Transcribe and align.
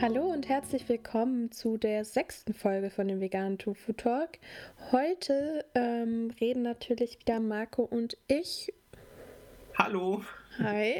Hallo 0.00 0.26
und 0.26 0.48
herzlich 0.48 0.88
willkommen 0.88 1.50
zu 1.50 1.76
der 1.76 2.04
sechsten 2.04 2.54
Folge 2.54 2.88
von 2.88 3.08
dem 3.08 3.20
veganen 3.20 3.58
Tofu 3.58 3.92
Talk. 3.92 4.38
Heute 4.92 5.64
ähm, 5.74 6.30
reden 6.40 6.62
natürlich 6.62 7.18
wieder 7.18 7.40
Marco 7.40 7.82
und 7.82 8.16
ich. 8.28 8.72
Hallo. 9.76 10.22
Hi. 10.60 10.94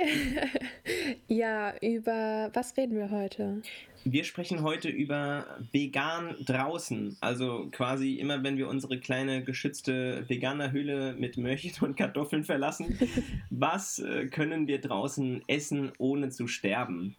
ja, 1.29 1.75
über 1.81 2.51
was 2.53 2.77
reden 2.77 2.97
wir 2.97 3.13
heute? 3.13 3.63
Wir 4.03 4.25
sprechen 4.25 4.65
heute 4.65 4.89
über 4.89 5.47
vegan 5.71 6.35
draußen. 6.45 7.17
Also 7.21 7.69
quasi 7.71 8.15
immer, 8.15 8.43
wenn 8.43 8.57
wir 8.57 8.69
unsere 8.69 8.99
kleine 8.99 9.45
geschützte 9.45 10.29
veganer 10.29 10.73
Höhle 10.73 11.15
mit 11.17 11.37
Möhrchen 11.37 11.73
und 11.85 11.97
Kartoffeln 11.97 12.43
verlassen, 12.43 12.99
was 13.51 14.01
äh, 14.01 14.27
können 14.27 14.67
wir 14.67 14.81
draußen 14.81 15.43
essen, 15.47 15.93
ohne 15.99 16.31
zu 16.31 16.49
sterben? 16.49 17.15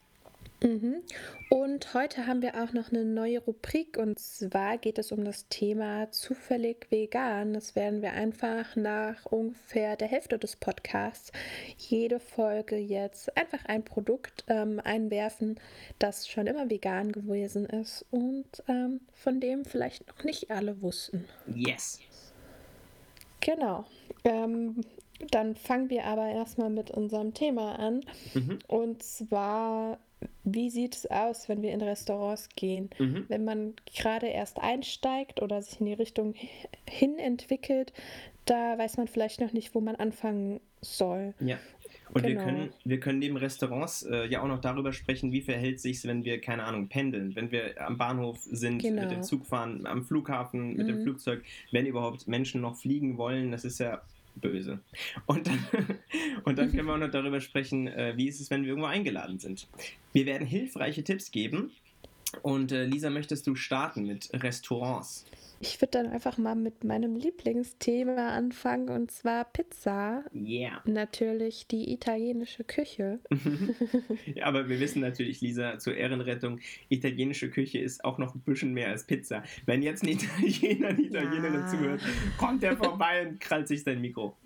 Mhm. 0.61 1.03
Und 1.49 1.93
heute 1.93 2.27
haben 2.27 2.41
wir 2.41 2.61
auch 2.61 2.73
noch 2.73 2.91
eine 2.91 3.05
neue 3.05 3.39
Rubrik 3.39 3.97
und 3.97 4.19
zwar 4.19 4.77
geht 4.77 4.97
es 4.97 5.11
um 5.11 5.23
das 5.23 5.47
Thema 5.47 6.11
zufällig 6.11 6.87
vegan. 6.89 7.53
Das 7.53 7.75
werden 7.75 8.01
wir 8.01 8.11
einfach 8.11 8.75
nach 8.75 9.25
ungefähr 9.25 9.95
der 9.95 10.09
Hälfte 10.09 10.37
des 10.37 10.57
Podcasts 10.57 11.31
jede 11.77 12.19
Folge 12.19 12.75
jetzt 12.75 13.35
einfach 13.37 13.63
ein 13.65 13.83
Produkt 13.83 14.43
ähm, 14.47 14.81
einwerfen, 14.83 15.59
das 15.97 16.27
schon 16.27 16.47
immer 16.47 16.69
vegan 16.69 17.11
gewesen 17.11 17.65
ist 17.65 18.05
und 18.11 18.47
ähm, 18.67 19.01
von 19.13 19.39
dem 19.39 19.63
vielleicht 19.63 20.07
noch 20.07 20.23
nicht 20.23 20.51
alle 20.51 20.81
wussten. 20.81 21.25
Yes. 21.47 21.99
Genau. 23.39 23.85
Ähm, 24.25 24.81
dann 25.31 25.55
fangen 25.55 25.89
wir 25.89 26.05
aber 26.05 26.27
erstmal 26.27 26.69
mit 26.69 26.91
unserem 26.91 27.33
Thema 27.33 27.79
an. 27.79 28.01
Mhm. 28.33 28.59
Und 28.67 29.03
zwar 29.03 29.99
wie 30.43 30.69
sieht 30.69 30.95
es 30.95 31.05
aus, 31.05 31.47
wenn 31.49 31.61
wir 31.61 31.71
in 31.71 31.81
Restaurants 31.81 32.49
gehen? 32.55 32.89
Mhm. 32.97 33.25
Wenn 33.27 33.45
man 33.45 33.73
gerade 33.95 34.27
erst 34.27 34.59
einsteigt 34.59 35.41
oder 35.41 35.61
sich 35.61 35.79
in 35.79 35.85
die 35.85 35.93
Richtung 35.93 36.33
hin 36.87 37.17
entwickelt, 37.19 37.93
da 38.45 38.77
weiß 38.77 38.97
man 38.97 39.07
vielleicht 39.07 39.41
noch 39.41 39.53
nicht, 39.53 39.75
wo 39.75 39.81
man 39.81 39.95
anfangen 39.95 40.59
soll. 40.81 41.33
Ja. 41.39 41.57
Und 42.11 42.23
genau. 42.23 42.39
wir, 42.39 42.45
können, 42.45 42.69
wir 42.85 42.99
können 42.99 43.19
neben 43.19 43.37
Restaurants 43.37 44.03
äh, 44.03 44.25
ja 44.25 44.41
auch 44.41 44.47
noch 44.47 44.61
darüber 44.61 44.93
sprechen, 44.93 45.31
wie 45.31 45.41
verhält 45.41 45.79
sich 45.79 46.03
wenn 46.05 46.23
wir, 46.25 46.41
keine 46.41 46.63
Ahnung, 46.63 46.87
pendeln, 46.87 47.35
wenn 47.35 47.51
wir 47.51 47.79
am 47.79 47.97
Bahnhof 47.97 48.39
sind, 48.39 48.81
genau. 48.81 49.03
mit 49.03 49.11
dem 49.11 49.21
Zug 49.21 49.45
fahren, 49.45 49.85
am 49.85 50.03
Flughafen, 50.03 50.75
mit 50.75 50.87
mhm. 50.87 50.91
dem 50.91 51.03
Flugzeug, 51.03 51.43
wenn 51.71 51.85
überhaupt 51.85 52.27
Menschen 52.27 52.61
noch 52.61 52.75
fliegen 52.75 53.17
wollen. 53.17 53.51
Das 53.51 53.63
ist 53.63 53.79
ja 53.79 54.01
böse. 54.39 54.79
Und 55.25 55.47
dann, 55.47 55.67
und 56.43 56.57
dann 56.57 56.71
können 56.71 56.87
wir 56.87 56.93
auch 56.93 56.99
noch 56.99 57.11
darüber 57.11 57.41
sprechen, 57.41 57.87
äh, 57.87 58.13
wie 58.15 58.27
ist 58.27 58.39
es, 58.39 58.49
wenn 58.49 58.63
wir 58.63 58.69
irgendwo 58.69 58.87
eingeladen 58.87 59.39
sind. 59.39 59.67
Wir 60.13 60.25
werden 60.25 60.47
hilfreiche 60.47 61.03
Tipps 61.03 61.31
geben. 61.31 61.71
Und 62.41 62.71
äh, 62.71 62.85
Lisa, 62.85 63.09
möchtest 63.09 63.47
du 63.47 63.55
starten 63.55 64.05
mit 64.05 64.29
Restaurants? 64.33 65.25
Ich 65.61 65.81
würde 65.81 65.91
dann 65.91 66.07
einfach 66.07 66.37
mal 66.37 66.55
mit 66.55 66.85
meinem 66.85 67.15
Lieblingsthema 67.17 68.29
anfangen 68.29 68.89
und 68.89 69.11
zwar 69.11 69.43
Pizza. 69.43 70.23
Yeah. 70.33 70.81
Natürlich 70.85 71.67
die 71.67 71.91
italienische 71.91 72.63
Küche. 72.63 73.19
ja, 74.35 74.45
aber 74.45 74.69
wir 74.69 74.79
wissen 74.79 75.01
natürlich, 75.01 75.41
Lisa, 75.41 75.77
zur 75.77 75.95
Ehrenrettung, 75.95 76.59
italienische 76.87 77.49
Küche 77.49 77.79
ist 77.79 78.05
auch 78.05 78.17
noch 78.17 78.35
ein 78.35 78.41
bisschen 78.41 78.73
mehr 78.73 78.87
als 78.87 79.05
Pizza. 79.05 79.43
Wenn 79.65 79.81
jetzt 79.81 80.03
ein 80.03 80.09
Italiener, 80.09 80.87
eine 80.89 81.01
Italienerin 81.01 81.61
ja. 81.61 81.67
zuhört, 81.67 82.01
kommt 82.37 82.63
er 82.63 82.77
vorbei 82.77 83.27
und 83.27 83.39
krallt 83.41 83.67
sich 83.67 83.83
sein 83.83 83.99
Mikro. 83.99 84.37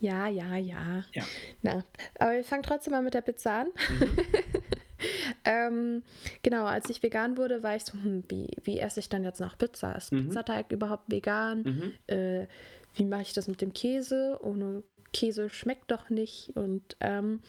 Ja, 0.00 0.28
ja, 0.28 0.56
ja. 0.56 1.04
ja. 1.12 1.24
Na, 1.62 1.84
aber 2.18 2.32
wir 2.32 2.44
fangen 2.44 2.64
trotzdem 2.64 2.90
mal 2.90 3.02
mit 3.02 3.14
der 3.14 3.22
Pizza 3.22 3.60
an. 3.60 3.68
Mhm. 3.68 4.16
ähm, 5.44 6.02
genau, 6.42 6.64
als 6.64 6.88
ich 6.90 7.02
vegan 7.02 7.36
wurde, 7.36 7.62
war 7.62 7.76
ich 7.76 7.84
so, 7.84 7.94
hm, 7.94 8.24
wie, 8.28 8.48
wie 8.64 8.78
esse 8.78 9.00
ich 9.00 9.08
dann 9.08 9.24
jetzt 9.24 9.40
noch 9.40 9.58
Pizza? 9.58 9.92
Ist 9.92 10.12
mhm. 10.12 10.28
Pizzateig 10.28 10.70
überhaupt 10.72 11.10
vegan? 11.10 11.62
Mhm. 11.62 11.92
Äh, 12.06 12.46
wie 12.94 13.04
mache 13.04 13.22
ich 13.22 13.32
das 13.32 13.48
mit 13.48 13.60
dem 13.60 13.72
Käse? 13.72 14.38
Ohne 14.42 14.82
Käse 15.12 15.50
schmeckt 15.50 15.90
doch 15.90 16.10
nicht. 16.10 16.50
Und 16.54 16.96
ähm, 17.00 17.40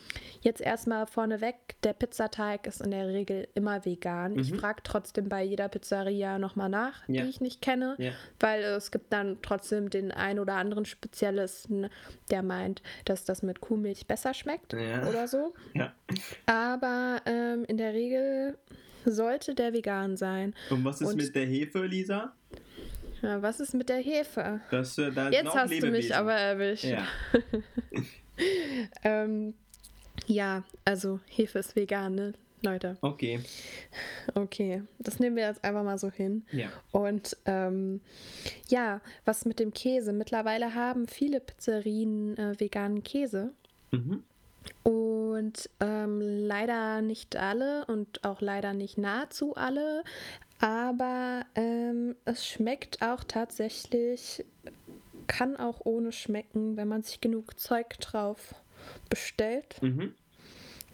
jetzt 0.42 0.62
erstmal 0.62 1.08
vorneweg, 1.08 1.56
der 1.84 1.94
Pizzateig 1.94 2.68
ist 2.68 2.82
in 2.82 2.92
der 2.92 3.08
Regel 3.08 3.48
immer 3.56 3.86
vegan. 3.86 4.34
Mhm. 4.34 4.40
Ich 4.40 4.54
frage 4.54 4.82
trotzdem 4.84 5.30
bei 5.30 5.44
jeder 5.44 5.70
Pizzeria 5.70 6.40
nochmal 6.40 6.70
nach, 6.70 7.08
ja. 7.08 7.24
die 7.24 7.30
ich 7.30 7.42
nicht 7.42 7.62
kenne, 7.62 7.96
ja. 7.98 8.12
weil 8.40 8.64
es 8.64 8.92
gibt 8.92 9.14
dann 9.14 9.40
trotzdem 9.42 9.90
den 9.90 10.12
ein 10.12 10.40
oder 10.40 10.56
anderen 10.56 10.86
Spezialisten, 10.86 11.88
der 12.32 12.44
meint, 12.44 12.82
dass 13.06 13.26
das 13.26 13.44
mit 13.44 13.62
Kuhmilch 13.62 14.08
besser 14.08 14.34
schmeckt 14.34 14.74
ja. 14.74 15.08
oder 15.08 15.28
so. 15.28 15.54
Aber 16.46 17.22
ähm, 17.26 17.66
in 17.68 17.78
der 17.78 17.94
Regel 17.94 18.58
sollte 19.06 19.56
der 19.56 19.74
vegan 19.74 20.18
sein. 20.18 20.54
Und 20.70 20.84
was 20.86 21.02
ist 21.02 21.10
Und 21.10 21.18
mit 21.18 21.36
der 21.36 21.46
Hefe, 21.46 21.86
Lisa? 21.86 22.34
Ja, 23.24 23.42
was 23.42 23.62
ist 23.62 23.74
mit 23.74 23.88
der 23.88 24.00
Hefe? 24.00 24.60
Das, 24.70 24.98
äh, 24.98 25.12
da 25.12 25.30
Jetzt 25.30 25.56
hast 25.56 25.70
Lebewesen. 25.70 25.94
du 25.94 25.98
mich 25.98 26.16
aber 26.16 26.34
erwischt. 26.34 26.84
Ja. 26.84 27.08
ähm, 29.04 29.54
ja, 30.28 30.64
also 30.84 31.22
Hefe 31.30 31.60
ist 31.60 31.76
vegan, 31.76 32.16
ne? 32.16 32.34
Leute. 32.62 32.98
Okay. 33.02 33.42
Okay, 34.36 34.84
das 35.00 35.20
nehmen 35.20 35.36
wir 35.36 35.48
jetzt 35.48 35.64
einfach 35.64 35.84
mal 35.84 35.98
so 35.98 36.10
hin. 36.10 36.46
Ja. 36.52 36.68
Und 36.92 37.38
ähm, 37.46 38.02
ja, 38.70 39.02
was 39.26 39.46
mit 39.46 39.60
dem 39.60 39.74
Käse? 39.74 40.14
Mittlerweile 40.14 40.74
haben 40.74 41.08
viele 41.08 41.40
Pizzerien 41.40 42.38
äh, 42.38 42.60
veganen 42.60 43.04
Käse. 43.04 43.52
Mhm. 43.92 44.24
Und 44.84 45.70
ähm, 45.82 46.22
leider 46.22 47.02
nicht 47.02 47.36
alle 47.36 47.86
und 47.86 48.24
auch 48.24 48.40
leider 48.40 48.74
nicht 48.74 48.98
nahezu 48.98 49.56
alle 49.56 50.04
aber 50.64 51.46
ähm, 51.56 52.16
es 52.24 52.48
schmeckt 52.48 53.02
auch 53.02 53.26
tatsächlich, 53.26 54.46
kann 55.28 55.58
auch 55.58 55.82
ohne 55.84 56.14
schmecken, 56.14 56.78
wenn 56.78 56.88
man 56.88 57.04
sich 57.04 57.20
genug 57.20 57.60
Zeug 57.60 58.00
drauf 58.00 58.56
bestellt. 59.10 59.76
Mhm. 59.82 60.14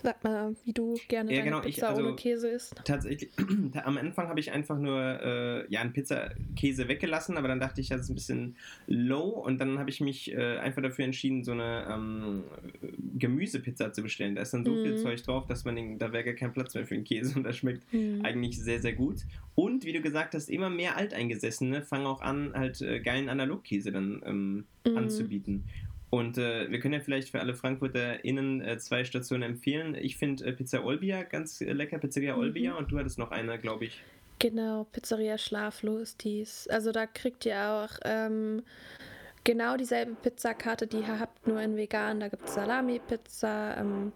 Sag 0.01 0.23
mal, 0.23 0.55
wie 0.63 0.73
du 0.73 0.95
gerne 1.07 1.31
ja, 1.31 1.39
deine 1.39 1.51
genau, 1.51 1.61
Pizza 1.61 1.77
ich, 1.77 1.83
also 1.83 2.01
ohne 2.01 2.15
Käse 2.15 2.49
isst. 2.49 2.81
Tatsächlich, 2.83 3.29
am 3.83 3.97
Anfang 3.97 4.27
habe 4.27 4.39
ich 4.39 4.51
einfach 4.51 4.79
nur 4.79 4.97
äh, 4.97 5.71
ja, 5.71 5.81
einen 5.81 5.93
Pizza-Käse 5.93 6.87
weggelassen, 6.87 7.37
aber 7.37 7.47
dann 7.47 7.59
dachte 7.59 7.79
ich, 7.79 7.89
das 7.89 8.01
ist 8.01 8.09
ein 8.09 8.15
bisschen 8.15 8.55
low 8.87 9.29
und 9.29 9.59
dann 9.59 9.77
habe 9.77 9.91
ich 9.91 10.01
mich 10.01 10.31
äh, 10.31 10.57
einfach 10.57 10.81
dafür 10.81 11.05
entschieden, 11.05 11.43
so 11.43 11.51
eine 11.51 11.85
ähm, 11.91 12.43
Gemüsepizza 13.19 13.93
zu 13.93 14.01
bestellen. 14.01 14.35
Da 14.35 14.41
ist 14.41 14.53
dann 14.53 14.65
so 14.65 14.71
mm. 14.71 14.83
viel 14.83 14.93
mhm. 14.93 14.97
Zeug 14.97 15.23
drauf, 15.23 15.45
dass 15.47 15.65
man 15.65 15.75
den, 15.75 15.99
da 15.99 16.11
wäre 16.11 16.23
gar 16.23 16.33
kein 16.33 16.53
Platz 16.53 16.73
mehr 16.73 16.85
für 16.85 16.95
den 16.95 17.03
Käse 17.03 17.37
und 17.37 17.43
das 17.43 17.57
schmeckt 17.57 17.83
mm. 17.93 18.21
eigentlich 18.23 18.59
sehr, 18.59 18.79
sehr 18.79 18.93
gut. 18.93 19.25
Und 19.55 19.85
wie 19.85 19.93
du 19.93 20.01
gesagt 20.01 20.33
hast, 20.33 20.49
immer 20.49 20.69
mehr 20.69 20.97
Alteingesessene 20.97 21.83
fangen 21.83 22.05
auch 22.05 22.21
an, 22.21 22.53
halt 22.53 22.81
äh, 22.81 22.99
geilen 22.99 23.29
Analogkäse 23.29 23.91
dann 23.91 24.21
ähm, 24.25 24.65
mm. 24.85 24.97
anzubieten. 24.97 25.65
Und 26.09 26.37
äh, 26.39 26.69
wir 26.71 26.79
können 26.79 26.95
ja 26.95 26.99
vielleicht 27.01 27.29
für 27.29 27.39
alle 27.39 27.53
FrankfurterInnen 27.53 28.61
äh, 28.61 28.77
zwei 28.79 29.03
Stationen 29.05 29.43
empfehlen. 29.43 29.95
Ich 29.95 30.17
finde 30.17 30.45
äh, 30.45 30.53
Pizza 30.53 30.83
Olbia 30.83 31.23
ganz 31.23 31.61
äh, 31.61 31.71
lecker, 31.71 31.99
Pizzeria 31.99 32.35
mhm. 32.35 32.41
Olbia, 32.41 32.75
und 32.75 32.91
du 32.91 32.97
hattest 32.97 33.19
noch 33.19 33.31
eine, 33.31 33.59
glaube 33.59 33.85
ich. 33.85 34.01
Genau, 34.39 34.85
Pizzeria 34.85 35.37
Schlaflos, 35.37 36.17
dies. 36.17 36.67
Also 36.69 36.91
da 36.91 37.05
kriegt 37.05 37.45
ihr 37.45 37.61
auch 37.61 37.99
ähm, 38.05 38.63
genau 39.49 39.77
dieselbe 39.77 40.13
Pizzakarte, 40.13 40.85
die 40.85 40.97
ihr 40.97 41.19
habt, 41.19 41.47
nur 41.47 41.59
in 41.59 41.75
vegan. 41.75 42.19
Da 42.19 42.27
gibt 42.27 42.47
es 42.47 42.53
Salami-Pizza. 42.53 43.77
Ähm, 43.77 44.13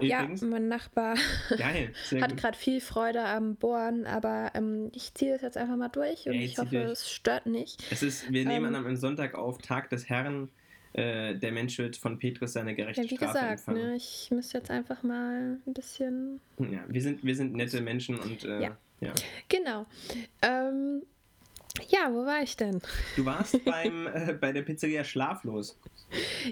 ja, 0.00 0.26
mein 0.40 0.68
Nachbar 0.68 1.16
Geil, 1.58 1.92
hat 2.18 2.34
gerade 2.38 2.56
viel 2.56 2.80
Freude 2.80 3.22
am 3.22 3.56
Bohren, 3.56 4.06
aber 4.06 4.52
ähm, 4.54 4.90
ich 4.94 5.12
ziehe 5.12 5.34
es 5.34 5.42
jetzt 5.42 5.58
einfach 5.58 5.76
mal 5.76 5.90
durch 5.90 6.26
und 6.26 6.32
ja, 6.32 6.40
ich 6.40 6.56
hoffe, 6.56 6.70
durch. 6.70 6.92
es 6.92 7.10
stört 7.10 7.44
nicht. 7.44 7.84
Es 7.90 8.02
ist, 8.02 8.32
wir 8.32 8.46
nehmen 8.46 8.74
ähm, 8.74 8.86
am 8.86 8.96
Sonntag 8.96 9.34
auf 9.34 9.58
Tag 9.58 9.90
des 9.90 10.08
Herrn. 10.08 10.48
Äh, 10.94 11.34
der 11.34 11.52
Mensch 11.52 11.76
wird 11.76 11.98
von 11.98 12.18
Petrus 12.18 12.54
seine 12.54 12.74
gerechte 12.74 13.02
ja, 13.02 13.10
wie 13.10 13.16
Strafe 13.16 13.54
gesagt, 13.54 13.68
ne, 13.68 13.96
ich 13.96 14.30
müsste 14.30 14.58
jetzt 14.58 14.70
einfach 14.70 15.02
mal 15.02 15.58
ein 15.66 15.74
bisschen. 15.74 16.40
Ja, 16.58 16.82
wir 16.88 17.02
sind, 17.02 17.22
wir 17.22 17.36
sind 17.36 17.52
nette 17.52 17.82
Menschen 17.82 18.18
und 18.18 18.44
äh, 18.44 18.62
ja. 18.62 18.76
ja. 19.00 19.12
Genau. 19.48 19.84
Ähm, 20.40 21.02
ja, 21.88 22.12
wo 22.12 22.26
war 22.26 22.42
ich 22.42 22.56
denn? 22.56 22.80
Du 23.16 23.24
warst 23.24 23.64
beim, 23.64 24.06
äh, 24.06 24.32
bei 24.32 24.52
der 24.52 24.62
Pizzeria 24.62 25.04
Schlaflos. 25.04 25.78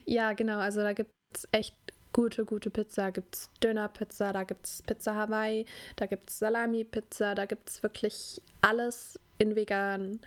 Ja, 0.04 0.32
genau. 0.32 0.58
Also 0.58 0.80
da 0.80 0.92
gibt 0.92 1.12
es 1.34 1.48
echt 1.52 1.76
gute, 2.12 2.44
gute 2.44 2.70
Pizza. 2.70 3.10
Gibt 3.10 3.34
es 3.34 3.50
Dönerpizza, 3.62 4.32
da 4.32 4.44
gibt 4.44 4.66
es 4.66 4.82
Pizza 4.82 5.14
Hawaii, 5.14 5.66
da 5.96 6.06
gibt 6.06 6.30
es 6.30 6.38
Salami-Pizza, 6.38 7.34
da 7.34 7.46
gibt 7.46 7.68
es 7.68 7.82
wirklich 7.82 8.40
alles 8.60 9.18
in 9.38 9.56
vegan. 9.56 10.20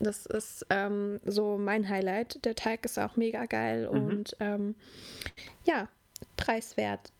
Das 0.00 0.26
ist 0.26 0.64
ähm, 0.70 1.20
so 1.24 1.58
mein 1.58 1.88
Highlight. 1.88 2.44
Der 2.44 2.54
Teig 2.54 2.84
ist 2.84 2.98
auch 2.98 3.16
mega 3.16 3.46
geil 3.46 3.88
mhm. 3.90 4.06
und 4.06 4.36
ähm, 4.40 4.74
ja, 5.64 5.88
preiswert. 6.36 7.12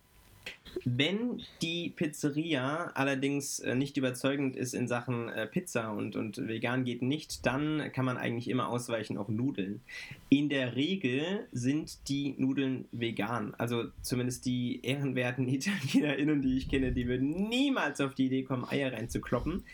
Wenn 0.84 1.42
die 1.62 1.90
Pizzeria 1.90 2.90
allerdings 2.94 3.60
äh, 3.60 3.74
nicht 3.74 3.96
überzeugend 3.96 4.56
ist 4.56 4.74
in 4.74 4.88
Sachen 4.88 5.28
äh, 5.28 5.46
Pizza 5.46 5.90
und, 5.90 6.16
und 6.16 6.48
vegan 6.48 6.84
geht 6.84 7.02
nicht, 7.02 7.46
dann 7.46 7.90
kann 7.92 8.04
man 8.04 8.16
eigentlich 8.16 8.48
immer 8.48 8.68
ausweichen 8.68 9.18
auf 9.18 9.28
Nudeln. 9.28 9.80
In 10.28 10.48
der 10.48 10.76
Regel 10.76 11.46
sind 11.52 12.08
die 12.08 12.34
Nudeln 12.38 12.86
vegan. 12.92 13.54
Also 13.56 13.84
zumindest 14.02 14.46
die 14.46 14.80
ehrenwerten 14.84 15.48
ItalienerInnen, 15.48 16.42
die 16.42 16.58
ich 16.58 16.68
kenne, 16.68 16.92
die 16.92 17.06
würden 17.06 17.48
niemals 17.48 18.00
auf 18.00 18.14
die 18.14 18.26
Idee 18.26 18.42
kommen, 18.42 18.64
Eier 18.64 18.92
reinzukloppen. 18.92 19.64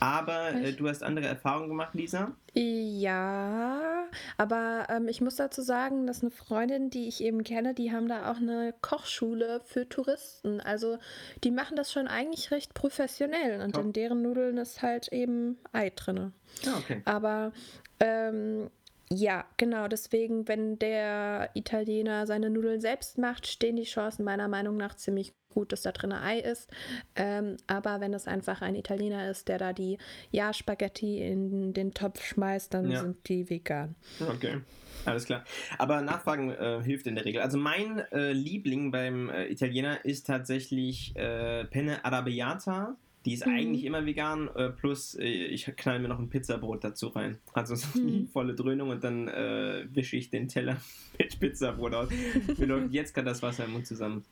Aber 0.00 0.54
äh, 0.54 0.72
du 0.72 0.88
hast 0.88 1.02
andere 1.02 1.26
Erfahrungen 1.26 1.68
gemacht, 1.68 1.94
Lisa? 1.94 2.32
Ja, 2.54 4.04
aber 4.36 4.86
ähm, 4.88 5.08
ich 5.08 5.20
muss 5.20 5.36
dazu 5.36 5.62
sagen, 5.62 6.06
dass 6.06 6.22
eine 6.22 6.30
Freundin, 6.30 6.90
die 6.90 7.08
ich 7.08 7.22
eben 7.22 7.44
kenne, 7.44 7.74
die 7.74 7.92
haben 7.92 8.08
da 8.08 8.30
auch 8.30 8.36
eine 8.36 8.74
Kochschule 8.80 9.60
für 9.64 9.88
Touristen. 9.88 10.60
Also 10.60 10.98
die 11.44 11.50
machen 11.50 11.76
das 11.76 11.92
schon 11.92 12.08
eigentlich 12.08 12.50
recht 12.50 12.74
professionell 12.74 13.60
und 13.60 13.76
oh. 13.76 13.80
in 13.80 13.92
deren 13.92 14.22
Nudeln 14.22 14.56
ist 14.56 14.82
halt 14.82 15.08
eben 15.12 15.58
Ei 15.72 15.90
drin. 15.90 16.32
Ah, 16.66 16.78
okay. 16.78 17.02
Aber 17.04 17.52
ähm, 18.00 18.70
ja, 19.10 19.44
genau. 19.56 19.88
Deswegen, 19.88 20.48
wenn 20.48 20.78
der 20.78 21.50
Italiener 21.54 22.26
seine 22.26 22.50
Nudeln 22.50 22.80
selbst 22.80 23.18
macht, 23.18 23.46
stehen 23.46 23.76
die 23.76 23.84
Chancen 23.84 24.24
meiner 24.24 24.48
Meinung 24.48 24.76
nach 24.76 24.96
ziemlich 24.96 25.32
gut, 25.50 25.72
dass 25.72 25.82
da 25.82 25.92
drin 25.92 26.12
Ei 26.12 26.38
ist. 26.38 26.70
Ähm, 27.16 27.56
aber 27.66 28.00
wenn 28.00 28.14
es 28.14 28.26
einfach 28.26 28.62
ein 28.62 28.74
Italiener 28.74 29.30
ist, 29.30 29.48
der 29.48 29.58
da 29.58 29.72
die 29.72 29.98
ja 30.30 30.52
Spaghetti 30.52 31.22
in 31.22 31.72
den 31.72 31.94
Topf 31.94 32.24
schmeißt, 32.24 32.72
dann 32.74 32.90
ja. 32.90 33.00
sind 33.00 33.28
die 33.28 33.48
vegan. 33.48 33.94
Okay. 34.20 34.60
Alles 35.04 35.26
klar. 35.26 35.44
Aber 35.78 36.02
Nachfragen 36.02 36.50
äh, 36.50 36.82
hilft 36.82 37.06
in 37.06 37.14
der 37.14 37.24
Regel. 37.24 37.40
Also 37.40 37.58
mein 37.58 38.00
äh, 38.12 38.32
Liebling 38.32 38.90
beim 38.90 39.30
äh, 39.30 39.46
Italiener 39.46 40.04
ist 40.04 40.26
tatsächlich 40.26 41.14
äh, 41.16 41.64
Penne 41.64 42.04
Arabiata. 42.04 42.96
Die 43.24 43.34
ist 43.34 43.46
mhm. 43.46 43.52
eigentlich 43.52 43.84
immer 43.84 44.06
vegan, 44.06 44.48
äh, 44.54 44.70
plus 44.70 45.14
äh, 45.14 45.24
ich 45.24 45.64
knall 45.76 45.98
mir 45.98 46.08
noch 46.08 46.18
ein 46.18 46.30
Pizzabrot 46.30 46.84
dazu 46.84 47.08
rein. 47.08 47.38
Also 47.52 47.74
so 47.74 47.98
mhm. 47.98 48.06
die 48.06 48.26
volle 48.26 48.54
Dröhnung 48.54 48.90
und 48.90 49.04
dann 49.04 49.26
wische 49.26 50.16
ich 50.16 50.30
den 50.30 50.48
Teller 50.48 50.76
mit 51.18 51.38
Pizzabrot 51.40 51.94
aus. 51.94 52.08
Mir 52.56 52.66
läuft 52.66 52.92
jetzt 52.92 53.14
gerade 53.14 53.28
das 53.28 53.42
Wasser 53.42 53.64
im 53.64 53.72
Mund 53.72 53.86
zusammen. 53.86 54.24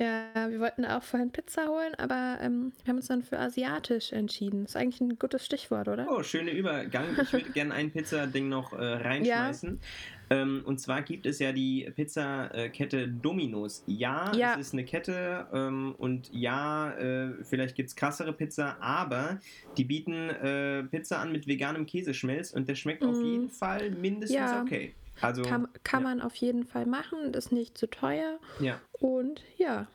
Ja, 0.00 0.50
wir 0.50 0.60
wollten 0.60 0.84
auch 0.84 1.02
vorhin 1.02 1.30
Pizza 1.30 1.68
holen, 1.68 1.94
aber 1.98 2.38
ähm, 2.40 2.72
wir 2.82 2.90
haben 2.90 2.96
uns 2.96 3.08
dann 3.08 3.22
für 3.22 3.38
asiatisch 3.38 4.12
entschieden. 4.12 4.62
Das 4.64 4.74
ist 4.74 4.76
eigentlich 4.76 5.00
ein 5.00 5.18
gutes 5.18 5.44
Stichwort, 5.44 5.88
oder? 5.88 6.06
Oh, 6.10 6.22
schöner 6.22 6.52
Übergang. 6.52 7.16
Ich 7.22 7.32
würde 7.32 7.50
gerne 7.54 7.74
ein 7.74 7.90
Pizzading 7.90 8.48
noch 8.48 8.72
äh, 8.72 8.76
reinschmeißen. 8.76 9.78
Ja. 9.80 9.86
Ähm, 10.30 10.62
und 10.64 10.80
zwar 10.80 11.02
gibt 11.02 11.26
es 11.26 11.38
ja 11.38 11.52
die 11.52 11.90
Pizzakette 11.94 13.08
Domino's. 13.08 13.84
Ja, 13.86 14.32
ja, 14.34 14.54
es 14.54 14.68
ist 14.68 14.72
eine 14.72 14.84
Kette 14.84 15.46
ähm, 15.52 15.94
und 15.98 16.30
ja, 16.32 16.92
äh, 16.92 17.34
vielleicht 17.42 17.76
gibt 17.76 17.90
es 17.90 17.96
krassere 17.96 18.32
Pizza, 18.32 18.76
aber 18.80 19.40
die 19.76 19.84
bieten 19.84 20.30
äh, 20.30 20.82
Pizza 20.84 21.18
an 21.18 21.30
mit 21.30 21.46
veganem 21.46 21.86
Käseschmelz 21.86 22.52
und 22.52 22.68
der 22.68 22.74
schmeckt 22.74 23.02
mm. 23.02 23.08
auf 23.08 23.22
jeden 23.22 23.50
Fall 23.50 23.90
mindestens 23.90 24.36
ja. 24.36 24.62
okay. 24.62 24.94
Also, 25.20 25.42
kann, 25.42 25.68
kann 25.84 26.02
ja. 26.02 26.08
man 26.08 26.20
auf 26.20 26.34
jeden 26.36 26.64
Fall 26.64 26.86
machen, 26.86 27.32
ist 27.34 27.52
nicht 27.52 27.78
zu 27.78 27.86
teuer. 27.86 28.38
Ja. 28.60 28.80
Und 28.92 29.42
ja, 29.56 29.86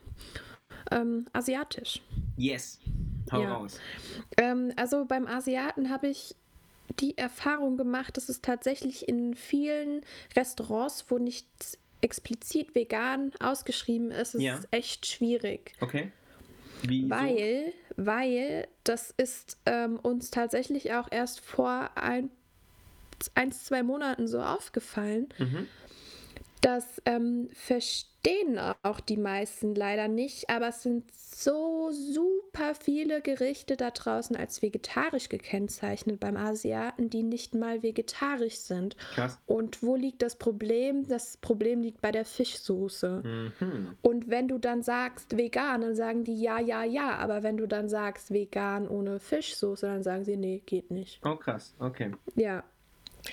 ähm, 0.92 1.25
asiatisch. 1.33 2.01
Yes, 2.38 2.80
hau 3.31 3.42
ja. 3.42 3.54
raus. 3.54 3.80
Ähm, 4.38 4.71
also 4.75 5.06
beim 5.06 5.27
Asiaten 5.27 5.89
habe 5.89 6.07
ich 6.07 6.36
die 7.00 7.18
Erfahrung 7.18 7.77
gemacht, 7.77 8.18
dass 8.18 8.30
es 8.30 8.42
tatsächlich 8.42 9.07
in 9.07 9.36
vielen 9.36 10.01
Restaurants, 10.36 11.06
wo 11.10 11.18
nicht 11.18 11.48
explizit 12.01 12.74
vegan 12.75 13.31
ausgeschrieben 13.39 14.12
ist, 14.12 14.36
ist 14.36 14.42
ja. 14.42 14.60
echt 14.71 15.06
schwierig. 15.06 15.74
Okay. 15.81 16.12
Wie 16.83 17.10
weil, 17.10 17.74
weil 17.98 18.68
das 18.86 19.13
ist 19.18 19.57
ähm, 19.66 20.00
uns 20.00 20.31
tatsächlich 20.31 20.94
auch 20.94 21.07
erst 21.12 21.42
vor 21.42 21.92
ein 21.95 22.31
ein, 23.36 23.51
zwei 23.51 23.83
Monaten 23.83 24.27
so 24.27 24.42
aufgefallen. 24.42 25.30
Mhm. 25.38 25.68
Das 26.62 27.01
ähm, 27.06 27.50
verstehen 27.54 28.60
auch 28.83 29.00
die 29.00 29.16
meisten 29.16 29.75
leider 29.75 30.10
nicht, 30.10 30.50
aber 30.50 30.69
es 30.69 30.83
sind 30.83 31.10
so 31.13 31.89
super 31.92 32.75
viele 32.75 33.21
Gerichte 33.21 33.77
da 33.77 33.92
draußen 33.92 34.36
als 34.36 34.62
vegetarisch 34.62 35.30
gekennzeichnet 35.30 36.19
beim 36.19 36.36
Asiaten, 36.36 37.10
die 37.10 37.24
nicht 37.24 37.56
mal 37.56 37.81
vegetarisch 37.81 38.57
sind. 38.57 38.98
Krass. 39.16 39.39
Und 39.45 39.81
wo 39.81 39.95
liegt 39.95 40.21
das 40.21 40.36
Problem? 40.36 41.07
Das 41.07 41.38
Problem 41.38 41.81
liegt 41.81 42.01
bei 42.01 42.12
der 42.12 42.25
Fischsoße. 42.25 43.24
Mhm. 43.24 43.95
Und 44.01 44.30
wenn 44.30 44.50
du 44.50 44.57
dann 44.57 44.83
sagst 44.83 45.38
vegan, 45.38 45.80
dann 45.80 45.95
sagen 45.95 46.25
die 46.25 46.42
ja, 46.42 46.60
ja, 46.60 46.83
ja. 46.83 47.16
Aber 47.19 47.42
wenn 47.42 47.56
du 47.56 47.68
dann 47.68 47.88
sagst 47.88 48.33
vegan 48.33 48.86
ohne 48.86 49.21
Fischsoße, 49.21 49.86
dann 49.86 50.04
sagen 50.04 50.25
sie 50.25 50.36
nee, 50.36 50.62
geht 50.66 50.92
nicht. 50.92 51.25
Oh 51.25 51.38
krass, 51.38 51.74
okay. 51.80 52.12
Ja, 52.36 52.66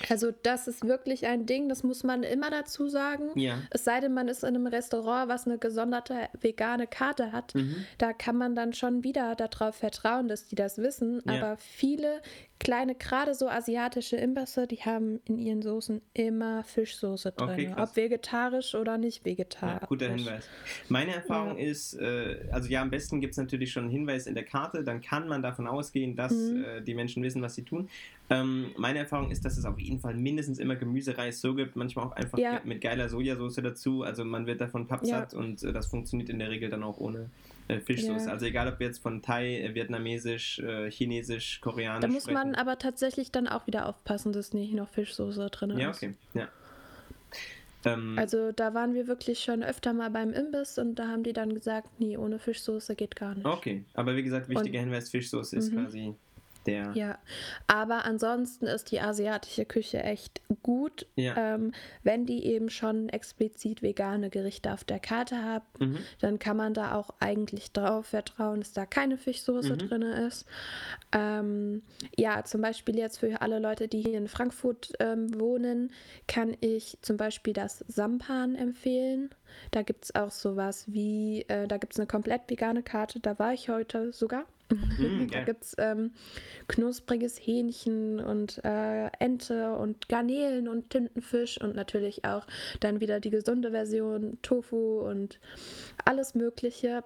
also 0.09 0.31
das 0.43 0.67
ist 0.67 0.85
wirklich 0.85 1.25
ein 1.27 1.45
Ding, 1.45 1.69
das 1.69 1.83
muss 1.83 2.03
man 2.03 2.23
immer 2.23 2.49
dazu 2.49 2.87
sagen. 2.87 3.29
Ja. 3.35 3.59
Es 3.69 3.83
sei 3.83 3.99
denn, 3.99 4.13
man 4.13 4.27
ist 4.27 4.43
in 4.43 4.49
einem 4.49 4.67
Restaurant, 4.67 5.29
was 5.29 5.45
eine 5.45 5.57
gesonderte 5.57 6.29
vegane 6.39 6.87
Karte 6.87 7.31
hat. 7.31 7.55
Mhm. 7.55 7.85
Da 7.97 8.13
kann 8.13 8.35
man 8.35 8.55
dann 8.55 8.73
schon 8.73 9.03
wieder 9.03 9.35
darauf 9.35 9.75
vertrauen, 9.75 10.27
dass 10.27 10.47
die 10.47 10.55
das 10.55 10.77
wissen. 10.77 11.21
Ja. 11.25 11.33
Aber 11.33 11.57
viele 11.57 12.21
kleine, 12.59 12.95
gerade 12.95 13.33
so 13.33 13.47
asiatische 13.47 14.15
Imbisse, 14.15 14.67
die 14.67 14.77
haben 14.77 15.19
in 15.25 15.37
ihren 15.37 15.61
Soßen 15.61 16.01
immer 16.13 16.63
Fischsoße 16.63 17.31
drin. 17.31 17.49
Okay, 17.49 17.75
ob 17.77 17.95
vegetarisch 17.95 18.75
oder 18.75 18.97
nicht 18.97 19.25
vegetarisch. 19.25 19.81
Ja, 19.81 19.87
guter 19.87 20.09
Hinweis. 20.09 20.49
Meine 20.89 21.15
Erfahrung 21.15 21.57
ja. 21.57 21.65
ist, 21.65 21.93
äh, 21.95 22.47
also 22.51 22.69
ja, 22.69 22.81
am 22.81 22.89
besten 22.89 23.21
gibt 23.21 23.31
es 23.31 23.37
natürlich 23.37 23.71
schon 23.71 23.83
einen 23.83 23.91
Hinweis 23.91 24.27
in 24.27 24.35
der 24.35 24.43
Karte, 24.43 24.83
dann 24.83 25.01
kann 25.01 25.27
man 25.27 25.41
davon 25.41 25.67
ausgehen, 25.67 26.15
dass 26.15 26.33
mhm. 26.33 26.63
äh, 26.63 26.81
die 26.81 26.93
Menschen 26.93 27.23
wissen, 27.23 27.41
was 27.41 27.55
sie 27.55 27.63
tun. 27.63 27.89
Ähm, 28.29 28.71
meine 28.77 28.99
Erfahrung 28.99 29.31
ist, 29.31 29.45
dass 29.45 29.57
es 29.57 29.65
auf 29.65 29.79
jeden 29.79 29.99
Fall 29.99 30.15
mindestens 30.15 30.59
immer 30.59 30.75
Gemüsereis 30.75 31.39
so 31.39 31.53
gibt, 31.55 31.75
manchmal 31.75 32.05
auch 32.05 32.11
einfach 32.11 32.37
ja. 32.37 32.59
mit 32.65 32.81
geiler 32.81 33.07
Sojasauce 33.07 33.55
dazu. 33.55 34.03
Also 34.03 34.25
man 34.25 34.45
wird 34.47 34.59
davon 34.59 34.87
pappsatt 34.87 35.33
und 35.33 35.63
äh, 35.63 35.71
das 35.71 35.87
funktioniert 35.87 36.29
in 36.29 36.39
der 36.39 36.49
Regel 36.49 36.69
dann 36.69 36.83
auch 36.83 36.97
ohne 36.97 37.29
äh, 37.67 37.79
Fischsoße. 37.79 38.25
Ja. 38.25 38.31
Also 38.31 38.45
egal, 38.45 38.67
ob 38.67 38.79
wir 38.79 38.87
jetzt 38.87 38.99
von 38.99 39.21
Thai, 39.21 39.61
äh, 39.61 39.75
Vietnamesisch, 39.75 40.59
äh, 40.59 40.89
Chinesisch, 40.89 41.61
Koreanisch 41.61 42.01
Da 42.01 42.07
muss 42.07 42.23
sprechen. 42.23 42.33
man 42.35 42.55
aber 42.55 42.77
tatsächlich 42.77 43.31
dann 43.31 43.47
auch 43.47 43.67
wieder 43.67 43.87
aufpassen, 43.87 44.31
dass 44.31 44.53
nicht 44.53 44.73
noch 44.73 44.89
Fischsoße 44.89 45.49
drin 45.49 45.71
ist. 45.71 45.79
Ja, 45.79 45.89
okay. 45.89 46.13
Ja. 46.33 46.47
Ähm, 47.85 48.17
also 48.17 48.51
da 48.51 48.73
waren 48.73 48.93
wir 48.93 49.07
wirklich 49.07 49.39
schon 49.39 49.63
öfter 49.63 49.93
mal 49.93 50.09
beim 50.09 50.33
Imbiss 50.33 50.77
und 50.77 50.95
da 50.95 51.07
haben 51.07 51.23
die 51.23 51.33
dann 51.33 51.53
gesagt, 51.53 51.87
nee, 51.99 52.17
ohne 52.17 52.39
Fischsoße 52.39 52.95
geht 52.95 53.15
gar 53.15 53.35
nicht. 53.35 53.45
Okay, 53.45 53.83
aber 53.93 54.15
wie 54.15 54.23
gesagt, 54.23 54.49
wichtiger 54.49 54.79
und, 54.79 54.85
Hinweis, 54.85 55.09
Fischsoße 55.09 55.55
ist 55.55 55.71
mhm. 55.71 55.83
quasi 55.83 56.15
der. 56.67 56.91
Ja, 56.93 57.17
aber 57.65 58.05
ansonsten 58.05 58.67
ist 58.67 58.91
die 58.91 58.99
asiatische 58.99 59.65
Küche 59.65 60.03
echt 60.03 60.41
gut, 60.61 61.07
ja. 61.15 61.55
ähm, 61.55 61.71
wenn 62.03 62.25
die 62.25 62.45
eben 62.45 62.69
schon 62.69 63.09
explizit 63.09 63.81
vegane 63.81 64.29
Gerichte 64.29 64.73
auf 64.73 64.83
der 64.83 64.99
Karte 64.99 65.43
haben, 65.43 65.65
mhm. 65.79 65.97
dann 66.19 66.39
kann 66.39 66.57
man 66.57 66.73
da 66.73 66.95
auch 66.95 67.09
eigentlich 67.19 67.71
drauf 67.71 68.07
vertrauen, 68.07 68.59
dass 68.59 68.73
da 68.73 68.85
keine 68.85 69.17
Fischsoße 69.17 69.73
mhm. 69.73 69.77
drin 69.77 70.01
ist. 70.01 70.45
Ähm, 71.11 71.81
ja, 72.17 72.43
zum 72.43 72.61
Beispiel 72.61 72.97
jetzt 72.97 73.19
für 73.19 73.41
alle 73.41 73.59
Leute, 73.59 73.87
die 73.87 74.01
hier 74.01 74.17
in 74.17 74.27
Frankfurt 74.27 74.93
ähm, 74.99 75.39
wohnen, 75.39 75.91
kann 76.27 76.55
ich 76.59 76.97
zum 77.01 77.17
Beispiel 77.17 77.53
das 77.53 77.83
Sampan 77.87 78.55
empfehlen. 78.55 79.29
Da 79.71 79.81
gibt 79.81 80.05
es 80.05 80.15
auch 80.15 80.31
sowas 80.31 80.85
wie, 80.87 81.45
äh, 81.47 81.67
da 81.67 81.77
gibt 81.77 81.93
es 81.93 81.99
eine 81.99 82.07
komplett 82.07 82.49
vegane 82.49 82.83
Karte, 82.83 83.19
da 83.19 83.39
war 83.39 83.53
ich 83.53 83.69
heute 83.69 84.11
sogar. 84.13 84.45
Mm, 84.99 85.27
da 85.29 85.43
gibt 85.43 85.63
es 85.63 85.75
ähm, 85.77 86.11
knuspriges 86.67 87.37
Hähnchen 87.37 88.19
und 88.19 88.63
äh, 88.65 89.07
Ente 89.19 89.73
und 89.73 90.09
Garnelen 90.09 90.67
und 90.67 90.89
Tintenfisch 90.89 91.61
und 91.61 91.75
natürlich 91.75 92.25
auch 92.25 92.45
dann 92.79 92.99
wieder 92.99 93.19
die 93.19 93.29
gesunde 93.29 93.71
Version 93.71 94.39
Tofu 94.41 94.99
und 94.99 95.39
alles 96.03 96.35
Mögliche 96.35 97.03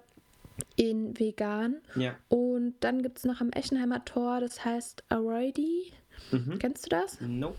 in 0.76 1.18
vegan. 1.18 1.76
Ja. 1.94 2.16
Und 2.28 2.74
dann 2.80 3.02
gibt 3.02 3.18
es 3.18 3.24
noch 3.24 3.40
am 3.40 3.50
Eschenheimer 3.50 4.04
Tor, 4.04 4.40
das 4.40 4.64
heißt 4.64 5.04
Aroidi. 5.08 5.92
Mhm. 6.30 6.58
Kennst 6.58 6.86
du 6.86 6.90
das? 6.90 7.20
Nope. 7.20 7.58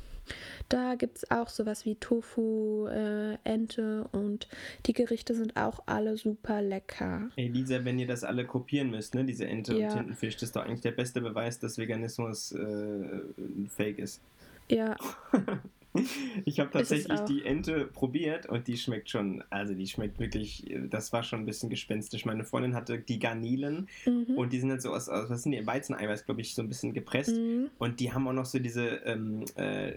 Da 0.70 0.96
gibt 0.96 1.18
es 1.18 1.32
auch 1.32 1.50
sowas 1.50 1.86
wie 1.86 1.96
Tofu, 1.96 2.88
äh, 2.88 3.38
Ente 3.44 4.08
und 4.12 4.48
die 4.86 4.94
Gerichte 4.94 5.36
sind 5.36 5.56
auch 5.58 5.82
alle 5.86 6.18
super 6.18 6.62
lecker. 6.62 7.30
Ey, 7.36 7.48
Lisa, 7.48 7.84
wenn 7.86 8.00
ihr 8.00 8.08
das 8.08 8.24
alle 8.24 8.46
kopieren 8.46 8.90
müsst, 8.90 9.16
ne, 9.16 9.26
diese 9.26 9.46
Ente 9.46 9.78
ja. 9.78 9.88
und 9.88 9.98
Tintenfisch, 9.98 10.36
das 10.36 10.44
ist 10.44 10.56
doch 10.56 10.66
eigentlich 10.66 10.82
der 10.82 10.92
beste 10.92 11.22
Beweis, 11.22 11.60
dass 11.60 11.78
Veganismus 11.78 12.52
äh, 12.54 13.22
fake 13.70 14.00
ist. 14.00 14.22
Ja. 14.70 14.96
Ich 16.46 16.60
habe 16.60 16.72
tatsächlich 16.72 17.20
die 17.22 17.44
Ente 17.44 17.86
probiert 17.86 18.48
und 18.48 18.68
die 18.68 18.78
schmeckt 18.78 19.10
schon, 19.10 19.44
also 19.50 19.74
die 19.74 19.88
schmeckt 19.88 20.20
wirklich, 20.20 20.66
das 20.90 21.14
war 21.14 21.24
schon 21.24 21.42
ein 21.42 21.46
bisschen 21.46 21.70
gespenstisch. 21.70 22.26
Meine 22.26 22.44
Freundin 22.44 22.76
hatte 22.76 23.00
die 23.00 23.20
Garnelen 23.20 23.88
mhm. 24.06 24.36
und 24.36 24.52
die 24.52 24.60
sind 24.60 24.70
jetzt 24.70 24.84
so 24.84 24.94
aus, 24.94 25.10
aus 25.10 25.30
was 25.30 25.44
sind 25.44 25.52
die, 25.52 25.66
Weizeneiweiß, 25.66 26.26
glaube 26.26 26.42
ich, 26.42 26.56
so 26.56 26.62
ein 26.62 26.68
bisschen 26.68 26.94
gepresst. 26.94 27.36
Mhm. 27.36 27.70
Und 27.78 28.00
die 28.00 28.12
haben 28.12 28.28
auch 28.28 28.34
noch 28.34 28.46
so 28.46 28.60
diese, 28.60 28.88
ähm, 29.06 29.46
äh, 29.56 29.94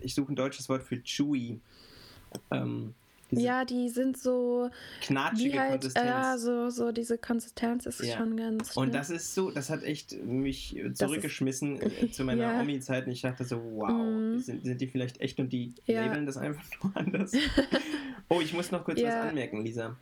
ich 0.00 0.14
suche 0.14 0.32
ein 0.32 0.36
deutsches 0.36 0.68
Wort 0.68 0.82
für 0.82 1.02
chewy. 1.02 1.60
Ähm, 2.50 2.94
Diese 3.30 3.42
ja, 3.42 3.64
die 3.64 3.88
sind 3.88 4.16
so 4.16 4.70
knatschige 5.02 5.60
halt, 5.60 5.72
Konsistenz. 5.72 6.06
Ja, 6.06 6.38
so, 6.38 6.70
so 6.70 6.92
diese 6.92 7.18
Konsistenz 7.18 7.86
ist 7.86 8.02
ja. 8.02 8.16
schon 8.16 8.36
ganz. 8.36 8.76
Und 8.76 8.94
das 8.94 9.10
ist 9.10 9.34
so, 9.34 9.50
das 9.50 9.70
hat 9.70 9.82
echt 9.82 10.22
mich 10.24 10.76
zurückgeschmissen 10.94 11.78
ist, 11.78 12.02
äh, 12.02 12.10
zu 12.10 12.24
meiner 12.24 12.54
ja. 12.54 12.60
Omi-Zeit 12.60 13.06
und 13.06 13.12
ich 13.12 13.22
dachte 13.22 13.44
so, 13.44 13.62
wow, 13.76 13.92
mm. 13.92 14.38
sind, 14.38 14.64
sind 14.64 14.80
die 14.80 14.86
vielleicht 14.86 15.20
echt 15.20 15.38
und 15.38 15.52
die 15.52 15.74
ja. 15.86 16.04
labeln 16.04 16.26
das 16.26 16.36
einfach 16.36 16.64
nur 16.82 16.96
anders. 16.96 17.32
oh, 18.28 18.40
ich 18.40 18.52
muss 18.52 18.70
noch 18.70 18.84
kurz 18.84 19.02
was 19.02 19.14
anmerken, 19.14 19.64
Lisa. 19.64 19.96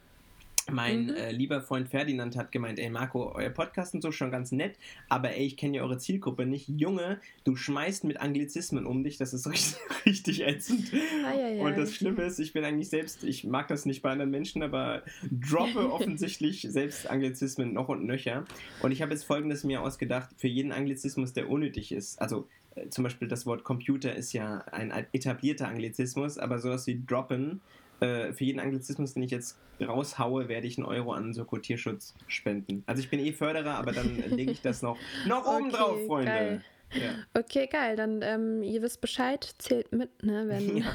Mein 0.70 1.06
mhm. 1.06 1.14
äh, 1.14 1.32
lieber 1.32 1.60
Freund 1.60 1.88
Ferdinand 1.88 2.36
hat 2.36 2.52
gemeint, 2.52 2.78
ey 2.78 2.90
Marco, 2.90 3.32
euer 3.34 3.50
Podcast 3.50 3.94
und 3.94 4.02
so 4.02 4.12
schon 4.12 4.30
ganz 4.30 4.52
nett, 4.52 4.76
aber 5.08 5.34
ey, 5.34 5.46
ich 5.46 5.56
kenne 5.56 5.78
ja 5.78 5.82
eure 5.82 5.98
Zielgruppe 5.98 6.46
nicht. 6.46 6.68
Junge, 6.68 7.20
du 7.44 7.56
schmeißt 7.56 8.04
mit 8.04 8.20
Anglizismen 8.20 8.86
um 8.86 9.02
dich, 9.02 9.16
das 9.16 9.32
ist 9.32 9.46
richtig, 9.50 9.78
richtig 10.04 10.46
ätzend. 10.46 10.92
Ah, 11.24 11.34
ja, 11.34 11.48
ja. 11.48 11.62
Und 11.62 11.76
das 11.76 11.94
Schlimme 11.94 12.22
ist, 12.22 12.38
ich 12.38 12.52
bin 12.52 12.64
eigentlich 12.64 12.88
selbst, 12.88 13.24
ich 13.24 13.44
mag 13.44 13.68
das 13.68 13.86
nicht 13.86 14.02
bei 14.02 14.10
anderen 14.10 14.30
Menschen, 14.30 14.62
aber 14.62 15.02
droppe 15.30 15.92
offensichtlich 15.92 16.62
selbst 16.62 17.08
Anglizismen 17.10 17.72
noch 17.72 17.88
und 17.88 18.04
nöcher. 18.04 18.44
Und 18.82 18.92
ich 18.92 19.02
habe 19.02 19.12
jetzt 19.12 19.24
folgendes 19.24 19.64
mir 19.64 19.80
ausgedacht, 19.82 20.30
für 20.36 20.48
jeden 20.48 20.72
Anglizismus, 20.72 21.32
der 21.32 21.48
unnötig 21.48 21.92
ist, 21.92 22.20
also 22.20 22.46
äh, 22.74 22.88
zum 22.90 23.04
Beispiel 23.04 23.28
das 23.28 23.46
Wort 23.46 23.64
Computer 23.64 24.14
ist 24.14 24.32
ja 24.32 24.58
ein 24.70 24.92
etablierter 25.12 25.68
Anglizismus, 25.68 26.38
aber 26.38 26.58
sowas 26.58 26.86
wie 26.86 27.02
droppen 27.06 27.60
äh, 28.00 28.32
für 28.32 28.44
jeden 28.44 28.60
Anglizismus, 28.60 29.14
den 29.14 29.22
ich 29.22 29.30
jetzt 29.30 29.58
raushaue, 29.80 30.48
werde 30.48 30.66
ich 30.66 30.78
einen 30.78 30.86
Euro 30.86 31.12
an 31.12 31.32
so 31.32 31.44
Tierschutz 31.44 32.14
spenden. 32.26 32.82
Also 32.86 33.00
ich 33.00 33.10
bin 33.10 33.20
eh 33.20 33.32
Förderer, 33.32 33.74
aber 33.74 33.92
dann 33.92 34.16
lege 34.30 34.52
ich 34.52 34.62
das 34.62 34.82
noch, 34.82 34.96
noch 35.26 35.46
okay, 35.46 35.56
oben 35.56 35.70
drauf, 35.70 35.98
Freunde. 36.06 36.30
Geil. 36.30 36.64
Ja. 36.94 37.10
Okay, 37.34 37.66
geil. 37.66 37.96
Dann, 37.96 38.22
ähm, 38.22 38.62
ihr 38.62 38.80
wisst 38.82 39.00
Bescheid, 39.00 39.54
zählt 39.58 39.92
mit, 39.92 40.22
ne, 40.22 40.48
wenn, 40.48 40.76
ja. 40.78 40.86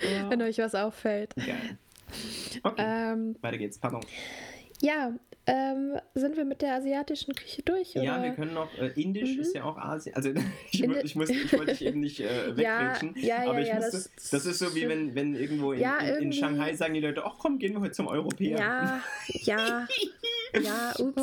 wenn 0.30 0.42
euch 0.42 0.58
was 0.58 0.74
auffällt. 0.74 1.34
Geil. 1.36 1.78
Okay, 2.62 2.82
ähm, 2.82 3.36
weiter 3.40 3.58
geht's. 3.58 3.78
Pardon. 3.78 4.04
Ja, 4.80 5.12
ähm, 5.46 5.98
sind 6.14 6.36
wir 6.36 6.44
mit 6.44 6.62
der 6.62 6.74
asiatischen 6.74 7.34
Küche 7.34 7.62
durch? 7.62 7.94
Oder? 7.96 8.04
Ja, 8.04 8.22
wir 8.22 8.30
können 8.32 8.54
noch. 8.54 8.72
Äh, 8.78 8.92
Indisch 9.00 9.34
mhm. 9.34 9.40
ist 9.40 9.54
ja 9.54 9.64
auch 9.64 9.76
Asien. 9.76 10.16
Also 10.16 10.30
ich, 10.70 10.82
Indi 10.82 11.00
ich, 11.02 11.16
muss, 11.16 11.28
ich 11.28 11.52
wollte 11.52 11.72
dich 11.72 11.84
eben 11.84 12.00
nicht 12.00 12.20
äh, 12.20 12.56
wegquetschen. 12.56 13.14
Ja, 13.16 13.44
ja, 13.44 13.50
aber 13.50 13.60
ich 13.60 13.68
ja, 13.68 13.76
musste, 13.76 13.92
das, 13.92 14.30
das, 14.30 14.46
ist 14.46 14.58
so 14.58 14.74
wie 14.74 14.88
wenn, 14.88 15.14
wenn 15.14 15.34
irgendwo 15.34 15.72
in, 15.72 15.80
ja, 15.80 15.98
in, 15.98 16.24
in, 16.24 16.32
Shanghai 16.32 16.74
sagen 16.74 16.94
die 16.94 17.00
Leute, 17.00 17.24
ach 17.24 17.34
komm, 17.38 17.58
gehen 17.58 17.74
wir 17.74 17.80
heute 17.80 17.92
zum 17.92 18.06
Europäer. 18.06 18.58
Ja, 18.58 19.00
ja. 19.28 19.86
Ja, 20.62 20.94
ups. 20.98 21.22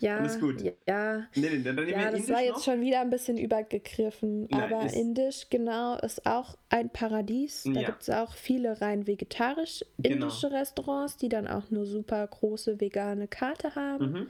Ja, 0.00 0.18
Alles 0.18 0.40
gut. 0.40 0.62
Ja, 0.86 1.26
nee, 1.34 1.50
nee, 1.50 1.62
dann 1.62 1.88
ja 1.88 2.10
das 2.10 2.28
war 2.28 2.42
jetzt 2.42 2.56
noch. 2.56 2.64
schon 2.64 2.80
wieder 2.80 3.00
ein 3.00 3.10
bisschen 3.10 3.38
übergegriffen. 3.38 4.46
Nein, 4.50 4.72
aber 4.72 4.86
ist 4.86 4.96
Indisch, 4.96 5.46
genau, 5.50 5.96
ist 5.98 6.26
auch 6.26 6.56
ein 6.68 6.90
Paradies. 6.90 7.62
Da 7.64 7.80
ja. 7.80 7.86
gibt 7.86 8.02
es 8.02 8.10
auch 8.10 8.34
viele 8.34 8.80
rein 8.80 9.06
vegetarisch 9.06 9.84
genau. 9.98 10.26
indische 10.26 10.48
genau. 10.48 10.58
Restaurants, 10.60 11.16
die 11.16 11.28
dann 11.28 11.46
auch 11.46 11.70
nur 11.70 11.86
super 11.86 12.26
große 12.26 12.80
vegane 12.80 13.28
Karte 13.28 13.74
haben. 13.74 14.12
Mhm. 14.12 14.26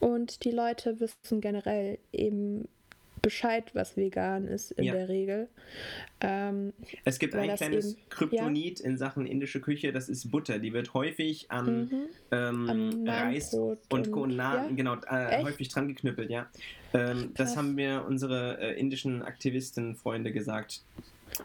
Und 0.00 0.44
die 0.44 0.50
Leute 0.50 1.00
wissen 1.00 1.40
generell 1.40 1.98
eben 2.12 2.68
Bescheid, 3.24 3.74
was 3.74 3.96
vegan 3.96 4.46
ist 4.46 4.72
in 4.72 4.84
ja. 4.84 4.92
der 4.92 5.08
Regel. 5.08 5.48
Ähm, 6.20 6.72
es 7.04 7.18
gibt 7.18 7.34
ein 7.34 7.54
kleines 7.56 7.96
Kryptonit 8.10 8.80
ja? 8.80 8.86
in 8.86 8.96
Sachen 8.96 9.26
indische 9.26 9.60
Küche, 9.60 9.92
das 9.92 10.08
ist 10.08 10.30
Butter. 10.30 10.58
Die 10.58 10.72
wird 10.72 10.94
häufig 10.94 11.50
an, 11.50 11.84
mhm. 11.86 12.06
ähm, 12.30 13.04
Reis 13.06 13.54
und, 13.54 13.78
und, 13.90 14.08
und 14.08 14.30
ja? 14.32 14.68
genau, 14.74 14.96
äh, 15.08 15.42
häufig 15.42 15.68
dran 15.68 15.88
geknüppelt, 15.88 16.30
ja. 16.30 16.46
Ähm, 16.92 17.32
das 17.34 17.56
haben 17.56 17.74
mir 17.74 18.04
unsere 18.06 18.58
äh, 18.60 18.78
indischen 18.78 19.22
Aktivisten-Freunde 19.22 20.32
gesagt. 20.32 20.84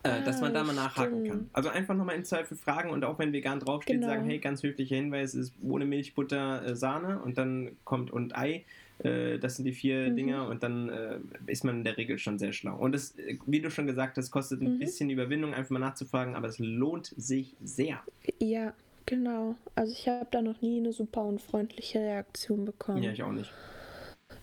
Äh, 0.03 0.23
dass 0.23 0.39
man 0.39 0.53
da 0.53 0.63
mal 0.63 0.77
ah, 0.77 0.83
nachhaken 0.83 1.25
stimmt. 1.25 1.29
kann. 1.29 1.49
Also 1.53 1.69
einfach 1.69 1.95
nochmal 1.95 2.15
in 2.15 2.23
Zweifel 2.23 2.55
fragen 2.55 2.91
und 2.91 3.03
auch 3.03 3.17
wenn 3.17 3.33
vegan 3.33 3.59
draufsteht, 3.59 3.95
genau. 3.95 4.07
sagen, 4.07 4.25
hey, 4.25 4.37
ganz 4.37 4.61
höflicher 4.61 4.95
Hinweis 4.95 5.33
ist 5.33 5.53
ohne 5.63 5.85
Milch, 5.85 6.13
Butter, 6.13 6.63
äh, 6.63 6.75
Sahne 6.75 7.19
und 7.19 7.37
dann 7.37 7.75
kommt 7.85 8.11
und 8.11 8.37
Ei. 8.37 8.65
Äh, 9.03 9.39
das 9.39 9.55
sind 9.55 9.65
die 9.65 9.73
vier 9.73 10.09
mhm. 10.09 10.15
Dinger 10.15 10.47
und 10.47 10.63
dann 10.63 10.89
äh, 10.89 11.19
ist 11.47 11.63
man 11.63 11.77
in 11.77 11.83
der 11.83 11.97
Regel 11.97 12.17
schon 12.17 12.37
sehr 12.37 12.51
schlau. 12.51 12.75
Und 12.75 12.93
das, 12.93 13.17
äh, 13.17 13.37
wie 13.45 13.61
du 13.61 13.71
schon 13.71 13.87
gesagt 13.87 14.17
hast, 14.17 14.31
kostet 14.31 14.61
ein 14.61 14.73
mhm. 14.73 14.79
bisschen 14.79 15.09
Überwindung, 15.09 15.53
einfach 15.53 15.71
mal 15.71 15.79
nachzufragen, 15.79 16.35
aber 16.35 16.47
es 16.47 16.59
lohnt 16.59 17.13
sich 17.17 17.55
sehr. 17.63 18.01
Ja, 18.39 18.73
genau. 19.05 19.55
Also 19.75 19.93
ich 19.93 20.07
habe 20.07 20.27
da 20.31 20.41
noch 20.41 20.61
nie 20.61 20.79
eine 20.79 20.91
super 20.91 21.23
unfreundliche 21.23 21.99
Reaktion 21.99 22.65
bekommen. 22.65 23.01
Ja, 23.03 23.11
ich 23.11 23.23
auch 23.23 23.31
nicht. 23.31 23.51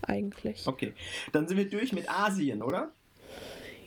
Eigentlich. 0.02 0.66
Okay, 0.66 0.94
dann 1.32 1.46
sind 1.46 1.56
wir 1.56 1.68
durch 1.68 1.92
mit 1.92 2.08
Asien, 2.10 2.62
oder? 2.62 2.92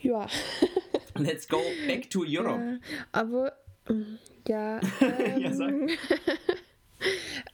Ja. 0.02 0.26
Let's 1.16 1.48
go 1.48 1.60
back 1.86 2.08
to 2.10 2.24
Europe. 2.26 2.62
Ja, 2.62 2.78
aber 3.12 3.52
mm, 3.88 4.18
ja. 4.46 4.80
Ähm, 5.00 5.38
ja, 5.40 5.52
sag. 5.52 5.72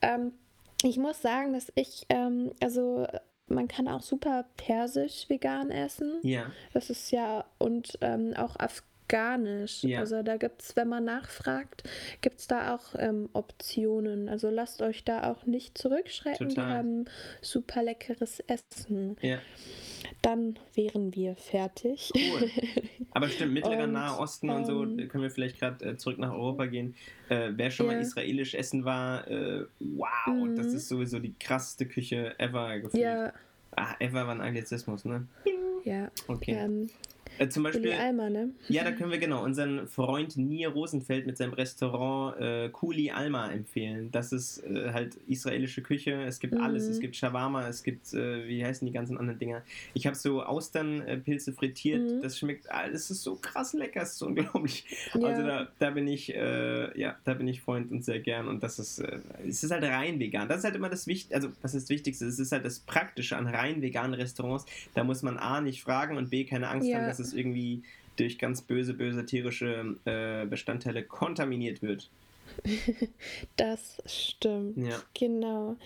ähm, 0.02 0.32
ich 0.86 0.98
muss 0.98 1.20
sagen, 1.22 1.52
dass 1.52 1.72
ich, 1.74 2.06
ähm, 2.08 2.52
also 2.62 3.06
man 3.48 3.68
kann 3.68 3.88
auch 3.88 4.02
super 4.02 4.46
persisch 4.56 5.28
vegan 5.28 5.70
essen. 5.70 6.20
Ja. 6.22 6.50
Das 6.72 6.90
ist 6.90 7.10
ja, 7.10 7.44
und 7.58 7.98
ähm, 8.00 8.34
auch 8.36 8.56
afghanisch. 8.56 9.84
Ja. 9.84 10.00
Also 10.00 10.22
da 10.22 10.36
gibt 10.36 10.62
es, 10.62 10.76
wenn 10.76 10.88
man 10.88 11.04
nachfragt, 11.04 11.84
gibt 12.20 12.40
es 12.40 12.46
da 12.46 12.74
auch 12.74 12.94
ähm, 12.98 13.28
Optionen. 13.32 14.28
Also 14.28 14.50
lasst 14.50 14.82
euch 14.82 15.04
da 15.04 15.30
auch 15.30 15.46
nicht 15.46 15.78
zurückschrecken. 15.78 16.48
Total. 16.48 16.68
Wir 16.68 16.74
haben 16.74 17.04
super 17.40 17.82
leckeres 17.82 18.40
Essen. 18.40 19.16
Ja 19.20 19.38
dann 20.22 20.58
wären 20.74 21.14
wir 21.14 21.36
fertig. 21.36 22.12
Cool. 22.14 22.50
Aber 23.12 23.28
stimmt, 23.28 23.52
Mittlerer 23.52 23.84
und, 23.84 23.92
Nahe 23.92 24.18
Osten 24.18 24.50
und 24.50 24.66
so, 24.66 24.82
ähm, 24.84 25.08
können 25.08 25.22
wir 25.22 25.30
vielleicht 25.30 25.58
gerade 25.58 25.84
äh, 25.84 25.96
zurück 25.96 26.18
nach 26.18 26.32
Europa 26.32 26.66
gehen. 26.66 26.94
Äh, 27.28 27.50
wer 27.54 27.70
schon 27.70 27.86
yeah. 27.86 27.96
mal 27.96 28.02
israelisch 28.02 28.54
essen 28.54 28.84
war, 28.84 29.28
äh, 29.28 29.64
wow, 29.80 30.34
mhm. 30.34 30.56
das 30.56 30.68
ist 30.68 30.88
sowieso 30.88 31.18
die 31.18 31.34
krasseste 31.38 31.86
Küche 31.86 32.38
ever 32.38 32.78
gefühlt. 32.80 33.02
Ja. 33.02 33.32
Ah, 33.76 33.94
ever 33.98 34.26
war 34.26 34.34
ein 34.34 34.40
Anglizismus, 34.40 35.04
ne? 35.04 35.26
Ja. 35.84 36.10
Okay. 36.28 36.52
Ähm, 36.52 36.90
äh, 37.38 37.48
zum 37.48 37.62
Beispiel. 37.62 37.92
Alma, 37.92 38.30
ne? 38.30 38.50
Ja, 38.68 38.84
da 38.84 38.92
können 38.92 39.10
wir 39.10 39.18
genau 39.18 39.44
unseren 39.44 39.86
Freund 39.86 40.36
Nier 40.36 40.68
Rosenfeld 40.68 41.26
mit 41.26 41.36
seinem 41.36 41.52
Restaurant 41.52 42.40
äh, 42.40 42.68
Kuli 42.70 43.10
Alma 43.10 43.50
empfehlen. 43.50 44.10
Das 44.10 44.32
ist 44.32 44.64
äh, 44.64 44.92
halt 44.92 45.16
israelische 45.26 45.82
Küche. 45.82 46.22
Es 46.22 46.40
gibt 46.40 46.54
mhm. 46.54 46.60
alles. 46.60 46.84
Es 46.88 47.00
gibt 47.00 47.16
Shawarma, 47.16 47.68
es 47.68 47.82
gibt, 47.82 48.12
äh, 48.14 48.46
wie 48.46 48.64
heißen 48.64 48.86
die 48.86 48.92
ganzen 48.92 49.18
anderen 49.18 49.38
Dinger? 49.38 49.62
Ich 49.94 50.06
habe 50.06 50.16
so 50.16 50.42
Austernpilze 50.42 51.52
frittiert. 51.52 52.02
Mhm. 52.02 52.22
Das 52.22 52.38
schmeckt, 52.38 52.70
alles 52.70 53.10
ist 53.10 53.22
so 53.22 53.36
krass 53.36 53.72
lecker. 53.72 54.02
Es 54.02 54.12
ist 54.12 54.18
so 54.18 54.26
unglaublich. 54.26 54.84
Ja. 55.14 55.28
Also 55.28 55.42
da, 55.42 55.68
da 55.78 55.90
bin 55.90 56.08
ich, 56.08 56.34
äh, 56.34 56.98
ja, 56.98 57.16
da 57.24 57.34
bin 57.34 57.48
ich 57.48 57.60
Freund 57.60 57.90
und 57.90 58.04
sehr 58.04 58.20
gern. 58.20 58.48
Und 58.48 58.62
das 58.62 58.78
ist, 58.78 58.98
äh, 58.98 59.18
es 59.46 59.62
ist 59.62 59.70
halt 59.70 59.84
rein 59.84 60.18
vegan. 60.20 60.48
Das 60.48 60.58
ist 60.58 60.64
halt 60.64 60.76
immer 60.76 60.88
das 60.88 61.06
Wichtigste. 61.06 61.34
Also, 61.34 61.48
was 61.62 61.74
ist 61.74 61.84
das 61.84 61.90
Wichtigste? 61.90 62.26
Es 62.26 62.38
ist 62.38 62.52
halt 62.52 62.64
das 62.64 62.80
Praktische 62.80 63.36
an 63.36 63.46
rein 63.46 63.82
veganen 63.82 64.14
Restaurants. 64.14 64.66
Da 64.94 65.04
muss 65.04 65.22
man 65.22 65.38
A 65.38 65.60
nicht 65.60 65.82
fragen 65.82 66.16
und 66.16 66.30
B 66.30 66.44
keine 66.44 66.68
Angst 66.68 66.88
ja. 66.88 66.98
haben, 66.98 67.06
dass 67.06 67.18
es 67.18 67.25
es 67.26 67.34
irgendwie 67.34 67.82
durch 68.16 68.38
ganz 68.38 68.62
böse, 68.62 68.94
böse 68.94 69.26
tierische 69.26 69.96
äh, 70.04 70.46
Bestandteile 70.46 71.02
kontaminiert 71.02 71.82
wird. 71.82 72.10
Das 73.56 74.02
stimmt. 74.06 74.76
Ja. 74.76 75.02
Genau. 75.14 75.76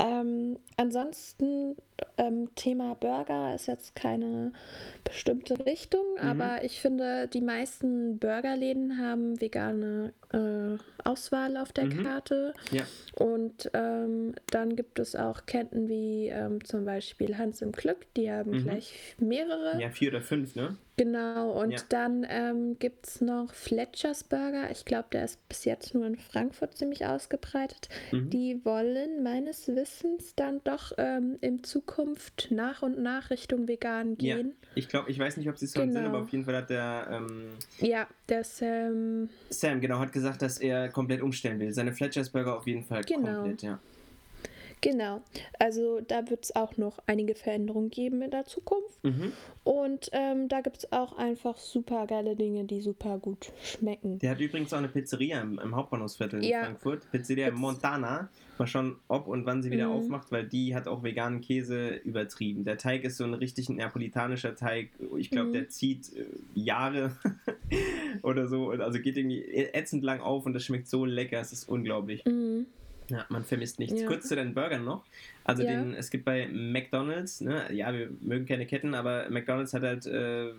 Ähm, 0.00 0.58
ansonsten, 0.76 1.76
ähm, 2.16 2.54
Thema 2.54 2.94
Burger 2.94 3.54
ist 3.54 3.66
jetzt 3.66 3.94
keine 3.94 4.52
bestimmte 5.04 5.64
Richtung, 5.66 6.04
mhm. 6.20 6.28
aber 6.28 6.64
ich 6.64 6.80
finde, 6.80 7.28
die 7.28 7.40
meisten 7.40 8.18
Burgerläden 8.18 8.98
haben 8.98 9.40
vegane 9.40 10.12
äh, 10.32 10.78
Auswahl 11.04 11.56
auf 11.56 11.72
der 11.72 11.86
mhm. 11.86 12.02
Karte. 12.02 12.54
Ja. 12.70 12.84
Und 13.14 13.70
ähm, 13.74 14.34
dann 14.50 14.76
gibt 14.76 14.98
es 14.98 15.16
auch 15.16 15.46
Ketten 15.46 15.88
wie 15.88 16.28
ähm, 16.28 16.64
zum 16.64 16.84
Beispiel 16.84 17.38
Hans 17.38 17.62
im 17.62 17.72
Glück, 17.72 18.06
die 18.16 18.30
haben 18.30 18.50
mhm. 18.50 18.62
gleich 18.64 19.14
mehrere. 19.18 19.80
Ja, 19.80 19.90
vier 19.90 20.10
oder 20.10 20.22
fünf, 20.22 20.54
ne? 20.54 20.76
Genau, 20.98 21.52
und 21.52 21.70
ja. 21.70 21.78
dann 21.90 22.26
ähm, 22.28 22.76
gibt 22.80 23.06
es 23.06 23.20
noch 23.20 23.54
Fletchers 23.54 24.24
Burger. 24.24 24.68
Ich 24.72 24.84
glaube, 24.84 25.06
der 25.12 25.26
ist 25.26 25.48
bis 25.48 25.64
jetzt 25.64 25.94
nur 25.94 26.04
in 26.04 26.16
Frankfurt 26.16 26.76
ziemlich 26.76 27.06
ausgebreitet. 27.06 27.88
Mhm. 28.10 28.30
Die 28.30 28.64
wollen 28.64 29.22
meines 29.22 29.68
Wissens 29.68 30.34
dann 30.34 30.60
doch 30.64 30.90
ähm, 30.98 31.38
in 31.40 31.62
Zukunft 31.88 32.48
nach 32.50 32.82
und 32.82 32.98
nach 32.98 33.30
Richtung 33.30 33.66
vegan 33.66 34.16
gehen. 34.16 34.48
Ja, 34.48 34.68
ich 34.74 34.88
glaube, 34.88 35.10
ich 35.10 35.18
weiß 35.18 35.36
nicht, 35.36 35.48
ob 35.48 35.58
sie 35.58 35.66
es 35.66 35.72
schon 35.72 35.88
genau. 35.88 36.00
sind, 36.00 36.08
aber 36.08 36.18
auf 36.22 36.28
jeden 36.30 36.44
Fall 36.44 36.56
hat 36.56 36.70
der. 36.70 37.08
Ähm, 37.10 37.50
ja, 37.80 38.06
der 38.28 38.44
Sam. 38.44 39.28
Sam, 39.50 39.80
genau, 39.80 39.98
hat 39.98 40.12
gesagt, 40.12 40.42
dass 40.42 40.58
er 40.58 40.88
komplett 40.88 41.22
umstellen 41.22 41.58
will. 41.58 41.72
Seine 41.72 41.92
Fletchers 41.92 42.30
Burger 42.30 42.56
auf 42.56 42.66
jeden 42.66 42.84
Fall 42.84 43.02
genau. 43.04 43.34
komplett, 43.34 43.62
ja. 43.62 43.78
Genau. 44.80 45.22
Also 45.58 46.00
da 46.00 46.28
wird 46.30 46.44
es 46.44 46.56
auch 46.56 46.76
noch 46.76 46.98
einige 47.06 47.34
Veränderungen 47.34 47.90
geben 47.90 48.22
in 48.22 48.30
der 48.30 48.44
Zukunft. 48.44 49.02
Mhm. 49.02 49.32
Und 49.64 50.08
ähm, 50.12 50.48
da 50.48 50.60
gibt 50.60 50.78
es 50.78 50.92
auch 50.92 51.16
einfach 51.18 51.58
super 51.58 52.06
geile 52.06 52.36
Dinge, 52.36 52.64
die 52.64 52.80
super 52.80 53.18
gut 53.18 53.52
schmecken. 53.62 54.18
Der 54.18 54.30
hat 54.30 54.40
übrigens 54.40 54.72
auch 54.72 54.78
eine 54.78 54.88
Pizzeria 54.88 55.40
im, 55.40 55.58
im 55.58 55.74
Hauptbahnhofsviertel 55.74 56.42
in 56.42 56.50
ja. 56.50 56.64
Frankfurt. 56.64 57.10
Pizzeria 57.10 57.50
Piz 57.50 57.58
Montana. 57.58 58.28
Mal 58.58 58.66
schauen, 58.66 58.96
ob 59.06 59.28
und 59.28 59.46
wann 59.46 59.62
sie 59.62 59.70
wieder 59.70 59.86
mhm. 59.86 59.92
aufmacht, 59.92 60.32
weil 60.32 60.46
die 60.46 60.74
hat 60.74 60.88
auch 60.88 61.04
veganen 61.04 61.40
Käse 61.40 61.90
übertrieben. 61.96 62.64
Der 62.64 62.76
Teig 62.76 63.04
ist 63.04 63.16
so 63.16 63.24
ein 63.24 63.34
richtig 63.34 63.68
neapolitanischer 63.68 64.56
Teig. 64.56 64.90
Ich 65.16 65.30
glaube, 65.30 65.48
mhm. 65.48 65.52
der 65.52 65.68
zieht 65.68 66.12
äh, 66.16 66.24
Jahre 66.54 67.16
oder 68.22 68.48
so. 68.48 68.70
Also 68.70 68.98
geht 69.00 69.16
irgendwie 69.16 69.44
ätzend 69.44 70.02
lang 70.02 70.20
auf 70.20 70.46
und 70.46 70.54
das 70.54 70.64
schmeckt 70.64 70.88
so 70.88 71.04
lecker. 71.04 71.40
Es 71.40 71.52
ist 71.52 71.68
unglaublich. 71.68 72.24
Mhm. 72.24 72.66
Ja, 73.10 73.24
man 73.28 73.44
vermisst 73.44 73.78
nichts. 73.78 74.00
Ja. 74.00 74.06
Kurz 74.06 74.28
zu 74.28 74.36
den 74.36 74.54
Burgern 74.54 74.84
noch. 74.84 75.04
Also 75.44 75.62
ja. 75.62 75.70
den, 75.70 75.94
es 75.94 76.10
gibt 76.10 76.24
bei 76.24 76.46
McDonalds, 76.48 77.40
ne, 77.40 77.72
ja, 77.72 77.92
wir 77.92 78.10
mögen 78.20 78.46
keine 78.46 78.66
Ketten, 78.66 78.94
aber 78.94 79.28
McDonalds 79.30 79.72
hat 79.72 79.82
halt 79.82 80.06
äh, 80.06 80.52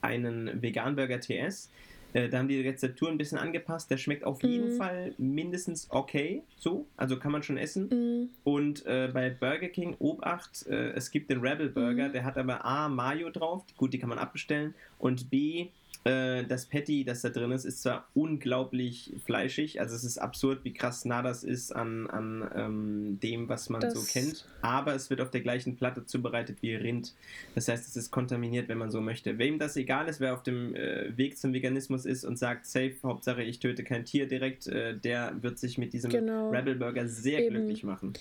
einen 0.00 0.60
Vegan-Burger 0.60 1.20
TS. 1.20 1.70
Äh, 2.12 2.28
da 2.28 2.38
haben 2.38 2.48
die 2.48 2.60
Rezeptur 2.60 3.08
ein 3.08 3.18
bisschen 3.18 3.38
angepasst. 3.38 3.90
Der 3.90 3.96
schmeckt 3.96 4.24
auf 4.24 4.42
jeden 4.42 4.74
mhm. 4.74 4.76
Fall 4.76 5.14
mindestens 5.18 5.86
okay, 5.90 6.42
so, 6.58 6.86
also 6.96 7.18
kann 7.18 7.32
man 7.32 7.42
schon 7.42 7.56
essen. 7.56 7.88
Mhm. 7.88 8.28
Und 8.44 8.86
äh, 8.86 9.10
bei 9.12 9.30
Burger 9.30 9.68
King, 9.68 9.96
Obacht, 9.98 10.66
äh, 10.66 10.90
es 10.90 11.10
gibt 11.10 11.30
den 11.30 11.40
Rebel 11.40 11.68
Burger, 11.68 12.08
mhm. 12.08 12.12
der 12.12 12.24
hat 12.24 12.36
aber 12.36 12.64
A, 12.64 12.88
Mayo 12.88 13.30
drauf, 13.30 13.64
gut, 13.76 13.92
die 13.92 13.98
kann 13.98 14.08
man 14.08 14.18
abbestellen, 14.18 14.74
und 14.98 15.30
B, 15.30 15.68
äh, 16.04 16.44
das 16.44 16.66
Patty, 16.66 17.04
das 17.04 17.22
da 17.22 17.28
drin 17.28 17.52
ist, 17.52 17.64
ist 17.64 17.82
zwar 17.82 18.08
unglaublich 18.14 19.14
fleischig, 19.24 19.80
also 19.80 19.94
es 19.94 20.04
ist 20.04 20.18
absurd, 20.18 20.64
wie 20.64 20.72
krass 20.72 21.04
nah 21.04 21.22
das 21.22 21.44
ist 21.44 21.74
an, 21.74 22.08
an 22.08 22.50
ähm, 22.54 23.20
dem, 23.22 23.48
was 23.48 23.68
man 23.68 23.80
das 23.80 23.94
so 23.94 24.02
kennt, 24.02 24.46
aber 24.62 24.94
es 24.94 25.10
wird 25.10 25.20
auf 25.20 25.30
der 25.30 25.42
gleichen 25.42 25.76
Platte 25.76 26.04
zubereitet 26.04 26.58
wie 26.60 26.74
Rind. 26.74 27.14
Das 27.54 27.68
heißt, 27.68 27.86
es 27.86 27.96
ist 27.96 28.10
kontaminiert, 28.10 28.68
wenn 28.68 28.78
man 28.78 28.90
so 28.90 29.00
möchte. 29.00 29.38
Wem 29.38 29.58
das 29.58 29.76
egal 29.76 30.08
ist, 30.08 30.20
wer 30.20 30.34
auf 30.34 30.42
dem 30.42 30.74
äh, 30.74 31.16
Weg 31.16 31.38
zum 31.38 31.52
Veganismus 31.52 32.04
ist 32.04 32.24
und 32.24 32.36
sagt, 32.36 32.66
safe, 32.66 32.94
Hauptsache 33.04 33.42
ich 33.42 33.60
töte 33.60 33.84
kein 33.84 34.04
Tier 34.04 34.26
direkt, 34.26 34.66
äh, 34.66 34.96
der 34.96 35.40
wird 35.40 35.58
sich 35.58 35.78
mit 35.78 35.92
diesem 35.92 36.10
genau. 36.10 36.50
Rebel 36.50 36.74
Burger 36.74 37.06
sehr 37.06 37.44
Eben. 37.44 37.54
glücklich 37.54 37.84
machen. 37.84 38.14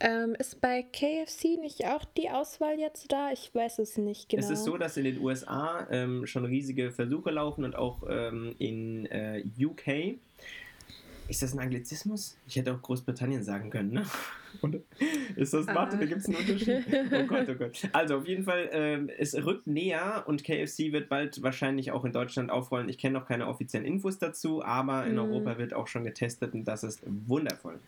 Ähm, 0.00 0.36
ist 0.38 0.60
bei 0.60 0.82
KFC 0.82 1.58
nicht 1.60 1.84
auch 1.86 2.04
die 2.04 2.30
Auswahl 2.30 2.78
jetzt 2.78 3.10
da? 3.10 3.32
Ich 3.32 3.54
weiß 3.54 3.78
es 3.80 3.96
nicht 3.96 4.28
genau. 4.28 4.44
Es 4.44 4.50
ist 4.50 4.64
so, 4.64 4.76
dass 4.76 4.96
in 4.96 5.04
den 5.04 5.20
USA 5.20 5.86
ähm, 5.90 6.26
schon 6.26 6.44
riesige 6.44 6.92
Versuche 6.92 7.23
Suche 7.24 7.30
laufen 7.30 7.64
und 7.64 7.76
auch 7.76 8.02
ähm, 8.08 8.54
in 8.58 9.06
äh, 9.06 9.42
UK. 9.58 10.18
Ist 11.26 11.42
das 11.42 11.54
ein 11.54 11.58
Anglizismus? 11.58 12.36
Ich 12.46 12.56
hätte 12.56 12.74
auch 12.74 12.82
Großbritannien 12.82 13.42
sagen 13.42 13.70
können, 13.70 13.92
ne? 13.92 14.04
Und 14.60 14.76
ist 15.34 15.52
das, 15.52 15.66
warte, 15.66 15.96
da 15.96 16.04
gibt 16.04 16.20
es 16.20 16.26
einen 16.26 16.36
Unterschied. 16.36 16.84
Oh 17.12 17.26
Gott, 17.26 17.48
oh 17.48 17.54
Gott. 17.54 17.88
Also 17.92 18.18
auf 18.18 18.28
jeden 18.28 18.44
Fall, 18.44 18.68
ähm, 18.72 19.10
es 19.18 19.34
rückt 19.34 19.66
näher 19.66 20.22
und 20.28 20.44
KFC 20.44 20.92
wird 20.92 21.08
bald 21.08 21.42
wahrscheinlich 21.42 21.90
auch 21.90 22.04
in 22.04 22.12
Deutschland 22.12 22.52
aufrollen. 22.52 22.88
Ich 22.88 22.98
kenne 22.98 23.18
noch 23.18 23.26
keine 23.26 23.48
offiziellen 23.48 23.84
Infos 23.84 24.18
dazu, 24.18 24.62
aber 24.62 25.06
in 25.06 25.16
mm. 25.16 25.18
Europa 25.18 25.58
wird 25.58 25.74
auch 25.74 25.88
schon 25.88 26.04
getestet 26.04 26.54
und 26.54 26.66
das 26.66 26.84
ist 26.84 27.02
wundervoll. 27.04 27.80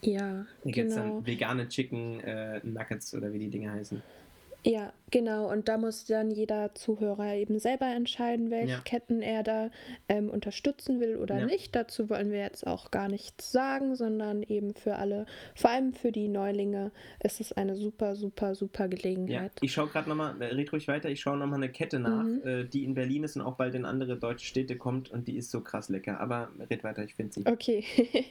Ja, 0.00 0.46
Hier 0.62 0.72
genau. 0.72 0.94
dann 0.94 1.26
vegane 1.26 1.68
Chicken 1.68 2.20
äh, 2.20 2.60
Nuggets 2.64 3.14
oder 3.14 3.30
wie 3.34 3.40
die 3.40 3.50
Dinge 3.50 3.72
heißen. 3.72 4.02
Ja, 4.66 4.92
genau. 5.12 5.48
Und 5.48 5.68
da 5.68 5.78
muss 5.78 6.06
dann 6.06 6.32
jeder 6.32 6.74
Zuhörer 6.74 7.34
eben 7.34 7.60
selber 7.60 7.86
entscheiden, 7.86 8.50
welche 8.50 8.72
ja. 8.72 8.80
Ketten 8.80 9.22
er 9.22 9.44
da 9.44 9.70
ähm, 10.08 10.28
unterstützen 10.28 10.98
will 10.98 11.16
oder 11.18 11.38
ja. 11.38 11.46
nicht. 11.46 11.76
Dazu 11.76 12.10
wollen 12.10 12.32
wir 12.32 12.40
jetzt 12.40 12.66
auch 12.66 12.90
gar 12.90 13.08
nichts 13.08 13.52
sagen, 13.52 13.94
sondern 13.94 14.42
eben 14.42 14.74
für 14.74 14.96
alle, 14.96 15.26
vor 15.54 15.70
allem 15.70 15.92
für 15.92 16.10
die 16.10 16.26
Neulinge, 16.26 16.90
ist 17.22 17.40
es 17.40 17.52
eine 17.52 17.76
super, 17.76 18.16
super, 18.16 18.56
super 18.56 18.88
Gelegenheit. 18.88 19.52
Ja. 19.54 19.62
Ich 19.62 19.72
schaue 19.72 19.86
gerade 19.86 20.08
nochmal, 20.08 20.34
äh, 20.42 20.46
red 20.46 20.72
ruhig 20.72 20.88
weiter, 20.88 21.10
ich 21.10 21.20
schaue 21.20 21.36
nochmal 21.36 21.62
eine 21.62 21.70
Kette 21.70 22.00
nach, 22.00 22.24
mhm. 22.24 22.42
äh, 22.44 22.64
die 22.64 22.82
in 22.82 22.94
Berlin 22.94 23.22
ist 23.22 23.36
und 23.36 23.42
auch 23.42 23.54
bald 23.54 23.76
in 23.76 23.84
andere 23.84 24.16
deutsche 24.16 24.46
Städte 24.46 24.76
kommt 24.76 25.12
und 25.12 25.28
die 25.28 25.36
ist 25.36 25.52
so 25.52 25.60
krass 25.60 25.88
lecker. 25.90 26.18
Aber 26.18 26.50
red 26.68 26.82
weiter, 26.82 27.04
ich 27.04 27.14
finde 27.14 27.34
sie. 27.34 27.46
Okay, 27.46 27.84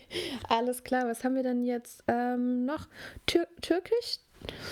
alles 0.50 0.84
klar. 0.84 1.08
Was 1.08 1.24
haben 1.24 1.36
wir 1.36 1.44
denn 1.44 1.64
jetzt 1.64 2.04
ähm, 2.10 2.66
noch? 2.66 2.90
Tür 3.26 3.48
Türkisch? 3.62 4.20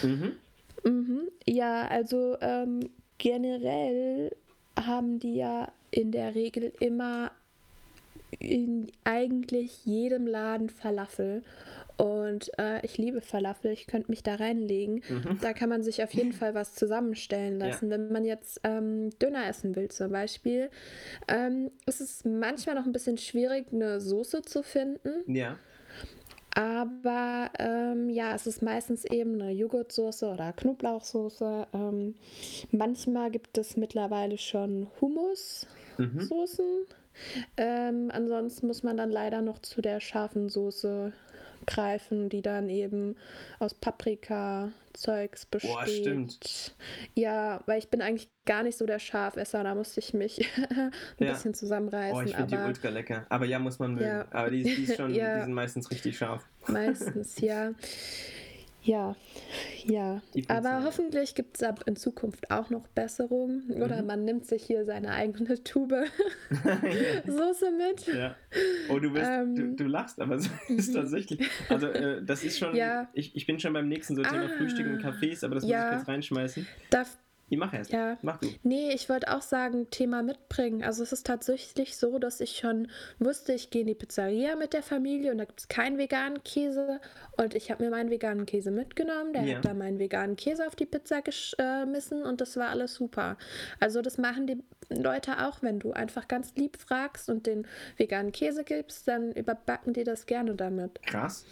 Mhm. 0.02 0.34
Mhm. 0.84 1.30
Ja, 1.48 1.88
also 1.88 2.38
ähm, 2.42 2.90
generell 3.18 4.32
haben 4.80 5.20
die 5.20 5.36
ja 5.36 5.72
in 5.92 6.12
der 6.12 6.36
Regel 6.36 6.74
immer 6.80 7.32
in 8.40 8.92
eigentlich 9.04 9.86
jedem 9.86 10.28
Laden 10.28 10.70
Falafel. 10.70 11.44
Und 11.98 12.50
äh, 12.58 12.84
ich 12.84 12.98
liebe 12.98 13.22
Falafel, 13.22 13.72
ich 13.72 13.86
könnte 13.86 14.10
mich 14.10 14.24
da 14.24 14.36
reinlegen. 14.36 15.04
Mhm. 15.08 15.40
Da 15.42 15.54
kann 15.54 15.70
man 15.70 15.84
sich 15.84 16.04
auf 16.04 16.12
jeden 16.14 16.34
Fall 16.34 16.56
was 16.56 16.74
zusammenstellen 16.74 17.60
lassen. 17.60 17.92
Ja. 17.92 17.98
Wenn 17.98 18.12
man 18.12 18.26
jetzt 18.26 18.62
ähm, 18.64 19.12
Döner 19.20 19.48
essen 19.48 19.76
will 19.76 19.90
zum 19.90 20.12
Beispiel, 20.12 20.70
ähm, 21.28 21.72
ist 21.86 22.02
es 22.02 22.26
manchmal 22.26 22.76
noch 22.76 22.86
ein 22.86 22.94
bisschen 22.94 23.18
schwierig, 23.18 23.68
eine 23.72 24.02
Soße 24.02 24.42
zu 24.42 24.64
finden. 24.64 25.24
Ja. 25.28 25.58
Aber 26.56 27.50
ähm, 27.58 28.10
ja, 28.10 28.36
es 28.36 28.46
ist 28.46 28.62
meistens 28.62 29.06
eben 29.06 29.42
eine 29.42 29.52
Joghurtsoße 29.52 30.30
oder 30.30 30.54
Knoblauchsoße. 30.54 31.68
Ähm, 31.74 32.16
manchmal 32.72 33.32
gibt 33.32 33.58
es 33.58 33.76
mittlerweile 33.76 34.38
schon 34.38 34.88
Hummussoßen. 35.02 35.68
Mhm. 35.98 36.86
Ähm, 37.58 38.12
ansonsten 38.14 38.68
muss 38.68 38.84
man 38.84 38.98
dann 38.98 39.10
leider 39.10 39.42
noch 39.42 39.60
zu 39.60 39.82
der 39.82 40.00
scharfen 40.00 40.50
Soße 40.50 41.14
greifen, 41.66 42.30
die 42.30 42.42
dann 42.42 42.70
eben 42.70 43.16
aus 43.60 43.74
Paprika-Zeugs 43.74 45.46
besteht. 45.46 45.72
Boah, 45.72 45.88
stimmt. 45.88 46.76
Ja, 47.14 47.62
weil 47.66 47.80
ich 47.80 47.90
bin 47.90 48.02
eigentlich 48.02 48.30
gar 48.46 48.64
nicht 48.64 48.78
so 48.78 48.86
der 48.86 49.00
Schafesser, 49.00 49.64
da 49.64 49.76
musste 49.76 50.00
ich 50.00 50.14
mich 50.14 50.40
ein 50.70 50.92
ja. 51.20 51.32
bisschen 51.32 51.54
zusammenreißen. 51.54 52.18
Oh, 52.18 52.22
ich 52.22 52.36
finde 52.36 52.58
die 52.58 52.64
ultra 52.64 52.90
lecker. 52.90 53.26
Aber 53.30 53.46
ja, 53.46 53.60
muss 53.60 53.80
man 53.80 53.96
mögen. 53.96 54.06
Ja. 54.06 54.26
Aber 54.32 54.50
die, 54.50 54.64
die, 54.64 54.84
ist 54.84 54.98
schon, 54.98 55.14
ja. 55.16 55.38
die 55.38 55.42
sind 55.44 55.54
meistens 55.54 55.90
richtig 55.92 56.18
scharf. 56.18 56.46
Meistens, 56.68 57.40
ja. 57.40 57.72
Ja, 58.84 59.16
ja. 59.86 60.22
Aber 60.50 60.84
hoffentlich 60.84 61.36
gibt 61.36 61.58
es 61.58 61.64
ab 61.64 61.84
in 61.86 61.96
Zukunft 61.96 62.52
auch 62.52 62.70
noch 62.70 62.88
Besserungen. 62.90 63.72
Oder 63.82 64.02
mhm. 64.02 64.08
man 64.08 64.26
nimmt 64.26 64.46
sich 64.46 64.64
hier 64.64 64.86
seine 64.86 65.12
eigene 65.12 65.64
Tube 65.64 65.94
Soße 67.26 67.72
mit. 67.72 68.08
Ja. 68.08 68.36
Oh, 68.90 69.00
du, 69.00 69.12
bist, 69.12 69.26
ähm, 69.26 69.56
du, 69.56 69.84
du, 69.84 69.90
lachst, 69.90 70.20
aber 70.20 70.38
so 70.40 70.50
ist 70.68 70.90
mhm. 70.90 70.96
tatsächlich. 70.96 71.50
Also, 71.70 71.88
äh, 71.88 72.24
das 72.24 72.44
ist 72.44 72.60
schon. 72.60 72.76
Ja. 72.76 73.10
Ich, 73.14 73.36
ich 73.36 73.46
bin 73.46 73.60
schon 73.60 73.74
beim 73.74 73.88
nächsten 73.88 74.16
so 74.16 74.22
Thema 74.22 74.46
ah, 74.46 74.58
Frühstück 74.58 74.88
und 74.88 75.02
Cafés, 75.02 75.46
aber 75.46 75.56
das 75.56 75.66
ja. 75.66 75.80
muss 75.80 75.92
ich 75.92 75.98
jetzt 76.00 76.08
reinschmeißen. 76.08 76.68
Darf, 76.90 77.18
ich 77.54 77.60
mache 77.60 77.78
erst. 77.78 77.92
Ja. 77.92 78.18
Mach 78.22 78.38
du. 78.38 78.48
Nee, 78.64 78.92
ich 78.94 79.10
wollte 79.10 79.34
auch 79.34 79.42
sagen, 79.42 79.90
Thema 79.90 80.24
mitbringen. 80.24 80.84
Also 80.84 81.04
es 81.04 81.14
ist 81.14 81.26
tatsächlich 81.26 81.98
so, 81.98 82.20
dass 82.20 82.40
ich 82.40 82.58
schon 82.58 82.88
wusste, 83.20 83.54
ich 83.54 83.70
gehe 83.70 83.82
in 83.82 83.88
die 83.88 83.96
Pizzeria 83.96 84.56
mit 84.56 84.74
der 84.74 84.84
Familie 84.84 85.32
und 85.32 85.38
da 85.38 85.46
gibt 85.46 85.60
es 85.60 85.68
keinen 85.68 85.98
veganen 85.98 86.44
Käse. 86.44 87.00
Und 87.38 87.56
ich 87.56 87.72
habe 87.72 87.84
mir 87.84 87.92
meinen 87.92 88.10
veganen 88.10 88.46
Käse 88.46 88.72
mitgenommen. 88.72 89.34
Der 89.34 89.44
ja. 89.44 89.58
hat 89.58 89.66
da 89.66 89.74
meinen 89.74 90.00
veganen 90.00 90.36
Käse 90.36 90.68
auf 90.68 90.76
die 90.76 90.86
Pizza 90.86 91.22
geschmissen 91.22 92.24
und 92.24 92.42
das 92.42 92.58
war 92.58 92.70
alles 92.70 92.96
super. 92.96 93.38
Also 93.80 94.02
das 94.02 94.18
machen 94.18 94.48
die 94.48 94.64
Leute 94.90 95.46
auch, 95.46 95.62
wenn 95.62 95.80
du 95.80 95.92
einfach 95.92 96.28
ganz 96.28 96.54
lieb 96.56 96.78
fragst 96.78 97.30
und 97.30 97.48
den 97.48 97.68
veganen 97.98 98.32
Käse 98.32 98.64
gibst, 98.64 99.08
dann 99.08 99.32
überbacken 99.32 99.94
die 99.94 100.04
das 100.04 100.26
gerne 100.26 100.56
damit. 100.56 101.02
Krass. 101.04 101.46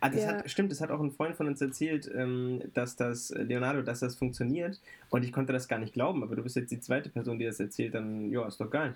Ah, 0.00 0.08
das 0.08 0.22
ja. 0.22 0.28
hat, 0.28 0.50
stimmt, 0.50 0.70
das 0.72 0.80
hat 0.80 0.90
auch 0.90 1.00
ein 1.00 1.10
Freund 1.10 1.36
von 1.36 1.46
uns 1.46 1.60
erzählt, 1.60 2.10
ähm, 2.14 2.62
dass 2.74 2.96
das, 2.96 3.30
Leonardo, 3.30 3.82
dass 3.82 4.00
das 4.00 4.16
funktioniert. 4.16 4.80
Und 5.10 5.24
ich 5.24 5.32
konnte 5.32 5.52
das 5.52 5.68
gar 5.68 5.78
nicht 5.78 5.94
glauben, 5.94 6.22
aber 6.22 6.36
du 6.36 6.42
bist 6.42 6.56
jetzt 6.56 6.70
die 6.70 6.80
zweite 6.80 7.08
Person, 7.08 7.38
die 7.38 7.46
das 7.46 7.60
erzählt, 7.60 7.94
dann 7.94 8.30
ja, 8.30 8.46
ist 8.46 8.60
doch 8.60 8.70
geil. 8.70 8.94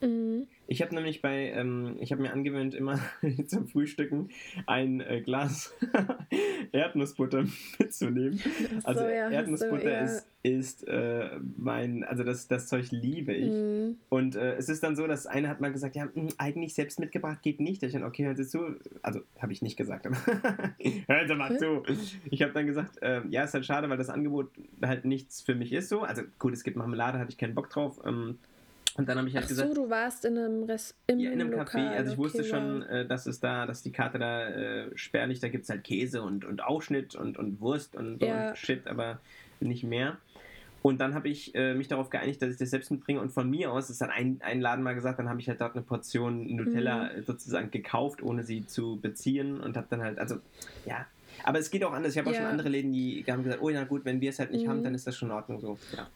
Mhm. 0.00 0.46
Ich 0.70 0.82
habe 0.82 0.94
nämlich 0.94 1.22
bei, 1.22 1.50
ähm, 1.52 1.96
ich 1.98 2.12
habe 2.12 2.20
mir 2.20 2.32
angewöhnt, 2.32 2.74
immer 2.74 3.00
zum 3.46 3.66
Frühstücken 3.66 4.28
ein 4.66 5.00
äh, 5.00 5.22
Glas 5.22 5.74
Erdnussbutter 6.72 7.44
mitzunehmen. 7.78 8.38
Also 8.84 9.00
so, 9.00 9.06
ja, 9.06 9.30
Erdnussbutter 9.30 9.82
so, 9.82 9.88
ja. 9.88 10.00
ist, 10.00 10.26
ist 10.42 10.88
äh, 10.88 11.30
mein, 11.56 12.04
also 12.04 12.22
das, 12.22 12.48
das 12.48 12.66
Zeug 12.68 12.90
liebe 12.90 13.32
ich. 13.32 13.50
Mhm. 13.50 13.96
Und 14.10 14.36
äh, 14.36 14.56
es 14.56 14.68
ist 14.68 14.82
dann 14.82 14.94
so, 14.94 15.06
dass 15.06 15.26
eine 15.26 15.48
hat 15.48 15.62
mal 15.62 15.72
gesagt, 15.72 15.96
ja, 15.96 16.04
mh, 16.04 16.12
hm, 16.14 16.28
eigentlich 16.36 16.74
selbst 16.74 17.00
mitgebracht 17.00 17.40
geht 17.40 17.60
nicht. 17.60 17.82
Ich 17.82 17.92
dann, 17.92 18.04
okay, 18.04 18.26
hört 18.26 18.36
Sie 18.36 18.46
zu. 18.46 18.76
Also 19.00 19.20
habe 19.38 19.54
ich 19.54 19.62
nicht 19.62 19.78
gesagt, 19.78 20.06
aber 20.06 20.16
hören 21.06 21.28
Sie 21.28 21.34
mal 21.34 21.58
zu. 21.58 21.82
Ich 22.30 22.42
habe 22.42 22.52
dann 22.52 22.66
gesagt, 22.66 23.00
äh, 23.00 23.22
ja, 23.30 23.44
ist 23.44 23.54
halt 23.54 23.64
schade, 23.64 23.88
weil 23.88 23.96
das 23.96 24.10
Angebot 24.10 24.50
halt 24.82 25.06
nichts 25.06 25.40
für 25.40 25.54
mich 25.54 25.72
ist 25.72 25.88
so. 25.88 26.02
Also 26.02 26.22
gut, 26.38 26.52
es 26.52 26.62
gibt 26.62 26.76
Marmelade, 26.76 27.18
hatte 27.18 27.30
ich 27.30 27.38
keinen 27.38 27.54
Bock 27.54 27.70
drauf. 27.70 28.00
Ähm, 28.04 28.38
und 28.98 29.08
dann 29.08 29.16
habe 29.16 29.28
ich 29.28 29.34
halt 29.36 29.44
Ach 29.44 29.48
gesagt. 29.48 29.68
So, 29.68 29.84
du 29.84 29.90
warst 29.90 30.24
in 30.24 30.36
einem 30.36 30.64
Res 30.64 30.92
im, 31.06 31.20
ja, 31.20 31.30
in 31.30 31.40
einem 31.40 31.52
Lokal. 31.52 31.82
Café. 31.82 31.90
Also 31.90 32.12
ich 32.12 32.18
okay, 32.18 32.24
wusste 32.24 32.44
schon, 32.44 32.82
äh, 32.82 33.06
dass 33.06 33.26
es 33.26 33.38
da, 33.38 33.64
dass 33.64 33.84
die 33.84 33.92
Karte 33.92 34.18
da 34.18 34.48
äh, 34.48 34.90
spärlich, 34.96 35.38
da 35.38 35.48
gibt 35.48 35.64
es 35.64 35.70
halt 35.70 35.84
Käse 35.84 36.20
und, 36.20 36.44
und 36.44 36.64
Aufschnitt 36.64 37.14
und, 37.14 37.38
und 37.38 37.60
Wurst 37.60 37.94
und, 37.94 38.20
ja. 38.20 38.48
und 38.48 38.58
Shit, 38.58 38.88
aber 38.88 39.20
nicht 39.60 39.84
mehr. 39.84 40.18
Und 40.82 41.00
dann 41.00 41.14
habe 41.14 41.28
ich 41.28 41.54
äh, 41.54 41.74
mich 41.74 41.86
darauf 41.86 42.10
geeinigt, 42.10 42.42
dass 42.42 42.50
ich 42.50 42.56
das 42.56 42.70
selbst 42.70 42.90
mitbringe. 42.90 43.20
Und 43.20 43.30
von 43.30 43.48
mir 43.48 43.70
aus, 43.70 43.86
das 43.86 44.00
hat 44.00 44.10
ein, 44.10 44.40
ein 44.42 44.60
Laden 44.60 44.82
mal 44.82 44.96
gesagt, 44.96 45.20
dann 45.20 45.28
habe 45.28 45.40
ich 45.40 45.48
halt 45.48 45.60
dort 45.60 45.74
eine 45.74 45.82
Portion 45.82 46.56
Nutella 46.56 47.10
mhm. 47.16 47.22
sozusagen 47.22 47.70
gekauft, 47.70 48.20
ohne 48.20 48.42
sie 48.42 48.66
zu 48.66 48.98
beziehen. 49.00 49.60
Und 49.60 49.76
habe 49.76 49.86
dann 49.90 50.02
halt, 50.02 50.18
also 50.18 50.38
ja, 50.86 51.06
Aber 51.44 51.60
es 51.60 51.70
geht 51.70 51.84
auch 51.84 51.92
anders. 51.92 52.12
Ich 52.12 52.18
habe 52.18 52.30
auch 52.30 52.34
schon 52.34 52.44
andere 52.44 52.68
Läden, 52.68 52.92
die 52.92 53.24
haben 53.28 53.44
gesagt, 53.44 53.62
oh 53.62 53.70
ja 53.70 53.84
gut, 53.84 54.04
wenn 54.04 54.20
wir 54.20 54.30
es 54.30 54.40
halt 54.40 54.50
nicht 54.50 54.66
mhm. 54.66 54.70
haben, 54.70 54.84
dann 54.84 54.94
ist 54.94 55.06
das 55.06 55.16
schon 55.16 55.28
in 55.28 55.34
Ordnung 55.34 55.60
so. 55.60 55.78
Ja. 55.96 56.08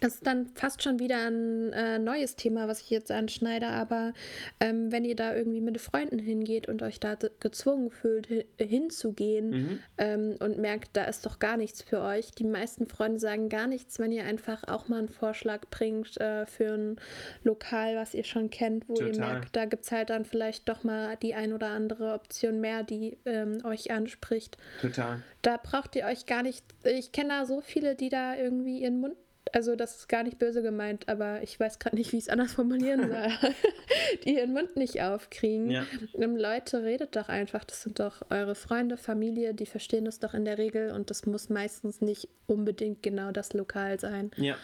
Das 0.00 0.14
ist 0.14 0.26
dann 0.26 0.46
fast 0.54 0.82
schon 0.82 0.98
wieder 0.98 1.26
ein 1.26 1.72
äh, 1.72 1.98
neues 1.98 2.36
Thema, 2.36 2.68
was 2.68 2.82
ich 2.82 2.90
jetzt 2.90 3.10
anschneide, 3.10 3.68
aber 3.68 4.12
ähm, 4.60 4.92
wenn 4.92 5.04
ihr 5.04 5.16
da 5.16 5.34
irgendwie 5.34 5.60
mit 5.60 5.80
Freunden 5.80 6.18
hingeht 6.18 6.68
und 6.68 6.82
euch 6.82 7.00
da 7.00 7.16
gezwungen 7.40 7.90
fühlt, 7.90 8.28
hinzugehen 8.58 9.50
mhm. 9.50 9.78
ähm, 9.98 10.36
und 10.40 10.58
merkt, 10.58 10.90
da 10.96 11.04
ist 11.04 11.24
doch 11.24 11.38
gar 11.38 11.56
nichts 11.56 11.82
für 11.82 12.00
euch, 12.00 12.30
die 12.32 12.44
meisten 12.44 12.86
Freunde 12.86 13.18
sagen 13.18 13.48
gar 13.48 13.66
nichts, 13.66 13.98
wenn 13.98 14.12
ihr 14.12 14.24
einfach 14.24 14.64
auch 14.68 14.88
mal 14.88 14.98
einen 14.98 15.08
Vorschlag 15.08 15.62
bringt 15.70 16.20
äh, 16.20 16.46
für 16.46 16.74
ein 16.74 16.96
Lokal, 17.42 17.96
was 17.96 18.14
ihr 18.14 18.24
schon 18.24 18.50
kennt, 18.50 18.88
wo 18.88 18.94
Total. 18.94 19.12
ihr 19.12 19.18
merkt, 19.18 19.56
da 19.56 19.64
gibt 19.64 19.84
es 19.84 19.92
halt 19.92 20.10
dann 20.10 20.24
vielleicht 20.24 20.68
doch 20.68 20.84
mal 20.84 21.16
die 21.16 21.34
ein 21.34 21.52
oder 21.52 21.68
andere 21.68 22.12
Option 22.12 22.60
mehr, 22.60 22.82
die 22.82 23.16
ähm, 23.24 23.64
euch 23.64 23.90
anspricht. 23.90 24.58
Total. 24.80 25.22
Da 25.42 25.56
braucht 25.56 25.96
ihr 25.96 26.04
euch 26.04 26.26
gar 26.26 26.42
nicht, 26.42 26.64
ich 26.84 27.12
kenne 27.12 27.30
da 27.30 27.46
so 27.46 27.60
viele, 27.60 27.94
die 27.94 28.08
da 28.08 28.36
irgendwie 28.36 28.80
ihren 28.80 29.00
Mund 29.00 29.16
also 29.52 29.76
das 29.76 29.96
ist 29.96 30.08
gar 30.08 30.22
nicht 30.22 30.38
böse 30.38 30.62
gemeint, 30.62 31.08
aber 31.08 31.42
ich 31.42 31.58
weiß 31.58 31.78
gerade 31.78 31.96
nicht, 31.96 32.12
wie 32.12 32.18
ich 32.18 32.24
es 32.24 32.28
anders 32.28 32.54
formulieren 32.54 33.08
soll, 33.08 33.54
die 34.24 34.34
ihren 34.34 34.52
Mund 34.52 34.76
nicht 34.76 35.00
aufkriegen. 35.00 35.70
Ja. 35.70 35.86
Ähm, 36.14 36.36
Leute, 36.36 36.82
redet 36.82 37.16
doch 37.16 37.28
einfach. 37.28 37.64
Das 37.64 37.82
sind 37.82 38.00
doch 38.00 38.22
eure 38.30 38.54
Freunde, 38.54 38.96
Familie, 38.96 39.54
die 39.54 39.66
verstehen 39.66 40.04
das 40.04 40.18
doch 40.18 40.34
in 40.34 40.44
der 40.44 40.58
Regel 40.58 40.90
und 40.90 41.10
das 41.10 41.26
muss 41.26 41.48
meistens 41.48 42.00
nicht 42.00 42.28
unbedingt 42.46 43.02
genau 43.02 43.32
das 43.32 43.52
Lokal 43.52 44.00
sein. 44.00 44.30
Ja. 44.36 44.56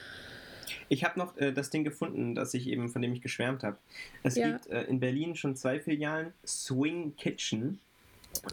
Ich 0.88 1.04
habe 1.04 1.18
noch 1.18 1.36
äh, 1.36 1.52
das 1.52 1.70
Ding 1.70 1.84
gefunden, 1.84 2.34
das 2.34 2.54
ich 2.54 2.66
eben, 2.66 2.88
von 2.88 3.02
dem 3.02 3.12
ich 3.12 3.22
geschwärmt 3.22 3.62
habe. 3.62 3.76
Es 4.22 4.36
ja. 4.36 4.52
gibt 4.52 4.68
äh, 4.68 4.84
in 4.84 5.00
Berlin 5.00 5.36
schon 5.36 5.56
zwei 5.56 5.80
Filialen, 5.80 6.32
Swing 6.46 7.16
Kitchen. 7.16 7.80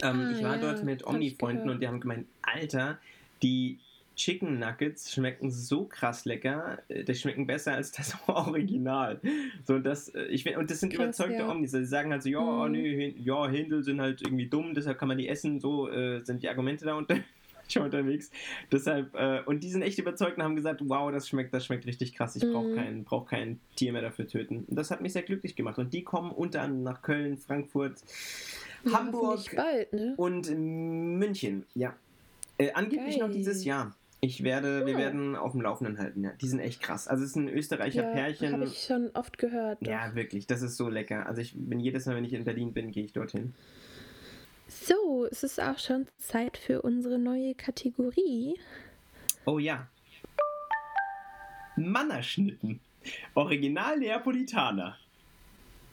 Ähm, 0.04 0.20
ah, 0.20 0.32
ich 0.36 0.44
war 0.44 0.56
ja, 0.56 0.62
dort 0.62 0.84
mit 0.84 1.06
Omni-Freunden 1.06 1.70
und 1.70 1.80
die 1.80 1.88
haben 1.88 2.02
gemeint, 2.02 2.28
Alter, 2.42 3.00
die 3.42 3.80
Chicken 4.20 4.60
Nuggets 4.60 5.14
schmecken 5.14 5.50
so 5.50 5.86
krass 5.86 6.26
lecker. 6.26 6.80
Äh, 6.90 7.06
die 7.06 7.16
schmecken 7.16 7.48
besser 7.48 7.74
als 7.74 7.94
das 7.94 8.18
Original. 8.28 9.22
So, 9.64 9.80
das, 9.80 10.10
äh, 10.10 10.26
ich, 10.26 10.46
und 10.58 10.70
das 10.70 10.82
sind 10.82 10.92
krass, 10.92 11.04
überzeugte 11.04 11.44
ja. 11.44 11.50
Omnis. 11.50 11.72
Sie 11.72 11.86
sagen 11.86 12.12
halt 12.12 12.24
so, 12.24 12.30
ja, 12.30 12.42
mhm. 12.42 12.72
nee, 12.74 13.16
ja, 13.18 13.48
Händel 13.48 13.82
sind 13.82 14.02
halt 14.02 14.22
irgendwie 14.22 14.48
dumm, 14.48 14.74
deshalb 14.74 15.00
kann 15.00 15.08
man 15.08 15.18
die 15.18 15.30
essen. 15.30 15.62
So 15.62 15.90
äh, 15.90 16.20
sind 16.26 16.44
die 16.44 16.50
Argumente 16.50 16.84
da 16.84 16.96
unter, 16.96 17.16
schon 17.70 17.84
unterwegs. 17.84 18.30
Deshalb, 18.70 19.16
äh, 19.16 19.42
und 19.46 19.64
die 19.64 19.70
sind 19.70 19.84
echt 19.84 19.98
überzeugt 20.00 20.36
und 20.36 20.44
haben 20.44 20.58
gesagt, 20.58 20.82
wow, 20.84 21.10
das 21.14 21.30
schmeckt, 21.30 21.54
das 21.54 21.66
schmeckt 21.66 21.86
richtig 21.86 22.14
krass. 22.14 22.36
Ich 22.36 22.44
brauche 22.44 22.68
mhm. 22.68 22.76
kein, 22.76 23.04
brauch 23.06 23.26
kein 23.26 23.62
Tier 23.78 23.94
mehr 23.94 24.02
dafür 24.02 24.28
töten. 24.28 24.66
Und 24.68 24.76
das 24.76 24.92
hat 24.92 25.00
mich 25.00 25.14
sehr 25.14 25.24
glücklich 25.24 25.56
gemacht. 25.56 25.78
Und 25.78 25.94
die 25.94 26.04
kommen 26.04 26.32
unter 26.32 26.62
anderem 26.64 26.84
nach 26.84 27.02
Köln, 27.02 27.38
Frankfurt, 27.38 28.04
ja, 28.84 28.92
Hamburg 28.92 29.56
bald, 29.56 29.94
ne? 29.94 30.14
und 30.18 30.50
München. 30.54 31.66
Ja. 31.74 31.96
Äh, 32.58 32.74
angeblich 32.74 33.18
Geil. 33.18 33.28
noch 33.28 33.34
dieses 33.34 33.64
Jahr. 33.64 33.96
Ich 34.22 34.44
werde, 34.44 34.82
ja. 34.82 34.86
wir 34.86 34.98
werden 34.98 35.36
auf 35.36 35.54
dem 35.54 35.62
Laufenden 35.62 35.98
halten, 35.98 36.24
ja. 36.24 36.32
Die 36.42 36.48
sind 36.48 36.60
echt 36.60 36.82
krass. 36.82 37.08
Also 37.08 37.24
es 37.24 37.32
ist 37.32 37.36
ein 37.38 37.48
Österreicher 37.48 38.04
ja, 38.04 38.12
Pärchen. 38.12 38.54
Habe 38.54 38.66
ich 38.66 38.84
schon 38.84 39.10
oft 39.14 39.38
gehört. 39.38 39.80
Doch. 39.82 39.90
Ja, 39.90 40.14
wirklich. 40.14 40.46
Das 40.46 40.62
ist 40.62 40.76
so 40.76 40.90
lecker. 40.90 41.26
Also 41.26 41.42
ich 41.42 41.54
bin 41.56 41.80
jedes 41.80 42.06
Mal, 42.06 42.16
wenn 42.16 42.26
ich 42.26 42.34
in 42.34 42.44
Berlin 42.44 42.74
bin, 42.74 42.92
gehe 42.92 43.06
ich 43.06 43.14
dorthin. 43.14 43.54
So, 44.68 45.26
es 45.32 45.44
ist 45.44 45.60
auch 45.62 45.80
schon 45.80 46.08
Zeit 46.18 46.58
für 46.58 46.82
unsere 46.82 47.18
neue 47.18 47.56
Kategorie. 47.56 48.56
Oh 49.46 49.58
ja. 49.58 49.88
Mannerschnitten. 51.76 52.80
Original 53.36 53.98
Neapolitaner. 53.98 54.98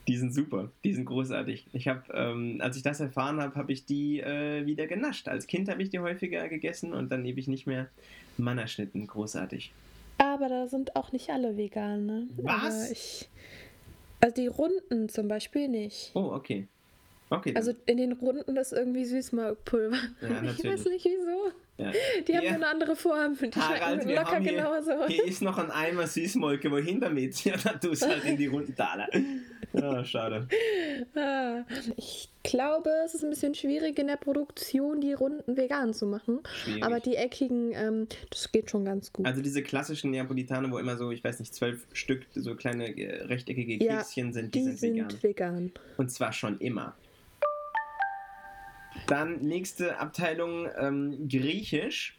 Die 0.07 0.16
sind 0.16 0.33
super, 0.33 0.71
die 0.85 0.95
sind 0.95 1.05
großartig. 1.05 1.66
Ich 1.73 1.88
habe, 1.88 2.03
ähm, 2.12 2.59
als 2.61 2.77
ich 2.77 2.83
das 2.83 3.01
erfahren 3.01 3.40
habe, 3.40 3.55
habe 3.57 3.73
ich 3.73 3.87
die 3.87 4.21
äh, 4.21 4.64
wieder 4.64 4.87
genascht. 4.87 5.29
Als 5.29 5.47
Kind 5.47 5.69
habe 5.69 5.83
ich 5.83 5.90
die 5.90 5.99
häufiger 5.99 6.49
gegessen 6.49 6.92
und 6.92 7.11
dann 7.11 7.25
ewig 7.25 7.49
nicht 7.49 7.66
mehr. 7.66 7.88
Mannerschnitten, 8.38 9.07
großartig. 9.07 9.73
Aber 10.19 10.49
da 10.49 10.66
sind 10.66 10.97
auch 10.97 11.12
nicht 11.12 11.31
alle 11.31 11.57
vegan, 11.57 12.07
ne? 12.07 12.29
Was? 12.37 12.90
Ich, 12.90 13.29
also 14.21 14.35
die 14.35 14.47
Runden 14.47 15.09
zum 15.09 15.29
Beispiel 15.29 15.69
nicht. 15.69 16.12
Oh, 16.14 16.33
okay. 16.33 16.69
Okay. 17.29 17.55
Also 17.57 17.73
in 17.87 17.97
den 17.97 18.12
Runden 18.12 18.57
ist 18.57 18.73
irgendwie 18.73 19.05
Süßmalzpulver. 19.05 19.97
Ja, 20.23 20.42
ich 20.57 20.64
weiß 20.64 20.85
nicht 20.87 21.05
wieso. 21.05 21.53
Ja. 21.79 21.93
Die 22.27 22.37
haben 22.37 22.45
ja. 22.45 22.53
eine 22.53 22.67
andere 22.69 22.97
Form. 22.97 23.37
Die 23.39 23.51
Harald, 23.51 24.07
wir 24.07 24.17
locker 24.17 24.39
hier, 24.39 24.53
genauso. 24.53 25.07
Hier 25.09 25.27
ist 25.27 25.43
noch 25.43 25.59
ein 25.59 25.71
Eimer 25.71 26.07
Süßmolke, 26.07 26.71
wohin 26.71 27.01
damit? 27.01 27.37
Ja, 27.47 27.55
dann 27.62 27.81
tust 27.81 28.03
du 28.03 28.09
halt 28.09 28.25
in 28.25 28.37
die 28.37 28.47
runden 28.47 28.75
Taler. 28.75 29.09
Ja, 29.73 30.05
schade. 30.05 30.49
Ah, 31.15 31.65
ich 31.97 32.29
glaube, 32.43 32.91
es 33.05 33.15
ist 33.15 33.23
ein 33.23 33.31
bisschen 33.31 33.55
schwierig 33.55 33.99
in 33.99 34.07
der 34.07 34.17
Produktion, 34.17 35.01
die 35.01 35.12
Runden 35.12 35.57
vegan 35.57 35.93
zu 35.93 36.07
machen. 36.07 36.41
Schwierig. 36.65 36.83
Aber 36.83 36.99
die 36.99 37.17
eckigen, 37.17 37.73
ähm, 37.73 38.09
das 38.31 38.51
geht 38.51 38.71
schon 38.71 38.85
ganz 38.85 39.12
gut. 39.12 39.27
Also 39.27 39.43
diese 39.43 39.62
klassischen 39.62 40.11
Neapolitaner, 40.11 40.71
wo 40.71 40.79
immer 40.79 40.97
so, 40.97 41.11
ich 41.11 41.23
weiß 41.23 41.39
nicht, 41.41 41.55
zwölf 41.55 41.87
Stück 41.93 42.27
so 42.35 42.55
kleine 42.55 42.97
äh, 42.97 43.25
rechteckige 43.25 43.79
Kekschen 43.79 44.33
sind, 44.33 44.55
die, 44.55 44.61
die 44.61 44.65
sind, 44.65 44.79
sind 44.79 44.95
vegan. 44.95 45.23
vegan. 45.23 45.73
Und 45.99 46.11
zwar 46.11 46.33
schon 46.33 46.59
immer. 46.59 46.97
Dann 49.07 49.41
nächste 49.41 49.99
Abteilung 49.99 50.69
ähm, 50.79 51.29
Griechisch. 51.29 52.19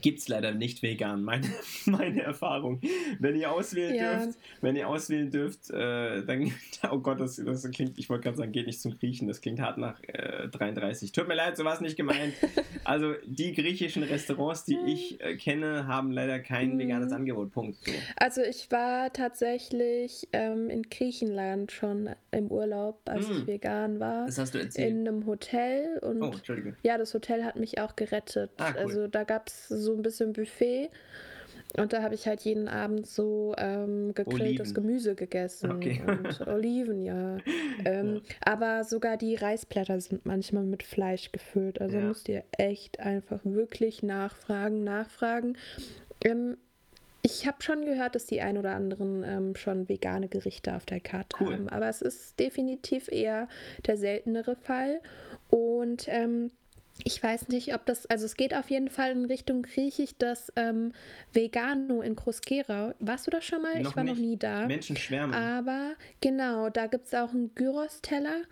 Gibt 0.00 0.20
es 0.20 0.28
leider 0.28 0.52
nicht 0.52 0.82
vegan, 0.82 1.22
meine, 1.22 1.48
meine 1.86 2.22
Erfahrung. 2.22 2.80
Wenn 3.18 3.36
ihr 3.36 3.50
auswählen 3.50 3.94
ja. 3.94 4.24
dürft, 4.24 4.38
wenn 4.60 4.76
ihr 4.76 4.88
auswählen 4.88 5.30
dürft, 5.30 5.70
äh, 5.70 6.24
dann, 6.24 6.52
oh 6.90 6.98
Gott, 6.98 7.20
das, 7.20 7.36
das 7.36 7.68
klingt, 7.70 7.98
ich 7.98 8.08
wollte 8.08 8.24
gerade 8.24 8.36
sagen, 8.36 8.52
geht 8.52 8.66
nicht 8.66 8.80
zum 8.80 8.96
Griechen, 8.98 9.28
das 9.28 9.40
klingt 9.40 9.60
hart 9.60 9.78
nach 9.78 10.00
äh, 10.04 10.48
33. 10.48 11.12
Tut 11.12 11.28
mir 11.28 11.34
leid, 11.34 11.56
so 11.56 11.64
war 11.64 11.74
es 11.74 11.80
nicht 11.80 11.96
gemeint. 11.96 12.34
Also 12.82 13.12
die 13.24 13.52
griechischen 13.52 14.02
Restaurants, 14.02 14.64
die 14.64 14.78
ich 14.86 15.20
äh, 15.20 15.36
kenne, 15.36 15.86
haben 15.86 16.10
leider 16.10 16.40
kein 16.40 16.74
mhm. 16.74 16.78
veganes 16.78 17.12
Angebot. 17.12 17.52
Punkt. 17.52 17.76
So. 17.84 17.92
Also 18.16 18.40
ich 18.40 18.70
war 18.70 19.12
tatsächlich 19.12 20.26
ähm, 20.32 20.70
in 20.70 20.82
Griechenland 20.82 21.72
schon 21.72 22.10
im 22.30 22.50
Urlaub, 22.50 23.00
als 23.04 23.28
mm. 23.28 23.32
ich 23.32 23.46
vegan 23.46 24.00
war. 24.00 24.26
Das 24.26 24.38
hast 24.38 24.54
du 24.54 24.58
erzählt. 24.58 24.90
In 24.90 25.08
einem 25.08 25.26
Hotel 25.26 25.98
und 25.98 26.22
oh, 26.22 26.32
ja, 26.82 26.98
das 26.98 27.12
Hotel 27.14 27.44
hat 27.44 27.56
mich 27.56 27.80
auch 27.80 27.96
gerettet. 27.96 28.50
Ah, 28.58 28.70
cool. 28.70 28.78
Also 28.78 29.06
da 29.08 29.24
gab 29.24 29.48
es 29.48 29.68
so 29.80 29.94
ein 29.94 30.02
bisschen 30.02 30.32
Buffet. 30.32 30.90
Und 31.76 31.92
da 31.92 32.02
habe 32.02 32.14
ich 32.14 32.26
halt 32.26 32.40
jeden 32.40 32.68
Abend 32.68 33.06
so 33.06 33.54
ähm, 33.56 34.12
gegrilltes 34.14 34.74
Gemüse 34.74 35.14
gegessen. 35.14 35.70
Okay. 35.70 36.02
Und 36.04 36.40
Oliven, 36.48 37.02
ja. 37.02 37.38
Ähm, 37.84 38.16
ja. 38.16 38.20
Aber 38.44 38.84
sogar 38.84 39.16
die 39.16 39.36
Reisblätter 39.36 40.00
sind 40.00 40.26
manchmal 40.26 40.64
mit 40.64 40.82
Fleisch 40.82 41.30
gefüllt. 41.32 41.80
Also 41.80 41.98
ja. 41.98 42.04
müsst 42.04 42.28
ihr 42.28 42.42
echt 42.58 42.98
einfach 43.00 43.40
wirklich 43.44 44.02
nachfragen, 44.02 44.82
nachfragen. 44.82 45.56
Ähm, 46.24 46.56
ich 47.22 47.46
habe 47.46 47.62
schon 47.62 47.84
gehört, 47.84 48.14
dass 48.14 48.26
die 48.26 48.40
ein 48.40 48.56
oder 48.56 48.74
anderen 48.74 49.22
ähm, 49.24 49.54
schon 49.54 49.88
vegane 49.88 50.28
Gerichte 50.28 50.74
auf 50.74 50.86
der 50.86 51.00
Karte 51.00 51.36
cool. 51.40 51.52
haben. 51.52 51.68
Aber 51.68 51.88
es 51.88 52.02
ist 52.02 52.40
definitiv 52.40 53.08
eher 53.08 53.46
der 53.86 53.96
seltenere 53.96 54.56
Fall. 54.56 55.00
Und 55.50 56.06
ähm, 56.08 56.50
ich 57.04 57.22
weiß 57.22 57.48
nicht, 57.48 57.74
ob 57.74 57.86
das, 57.86 58.06
also 58.06 58.26
es 58.26 58.34
geht 58.34 58.54
auf 58.54 58.70
jeden 58.70 58.88
Fall 58.88 59.12
in 59.12 59.24
Richtung 59.24 59.62
Griechisch, 59.62 60.10
das 60.18 60.52
ähm, 60.56 60.92
Vegano 61.32 62.02
in 62.02 62.16
Groß-Gerau. 62.16 62.94
Warst 62.98 63.26
du 63.26 63.30
da 63.30 63.40
schon 63.40 63.62
mal? 63.62 63.80
Noch 63.80 63.90
ich 63.90 63.96
war 63.96 64.04
nicht. 64.04 64.14
noch 64.14 64.20
nie 64.20 64.36
da. 64.36 64.66
Menschen 64.66 64.96
schwärmen. 64.96 65.34
Aber 65.34 65.94
genau, 66.20 66.68
da 66.68 66.86
gibt 66.86 67.06
es 67.06 67.14
auch 67.14 67.30
einen 67.30 67.54
Gyros-Teller. 67.54 68.42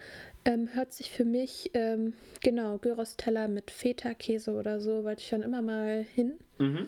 Ähm, 0.44 0.70
hört 0.72 0.92
sich 0.94 1.10
für 1.10 1.24
mich, 1.24 1.70
ähm, 1.74 2.14
genau, 2.40 2.78
Gyros-Teller 2.78 3.48
mit 3.48 3.70
Feta-Käse 3.70 4.52
oder 4.52 4.80
so, 4.80 5.04
wollte 5.04 5.20
ich 5.20 5.28
schon 5.28 5.42
immer 5.42 5.60
mal 5.60 6.06
hin. 6.14 6.34
Mhm. 6.58 6.86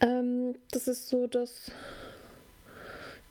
Ähm, 0.00 0.54
das 0.70 0.86
ist 0.86 1.08
so 1.08 1.26
das 1.26 1.72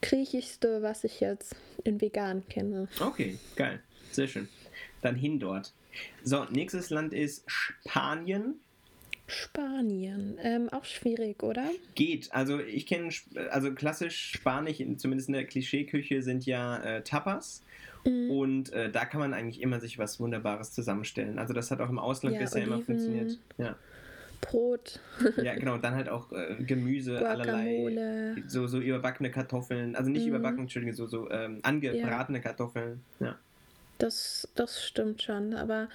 Griechischste, 0.01 0.81
was 0.81 1.03
ich 1.03 1.21
jetzt 1.21 1.55
in 1.83 2.01
vegan 2.01 2.45
kenne. 2.49 2.87
Okay, 2.99 3.37
geil. 3.55 3.79
Sehr 4.11 4.27
schön. 4.27 4.49
Dann 5.01 5.15
hin 5.15 5.39
dort. 5.39 5.73
So, 6.23 6.45
nächstes 6.45 6.89
Land 6.89 7.13
ist 7.13 7.43
Spanien. 7.47 8.56
Spanien, 9.25 10.38
ähm, 10.41 10.69
auch 10.69 10.86
schwierig, 10.86 11.43
oder? 11.43 11.69
Geht. 11.95 12.34
Also 12.34 12.60
ich 12.60 12.86
kenne, 12.86 13.10
also 13.51 13.73
klassisch 13.73 14.32
Spanisch, 14.34 14.84
zumindest 14.97 15.29
in 15.29 15.34
der 15.34 15.45
Klischeeküche, 15.45 16.21
sind 16.21 16.45
ja 16.45 16.77
äh, 16.84 17.03
Tapas. 17.03 17.63
Mhm. 18.06 18.32
Und 18.32 18.73
äh, 18.73 18.91
da 18.91 19.06
kann 19.06 19.21
man 19.21 19.34
eigentlich 19.34 19.62
immer 19.62 19.79
sich 19.79 19.97
was 19.97 20.19
Wunderbares 20.19 20.73
zusammenstellen. 20.73 21.39
Also 21.39 21.53
das 21.53 21.71
hat 21.71 21.79
auch 21.79 21.89
im 21.89 21.99
Ausland 21.99 22.36
ja, 22.36 22.41
bisher 22.41 22.63
Oliven, 22.63 22.73
immer 22.73 22.84
funktioniert. 22.84 23.39
Ja. 23.58 23.75
Brot. 24.41 24.99
ja, 25.41 25.56
genau. 25.56 25.77
Dann 25.77 25.95
halt 25.95 26.10
auch 26.10 26.34
äh, 26.34 26.56
Gemüse, 26.60 27.25
allerlei. 27.25 28.36
So, 28.47 28.67
so 28.67 28.79
überbackene 28.79 29.32
Kartoffeln. 29.32 29.95
Also 29.95 30.12
nicht 30.12 30.23
mhm. 30.23 30.29
überbacken, 30.29 30.60
Entschuldigung, 30.62 30.95
so, 30.95 31.06
so 31.06 31.32
ähm, 31.32 31.60
angebratene 31.63 32.39
ja. 32.39 32.43
Kartoffeln. 32.43 33.01
Ja 33.21 33.38
das, 34.03 34.47
das 34.55 34.83
stimmt 34.83 35.21
schon. 35.21 35.53
Aber 35.53 35.89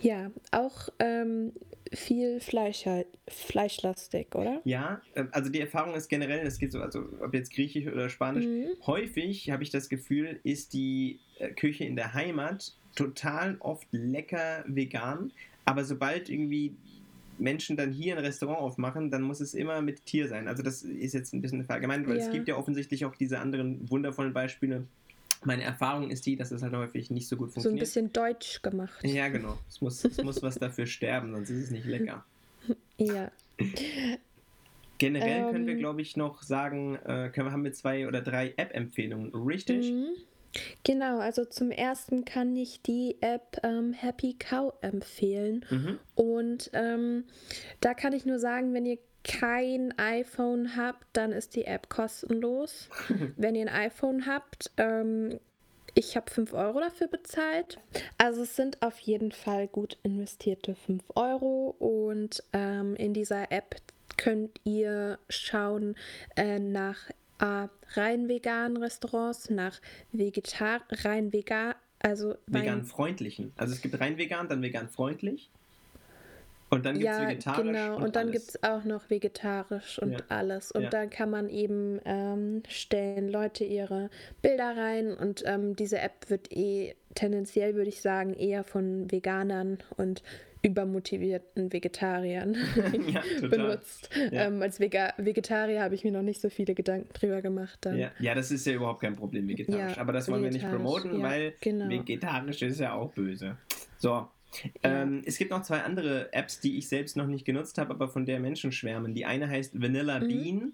ja, 0.00 0.30
auch 0.50 0.88
ähm, 0.98 1.52
viel 1.92 2.40
Fleisch, 2.40 2.86
halt, 2.86 3.06
fleischlastig, 3.28 4.34
oder? 4.34 4.60
Ja, 4.64 5.00
ähm, 5.14 5.28
also 5.32 5.50
die 5.50 5.60
Erfahrung 5.60 5.94
ist 5.94 6.08
generell, 6.08 6.46
es 6.46 6.58
geht 6.58 6.72
so, 6.72 6.80
also 6.80 7.04
ob 7.20 7.34
jetzt 7.34 7.52
Griechisch 7.52 7.86
oder 7.86 8.08
Spanisch, 8.08 8.44
mhm. 8.44 8.68
häufig 8.86 9.50
habe 9.50 9.62
ich 9.62 9.70
das 9.70 9.88
Gefühl, 9.88 10.40
ist 10.42 10.74
die 10.74 11.20
äh, 11.38 11.50
Küche 11.50 11.84
in 11.84 11.96
der 11.96 12.14
Heimat 12.14 12.74
total 12.94 13.56
oft 13.60 13.86
lecker 13.92 14.64
vegan, 14.66 15.32
aber 15.64 15.84
sobald 15.84 16.28
irgendwie 16.28 16.74
Menschen 17.38 17.76
dann 17.76 17.92
hier 17.92 18.16
ein 18.16 18.24
Restaurant 18.24 18.60
aufmachen, 18.60 19.10
dann 19.10 19.22
muss 19.22 19.40
es 19.40 19.54
immer 19.54 19.80
mit 19.80 20.04
Tier 20.04 20.28
sein. 20.28 20.46
Also 20.46 20.62
das 20.62 20.82
ist 20.82 21.14
jetzt 21.14 21.32
ein 21.32 21.40
bisschen 21.40 21.64
verallgemeinert, 21.64 22.06
weil 22.06 22.18
ja. 22.18 22.24
es 22.24 22.30
gibt 22.30 22.48
ja 22.48 22.56
offensichtlich 22.56 23.04
auch 23.04 23.16
diese 23.16 23.38
anderen 23.38 23.88
wundervollen 23.90 24.32
Beispiele. 24.32 24.86
Meine 25.44 25.62
Erfahrung 25.62 26.10
ist 26.10 26.26
die, 26.26 26.36
dass 26.36 26.50
es 26.50 26.62
halt 26.62 26.74
häufig 26.74 27.10
nicht 27.10 27.28
so 27.28 27.36
gut 27.36 27.52
funktioniert. 27.52 27.86
So 27.86 28.00
ein 28.00 28.04
bisschen 28.04 28.12
deutsch 28.12 28.62
gemacht. 28.62 29.04
Ja, 29.04 29.28
genau. 29.28 29.58
Es 29.68 29.80
muss, 29.80 30.04
es 30.04 30.22
muss 30.22 30.42
was 30.42 30.58
dafür 30.58 30.86
sterben, 30.86 31.32
sonst 31.32 31.50
ist 31.50 31.64
es 31.64 31.70
nicht 31.70 31.86
lecker. 31.86 32.24
Ja. 32.98 33.32
Generell 34.98 35.40
ähm, 35.40 35.52
können 35.52 35.66
wir, 35.66 35.72
ähm. 35.72 35.80
glaube 35.80 36.00
ich, 36.00 36.16
noch 36.16 36.42
sagen, 36.42 36.94
äh, 37.04 37.30
können, 37.34 37.50
haben 37.50 37.64
wir 37.64 37.72
zwei 37.72 38.06
oder 38.06 38.20
drei 38.20 38.54
App-Empfehlungen, 38.56 39.34
richtig? 39.34 39.90
Mhm. 39.90 40.10
Genau, 40.84 41.18
also 41.18 41.44
zum 41.44 41.70
ersten 41.70 42.24
kann 42.24 42.54
ich 42.56 42.82
die 42.82 43.16
App 43.20 43.58
ähm, 43.64 43.92
Happy 43.92 44.36
Cow 44.38 44.74
empfehlen. 44.80 45.64
Mhm. 45.70 45.98
Und 46.14 46.70
ähm, 46.74 47.24
da 47.80 47.94
kann 47.94 48.12
ich 48.12 48.26
nur 48.26 48.38
sagen, 48.38 48.74
wenn 48.74 48.86
ihr 48.86 48.98
kein 49.24 49.96
iPhone 49.98 50.76
habt, 50.76 51.06
dann 51.12 51.32
ist 51.32 51.54
die 51.54 51.64
App 51.64 51.88
kostenlos. 51.88 52.88
wenn 53.36 53.54
ihr 53.54 53.62
ein 53.62 53.90
iPhone 53.90 54.26
habt, 54.26 54.70
ähm, 54.76 55.38
ich 55.94 56.16
habe 56.16 56.30
5 56.30 56.54
Euro 56.54 56.80
dafür 56.80 57.08
bezahlt. 57.08 57.78
Also 58.18 58.42
es 58.42 58.56
sind 58.56 58.80
auf 58.80 58.98
jeden 59.00 59.32
Fall 59.32 59.68
gut 59.68 59.98
investierte 60.02 60.74
5 60.74 61.02
Euro. 61.14 61.76
Und 61.78 62.42
ähm, 62.52 62.96
in 62.96 63.12
dieser 63.12 63.52
App 63.52 63.76
könnt 64.16 64.60
ihr 64.64 65.18
schauen 65.28 65.96
äh, 66.36 66.58
nach 66.58 67.10
äh, 67.40 67.68
rein 67.94 68.28
veganen 68.28 68.76
Restaurants, 68.78 69.50
nach 69.50 69.80
Vegetar 70.12 70.82
rein 70.90 71.32
vegan, 71.32 71.74
also 71.98 72.36
vegan 72.46 72.84
freundlichen. 72.84 73.52
Also 73.56 73.74
es 73.74 73.80
gibt 73.80 73.98
rein 74.00 74.16
vegan, 74.16 74.48
dann 74.48 74.62
vegan 74.62 74.88
freundlich. 74.88 75.50
Und 76.72 76.86
dann 76.86 76.98
gibt 76.98 77.10
es 77.10 77.18
ja, 77.18 77.28
vegetarisch. 77.28 77.66
Genau, 77.66 77.96
und, 77.96 78.02
und 78.02 78.16
dann 78.16 78.32
gibt 78.32 78.48
es 78.48 78.62
auch 78.62 78.84
noch 78.84 79.10
vegetarisch 79.10 79.98
und 79.98 80.12
ja. 80.12 80.18
alles. 80.30 80.72
Und 80.72 80.84
ja. 80.84 80.88
dann 80.88 81.10
kann 81.10 81.28
man 81.28 81.50
eben 81.50 82.00
ähm, 82.06 82.62
stellen 82.66 83.28
Leute 83.28 83.64
ihre 83.64 84.08
Bilder 84.40 84.74
rein 84.74 85.14
und 85.14 85.42
ähm, 85.44 85.76
diese 85.76 85.98
App 85.98 86.30
wird 86.30 86.50
eh 86.50 86.94
tendenziell, 87.14 87.74
würde 87.74 87.90
ich 87.90 88.00
sagen, 88.00 88.32
eher 88.32 88.64
von 88.64 89.10
Veganern 89.12 89.78
und 89.98 90.22
übermotivierten 90.62 91.70
Vegetariern 91.70 92.56
ja, 93.12 93.22
benutzt. 93.48 94.08
Ja. 94.30 94.46
Ähm, 94.46 94.62
als 94.62 94.80
Vega 94.80 95.12
Vegetarier 95.18 95.82
habe 95.82 95.94
ich 95.94 96.04
mir 96.04 96.12
noch 96.12 96.22
nicht 96.22 96.40
so 96.40 96.48
viele 96.48 96.74
Gedanken 96.74 97.12
drüber 97.12 97.42
gemacht. 97.42 97.84
Ja. 97.84 98.12
ja, 98.18 98.34
das 98.34 98.50
ist 98.50 98.66
ja 98.66 98.72
überhaupt 98.72 99.02
kein 99.02 99.14
Problem, 99.14 99.46
vegetarisch. 99.46 99.98
Aber 99.98 100.14
das 100.14 100.26
wollen 100.30 100.42
wir 100.42 100.50
nicht 100.50 100.66
promoten, 100.66 101.20
weil 101.20 101.52
genau. 101.60 101.90
vegetarisch 101.90 102.62
ist 102.62 102.80
ja 102.80 102.94
auch 102.94 103.12
böse. 103.12 103.58
So. 103.98 104.26
Ähm, 104.82 105.22
es 105.24 105.38
gibt 105.38 105.50
noch 105.50 105.62
zwei 105.62 105.82
andere 105.82 106.32
Apps, 106.32 106.60
die 106.60 106.78
ich 106.78 106.88
selbst 106.88 107.16
noch 107.16 107.26
nicht 107.26 107.44
genutzt 107.44 107.78
habe, 107.78 107.90
aber 107.90 108.08
von 108.08 108.26
der 108.26 108.40
Menschen 108.40 108.72
schwärmen. 108.72 109.14
Die 109.14 109.24
eine 109.24 109.48
heißt 109.48 109.80
Vanilla 109.80 110.20
mhm. 110.20 110.28
Bean 110.28 110.72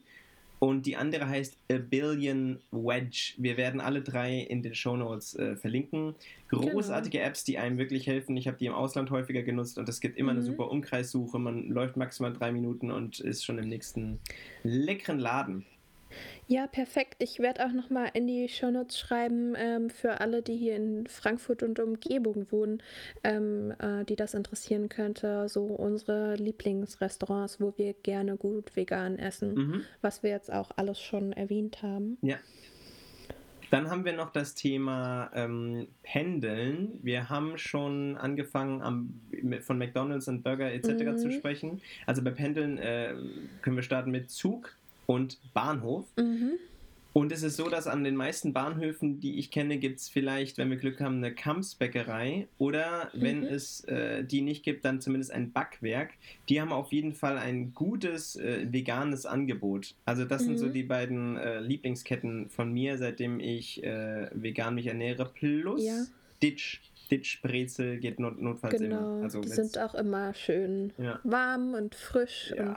und 0.59 0.87
die 0.87 0.97
andere 0.97 1.29
heißt 1.29 1.57
A 1.71 1.79
Billion 1.79 2.59
Wedge. 2.73 3.35
Wir 3.37 3.57
werden 3.57 3.81
alle 3.81 4.03
drei 4.03 4.38
in 4.38 4.62
den 4.62 4.75
Show 4.75 4.97
Notes 4.97 5.35
äh, 5.37 5.57
verlinken. 5.57 6.14
Großartige 6.49 7.19
genau. 7.19 7.29
Apps, 7.29 7.45
die 7.45 7.59
einem 7.59 7.79
wirklich 7.79 8.07
helfen. 8.07 8.37
Ich 8.37 8.49
habe 8.49 8.59
die 8.59 8.67
im 8.67 8.75
Ausland 8.75 9.11
häufiger 9.11 9.43
genutzt 9.43 9.79
und 9.79 9.88
es 9.88 10.01
gibt 10.01 10.19
immer 10.19 10.33
mhm. 10.33 10.38
eine 10.38 10.47
super 10.47 10.71
Umkreissuche. 10.71 11.38
Man 11.38 11.69
läuft 11.69 11.97
maximal 11.97 12.33
drei 12.33 12.51
Minuten 12.51 12.91
und 12.91 13.21
ist 13.21 13.45
schon 13.45 13.59
im 13.59 13.69
nächsten 13.69 14.19
leckeren 14.64 15.19
Laden. 15.19 15.64
Ja, 16.50 16.66
perfekt. 16.66 17.22
Ich 17.22 17.40
werde 17.40 17.66
auch 17.66 17.72
nochmal 17.72 18.08
in 18.14 18.26
die 18.26 18.48
Shownotes 18.48 18.98
schreiben 18.98 19.52
ähm, 19.54 19.90
für 19.90 20.22
alle, 20.22 20.40
die 20.40 20.56
hier 20.56 20.76
in 20.76 21.06
Frankfurt 21.06 21.62
und 21.62 21.78
Umgebung 21.78 22.50
wohnen, 22.50 22.82
ähm, 23.22 23.74
äh, 23.78 24.06
die 24.06 24.16
das 24.16 24.32
interessieren 24.32 24.88
könnte. 24.88 25.46
So 25.50 25.64
unsere 25.64 26.37
Lieblingsrestaurants, 26.37 27.61
wo 27.61 27.74
wir 27.76 27.92
gerne 27.92 28.38
gut 28.38 28.74
vegan 28.74 29.18
essen, 29.18 29.54
mhm. 29.54 29.84
was 30.00 30.22
wir 30.22 30.30
jetzt 30.30 30.50
auch 30.50 30.70
alles 30.76 30.98
schon 30.98 31.34
erwähnt 31.34 31.82
haben. 31.82 32.16
Ja. 32.22 32.38
Dann 33.70 33.90
haben 33.90 34.06
wir 34.06 34.14
noch 34.14 34.32
das 34.32 34.54
Thema 34.54 35.30
ähm, 35.34 35.88
Pendeln. 36.02 36.98
Wir 37.02 37.28
haben 37.28 37.58
schon 37.58 38.16
angefangen, 38.16 38.80
am, 38.80 39.20
von 39.61 39.76
McDonalds 39.76 40.26
und 40.28 40.42
Burger 40.42 40.72
etc. 40.72 40.88
Mhm. 40.88 41.18
zu 41.18 41.30
sprechen. 41.30 41.82
Also 42.06 42.22
bei 42.22 42.30
Pendeln 42.30 42.78
äh, 42.78 43.14
können 43.61 43.76
wir 43.76 43.82
starten 43.82 44.11
mit 44.11 44.30
Zug 44.30 44.78
und 45.09 45.38
Bahnhof. 45.55 46.05
Mhm. 46.16 46.59
Und 47.14 47.33
es 47.33 47.42
ist 47.42 47.57
so, 47.57 47.68
dass 47.68 47.87
an 47.87 48.05
den 48.05 48.14
meisten 48.14 48.53
Bahnhöfen, 48.53 49.18
die 49.18 49.38
ich 49.38 49.51
kenne, 49.51 49.79
gibt 49.79 49.99
es 49.99 50.09
vielleicht, 50.09 50.59
wenn 50.59 50.71
wir 50.71 50.77
Glück 50.77 51.01
haben, 51.01 51.16
eine 51.16 51.35
Kampsbäckerei 51.35 52.47
oder 52.59 53.11
wenn 53.14 53.40
mhm. 53.40 53.47
es 53.47 53.83
äh, 53.85 54.23
die 54.23 54.42
nicht 54.42 54.62
gibt, 54.62 54.85
dann 54.85 55.01
zumindest 55.01 55.33
ein 55.33 55.51
Backwerk. 55.51 56.11
Die 56.49 56.61
haben 56.61 56.71
auf 56.71 56.92
jeden 56.92 57.14
Fall 57.14 57.38
ein 57.38 57.75
gutes 57.75 58.37
äh, 58.37 58.66
veganes 58.71 59.27
Angebot. 59.27 59.94
Also 60.05 60.27
das 60.27 60.42
mhm. 60.42 60.47
sind 60.47 60.59
so 60.59 60.66
mhm. 60.66 60.73
die 60.75 60.83
beiden 60.85 61.37
äh, 61.38 61.61
Lieblingsketten 61.61 62.51
von 62.51 62.73
mir, 62.73 62.99
seitdem 62.99 63.40
ich 63.40 63.83
äh, 63.83 64.29
vegan 64.33 64.75
mich 64.75 64.87
ernähre. 64.87 65.29
Plus 65.35 65.83
ja. 65.83 66.05
Ditch. 66.42 66.81
Ditch 67.11 67.40
Brezel 67.40 67.99
geht 67.99 68.21
not 68.21 68.40
notfalls 68.40 68.79
genau, 68.79 69.16
immer. 69.16 69.23
Also 69.25 69.40
die 69.40 69.49
sind 69.49 69.79
auch 69.79 69.94
immer 69.94 70.35
schön 70.35 70.92
ja. 70.99 71.18
warm 71.25 71.73
und 71.73 71.94
frisch 71.94 72.53
ja. 72.55 72.68
und 72.68 72.77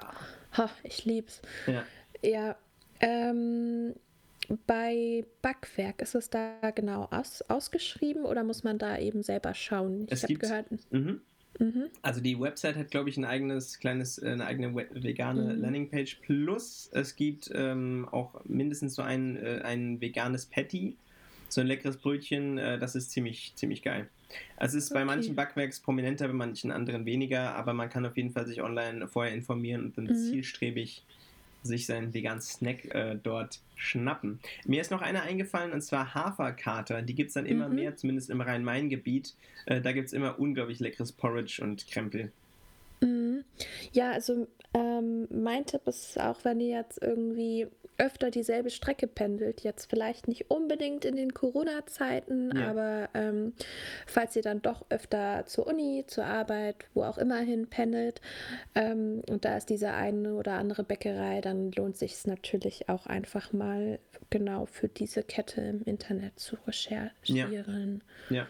ha, 0.57 0.69
ich 0.83 1.03
lieb's. 1.03 1.41
Ja. 1.67 1.83
Ja, 2.21 2.55
ähm, 2.99 3.93
bei 4.67 5.25
Backwerk 5.41 6.01
ist 6.01 6.15
es 6.15 6.29
da 6.29 6.71
genau 6.75 7.07
aus, 7.11 7.41
ausgeschrieben 7.43 8.25
oder 8.25 8.43
muss 8.43 8.63
man 8.63 8.77
da 8.77 8.97
eben 8.97 9.23
selber 9.23 9.53
schauen? 9.53 10.07
Ich 10.09 10.23
habe 10.23 10.35
gehört. 10.35 10.67
Mhm. 10.91 11.21
Mhm. 11.59 11.89
Also 12.01 12.21
die 12.21 12.39
Website 12.39 12.75
hat, 12.75 12.91
glaube 12.91 13.09
ich, 13.09 13.17
ein 13.17 13.25
eigenes 13.25 13.79
kleines, 13.79 14.17
äh, 14.17 14.29
eine 14.29 14.45
eigene 14.45 14.75
vegane 14.75 15.53
mhm. 15.53 15.61
Landingpage. 15.61 16.15
Plus 16.21 16.89
es 16.93 17.15
gibt 17.15 17.51
ähm, 17.53 18.07
auch 18.11 18.43
mindestens 18.45 18.95
so 18.95 19.01
ein, 19.01 19.37
äh, 19.37 19.61
ein 19.63 20.01
veganes 20.01 20.45
Patty, 20.45 20.95
so 21.49 21.61
ein 21.61 21.67
leckeres 21.67 21.97
Brötchen. 21.97 22.57
Äh, 22.57 22.79
das 22.79 22.95
ist 22.95 23.11
ziemlich, 23.11 23.53
ziemlich 23.55 23.83
geil. 23.83 24.09
Also 24.55 24.77
es 24.77 24.85
ist 24.85 24.91
okay. 24.91 25.01
bei 25.01 25.05
manchen 25.05 25.35
Backwerks 25.35 25.81
prominenter, 25.81 26.27
bei 26.27 26.33
manchen 26.33 26.71
anderen 26.71 27.05
weniger, 27.05 27.53
aber 27.55 27.73
man 27.73 27.89
kann 27.89 28.05
auf 28.05 28.15
jeden 28.15 28.31
Fall 28.31 28.47
sich 28.47 28.61
online 28.61 29.07
vorher 29.07 29.33
informieren 29.33 29.85
und 29.85 29.97
dann 29.97 30.05
mhm. 30.05 30.15
zielstrebig 30.15 31.03
sich 31.63 31.85
seinen 31.85 32.13
veganen 32.13 32.41
Snack 32.41 32.85
äh, 32.93 33.17
dort 33.21 33.59
schnappen. 33.75 34.39
Mir 34.65 34.81
ist 34.81 34.91
noch 34.91 35.01
eine 35.01 35.23
eingefallen 35.23 35.73
und 35.73 35.81
zwar 35.81 36.13
Haferkater. 36.13 37.01
Die 37.01 37.15
gibt 37.15 37.29
es 37.29 37.33
dann 37.33 37.45
immer 37.45 37.67
mhm. 37.69 37.75
mehr, 37.75 37.95
zumindest 37.95 38.29
im 38.29 38.41
Rhein-Main-Gebiet. 38.41 39.35
Äh, 39.65 39.81
da 39.81 39.91
gibt 39.91 40.07
es 40.07 40.13
immer 40.13 40.39
unglaublich 40.39 40.79
leckeres 40.79 41.11
Porridge 41.11 41.61
und 41.63 41.87
Krempel. 41.87 42.31
Mhm. 43.01 43.43
Ja, 43.91 44.11
also 44.11 44.47
ähm, 44.73 45.27
mein 45.29 45.65
Tipp 45.65 45.87
ist 45.87 46.19
auch, 46.19 46.43
wenn 46.43 46.59
ihr 46.59 46.77
jetzt 46.77 47.01
irgendwie 47.01 47.67
öfter 47.97 48.31
dieselbe 48.31 48.69
Strecke 48.69 49.05
pendelt. 49.05 49.61
Jetzt 49.61 49.89
vielleicht 49.89 50.27
nicht 50.27 50.49
unbedingt 50.49 51.05
in 51.05 51.15
den 51.15 51.33
Corona-Zeiten, 51.33 52.51
ja. 52.55 52.69
aber 52.69 53.09
ähm, 53.13 53.53
falls 54.07 54.35
ihr 54.35 54.41
dann 54.41 54.61
doch 54.61 54.85
öfter 54.89 55.45
zur 55.45 55.67
Uni, 55.67 56.05
zur 56.07 56.25
Arbeit, 56.25 56.77
wo 56.93 57.03
auch 57.03 57.17
immer 57.17 57.39
hin 57.39 57.67
pendelt 57.67 58.21
ähm, 58.73 59.21
und 59.29 59.45
da 59.45 59.57
ist 59.57 59.69
diese 59.69 59.91
eine 59.91 60.33
oder 60.33 60.53
andere 60.53 60.83
Bäckerei, 60.83 61.41
dann 61.41 61.71
lohnt 61.73 61.97
sich 61.97 62.13
es 62.13 62.25
natürlich 62.25 62.89
auch 62.89 63.05
einfach 63.05 63.53
mal 63.53 63.99
genau 64.29 64.65
für 64.65 64.87
diese 64.87 65.21
Kette 65.21 65.61
im 65.61 65.83
Internet 65.83 66.39
zu 66.39 66.57
recherchieren. 66.65 68.01
Ja. 68.29 68.37
ja. 68.37 68.47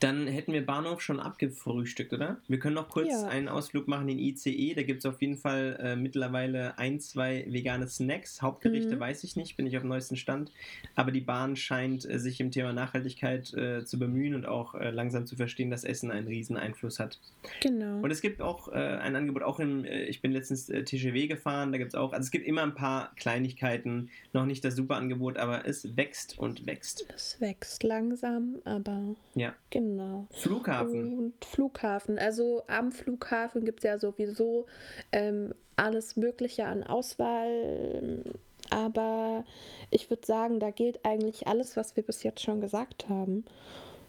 Dann 0.00 0.28
hätten 0.28 0.52
wir 0.52 0.64
Bahnhof 0.64 1.00
schon 1.00 1.18
abgefrühstückt, 1.18 2.12
oder? 2.12 2.38
Wir 2.46 2.60
können 2.60 2.76
noch 2.76 2.88
kurz 2.88 3.08
ja. 3.10 3.26
einen 3.26 3.48
Ausflug 3.48 3.88
machen 3.88 4.08
in 4.08 4.18
ICE. 4.18 4.74
Da 4.74 4.82
gibt 4.84 5.00
es 5.00 5.06
auf 5.06 5.20
jeden 5.20 5.36
Fall 5.36 5.76
äh, 5.80 5.96
mittlerweile 5.96 6.78
ein, 6.78 7.00
zwei 7.00 7.44
vegane 7.48 7.88
Snacks. 7.88 8.40
Hauptgerichte 8.40 8.94
mhm. 8.94 9.00
weiß 9.00 9.24
ich 9.24 9.34
nicht, 9.34 9.56
bin 9.56 9.66
ich 9.66 9.76
auf 9.76 9.82
dem 9.82 9.88
neuesten 9.88 10.16
Stand. 10.16 10.52
Aber 10.94 11.10
die 11.10 11.20
Bahn 11.20 11.56
scheint 11.56 12.08
äh, 12.08 12.20
sich 12.20 12.38
im 12.40 12.52
Thema 12.52 12.72
Nachhaltigkeit 12.72 13.52
äh, 13.54 13.84
zu 13.84 13.98
bemühen 13.98 14.36
und 14.36 14.46
auch 14.46 14.76
äh, 14.76 14.90
langsam 14.90 15.26
zu 15.26 15.34
verstehen, 15.34 15.70
dass 15.70 15.82
Essen 15.82 16.12
einen 16.12 16.28
riesen 16.28 16.56
Einfluss 16.56 17.00
hat. 17.00 17.18
Genau. 17.60 18.00
Und 18.00 18.12
es 18.12 18.20
gibt 18.20 18.40
auch 18.40 18.68
äh, 18.68 18.74
ein 18.74 19.16
Angebot, 19.16 19.42
auch 19.42 19.58
im, 19.58 19.84
äh, 19.84 20.04
ich 20.04 20.22
bin 20.22 20.30
letztens 20.30 20.66
TGW 20.66 21.26
gefahren, 21.26 21.72
da 21.72 21.78
gibt 21.78 21.92
es 21.92 21.94
auch, 21.96 22.12
also 22.12 22.24
es 22.24 22.30
gibt 22.30 22.46
immer 22.46 22.62
ein 22.62 22.74
paar 22.74 23.12
Kleinigkeiten, 23.16 24.10
noch 24.32 24.46
nicht 24.46 24.64
das 24.64 24.76
super 24.76 24.96
Angebot, 24.96 25.38
aber 25.38 25.66
es 25.66 25.96
wächst 25.96 26.38
und 26.38 26.66
wächst. 26.66 27.06
Es 27.14 27.40
wächst 27.40 27.82
langsam, 27.82 28.56
aber 28.64 29.16
ja. 29.34 29.54
genau 29.70 29.87
Genau. 29.88 30.26
Flughafen. 30.30 31.18
Und 31.18 31.44
Flughafen. 31.44 32.18
Also 32.18 32.62
am 32.66 32.92
Flughafen 32.92 33.64
gibt 33.64 33.80
es 33.80 33.84
ja 33.84 33.98
sowieso 33.98 34.66
ähm, 35.12 35.54
alles 35.76 36.16
Mögliche 36.16 36.66
an 36.66 36.82
Auswahl. 36.82 38.22
Aber 38.70 39.44
ich 39.90 40.10
würde 40.10 40.26
sagen, 40.26 40.60
da 40.60 40.70
gilt 40.70 41.04
eigentlich 41.04 41.46
alles, 41.46 41.76
was 41.76 41.96
wir 41.96 42.02
bis 42.02 42.22
jetzt 42.22 42.42
schon 42.42 42.60
gesagt 42.60 43.08
haben. 43.08 43.44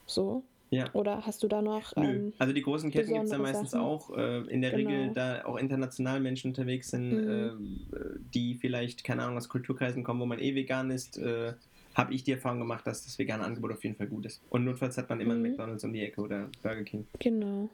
So. 0.06 0.44
Ja. 0.72 0.86
Oder 0.94 1.26
hast 1.26 1.42
du 1.42 1.48
da 1.48 1.62
noch. 1.62 1.94
Ähm, 1.98 2.34
also 2.38 2.54
die 2.54 2.62
großen 2.62 2.92
Ketten 2.92 3.14
gibt 3.14 3.26
es 3.26 3.32
ja 3.32 3.40
meistens 3.40 3.72
Sachen? 3.72 3.86
auch. 3.86 4.16
Äh, 4.16 4.42
in 4.50 4.62
der 4.62 4.72
genau. 4.72 4.90
Regel, 4.90 5.14
da 5.14 5.46
auch 5.46 5.58
international 5.58 6.20
Menschen 6.20 6.50
unterwegs 6.50 6.92
sind, 6.92 7.10
mhm. 7.10 7.88
äh, 7.92 7.98
die 8.34 8.56
vielleicht, 8.56 9.04
keine 9.04 9.24
Ahnung, 9.24 9.38
aus 9.38 9.50
Kulturkreisen 9.50 10.04
kommen, 10.04 10.20
wo 10.20 10.26
man 10.26 10.40
eh 10.40 10.54
vegan 10.54 10.92
ist. 10.92 11.18
Äh, 11.18 11.54
habe 11.96 12.14
ich 12.14 12.24
die 12.24 12.34
Erfahrung 12.34 12.60
gemacht, 12.60 12.86
dass 12.86 13.04
das 13.04 13.18
vegane 13.18 13.44
Angebot 13.44 13.74
auf 13.74 13.84
jeden 13.84 13.96
Fall 13.96 14.08
gut 14.08 14.26
ist. 14.26 14.42
Und 14.50 14.66
notfalls 14.66 14.98
hat 14.98 15.10
man 15.10 15.20
immer 15.20 15.34
mhm. 15.34 15.44
einen 15.44 15.52
McDonalds 15.54 15.84
um 15.84 15.94
die 15.94 16.02
Ecke 16.02 16.22
oder 16.22 16.50
Burger 16.62 16.84
King. 16.84 17.08
Genau. 17.20 17.70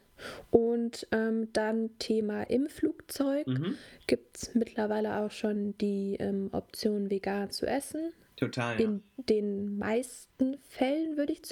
Und 0.52 1.08
ähm, 1.12 1.50
dann 1.54 1.90
Thema 2.00 2.44
im 2.44 2.68
Flugzeug 2.68 3.48
mhm. 3.48 3.76
gibt 4.08 4.38
es 4.38 4.56
mittlerweile 4.56 5.18
auch 5.18 5.32
schon 5.32 5.78
die 5.78 6.16
ähm, 6.20 6.50
Option, 6.52 7.10
vegan 7.10 7.52
zu 7.52 7.68
essen. 7.68 8.14
Total. 8.38 8.80
In 8.80 9.04
ja. 9.18 9.24
den 9.30 9.78
meisten 9.78 10.58
Fällen 10.68 11.18
würde 11.18 11.34
ich 11.34 11.44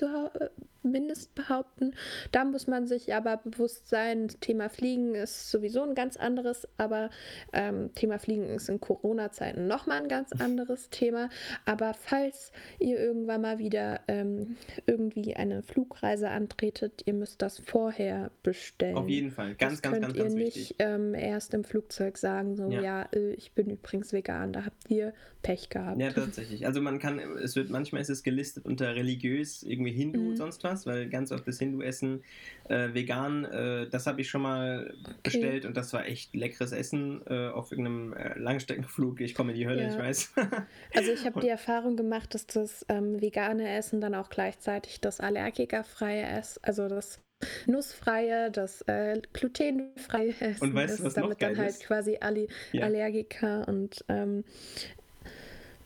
zumindest 0.84 1.34
behaupten. 1.34 1.94
Da 2.32 2.44
muss 2.44 2.68
man 2.68 2.88
sich 2.88 3.14
aber 3.14 3.38
bewusst 3.38 3.88
sein, 3.88 4.28
Thema 4.42 4.70
Fliegen 4.70 5.16
ist 5.16 5.50
sowieso 5.50 5.82
ein 5.84 5.96
ganz 5.96 6.18
anderes, 6.18 6.68
aber 6.78 7.10
ähm, 7.54 7.90
Thema 7.96 8.20
Fliegen 8.20 8.50
ist 8.50 8.70
in 8.70 8.80
Corona-Zeiten 8.80 9.66
nochmal 9.66 10.02
ein 10.02 10.10
ganz 10.10 10.32
anderes 10.34 10.90
Thema. 10.90 11.30
Aber 11.66 11.94
falls 11.94 12.52
ihr 12.80 13.00
irgendwann 13.00 13.42
mal 13.42 13.60
wieder 13.60 14.02
ähm, 14.08 14.58
irgendwie 14.86 15.36
eine 15.36 15.64
Flugreise 15.64 16.30
antretet, 16.30 17.02
ihr 17.06 17.14
müsst 17.14 17.42
das 17.42 17.60
vorher 17.60 18.30
bestellen. 18.44 18.98
Auf 18.98 19.08
jeden 19.08 19.32
Fall, 19.32 19.56
ganz, 19.56 19.74
das 19.74 19.82
ganz, 19.82 19.94
könnt 19.94 20.06
ganz, 20.06 20.18
ihr 20.18 20.24
ganz 20.24 20.34
nicht. 20.34 20.76
Ähm, 20.80 21.14
erst 21.16 21.54
im 21.54 21.64
Flugzeug 21.64 22.18
sagen, 22.18 22.56
so, 22.58 22.70
ja, 22.70 22.82
ja 22.82 23.10
äh, 23.14 23.34
ich 23.34 23.54
bin 23.54 23.70
übrigens 23.70 24.12
vegan, 24.12 24.52
da 24.52 24.66
habt 24.66 24.90
ihr 24.90 25.14
Pech 25.44 25.70
gehabt. 25.70 26.02
Ja, 26.02 26.12
tatsächlich. 26.14 26.66
Also 26.66 26.82
man 26.82 27.00
kann, 27.00 27.20
es 27.20 27.56
wird 27.56 27.70
manchmal 27.70 28.02
ist 28.02 28.10
es 28.10 28.24
gelistet 28.24 28.66
unter 28.66 28.96
religiös, 28.96 29.64
irgendwie 29.64 29.92
Hindu 29.92 30.20
mhm. 30.20 30.36
sonst 30.36 30.64
was, 30.64 30.73
weil 30.86 31.10
ganz 31.10 31.32
oft 31.32 31.48
das 31.48 31.60
Hindu-Essen 31.60 32.24
äh, 32.70 32.94
vegan, 32.94 33.46
äh, 33.46 33.90
das 33.90 34.08
habe 34.08 34.22
ich 34.22 34.30
schon 34.30 34.42
mal 34.42 34.94
okay. 35.04 35.16
bestellt 35.24 35.66
und 35.66 35.78
das 35.78 35.94
war 35.94 36.06
echt 36.06 36.36
leckeres 36.36 36.72
Essen 36.72 37.22
äh, 37.28 37.50
auf 37.50 37.72
irgendeinem 37.72 38.14
äh, 38.14 38.38
Langstreckenflug. 38.38 39.22
Ich 39.22 39.36
komme 39.36 39.52
in 39.52 39.58
die 39.58 39.68
Hölle, 39.68 39.84
ja. 39.84 39.90
ich 39.90 39.98
weiß. 39.98 40.34
also 40.96 41.12
ich 41.12 41.26
habe 41.26 41.40
die 41.40 41.50
Erfahrung 41.50 41.96
gemacht, 41.96 42.34
dass 42.34 42.48
das 42.48 42.86
ähm, 42.90 43.22
vegane 43.22 43.76
Essen 43.76 44.02
dann 44.02 44.16
auch 44.16 44.30
gleichzeitig 44.30 45.02
das 45.02 45.20
allergikerfreie 45.20 46.24
Essen, 46.24 46.60
also 46.64 46.88
das 46.88 47.20
nussfreie, 47.66 48.52
das 48.52 48.82
äh, 48.84 49.22
glutenfreie 49.34 50.34
Essen 50.40 50.64
und 50.64 50.74
weißt, 50.74 51.00
ist, 51.00 51.18
damit 51.18 51.42
dann 51.42 51.58
halt 51.58 51.70
ist? 51.70 51.84
quasi 51.84 52.18
alle 52.20 52.48
ja. 52.72 52.86
Allergiker 52.86 53.68
und 53.68 54.04
ähm, 54.10 54.44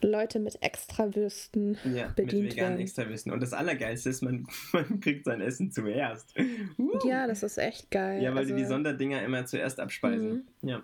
Leute 0.02 0.40
mit 0.40 0.62
Extrawürsten 0.62 1.78
ja, 1.94 2.08
bedient 2.10 2.44
mit 2.44 2.56
veganen 2.56 2.80
Extrawürsten. 2.80 3.32
Und 3.32 3.42
das 3.42 3.54
Allergeilste 3.54 4.10
ist, 4.10 4.22
man, 4.22 4.48
man 4.74 5.00
kriegt 5.00 5.26
sein 5.26 5.42
Essen 5.42 5.72
zuerst. 5.72 6.34
Uh. 6.78 7.00
Ja, 7.08 7.28
das 7.28 7.44
ist 7.44 7.58
echt 7.58 7.90
geil. 7.92 8.22
Ja, 8.22 8.32
weil 8.32 8.40
also, 8.40 8.56
die 8.56 8.62
die 8.62 8.68
Sonderdinger 8.68 9.22
immer 9.24 9.46
zuerst 9.46 9.80
abspeisen. 9.80 10.46
Mhm. 10.62 10.70
Ja. 10.70 10.84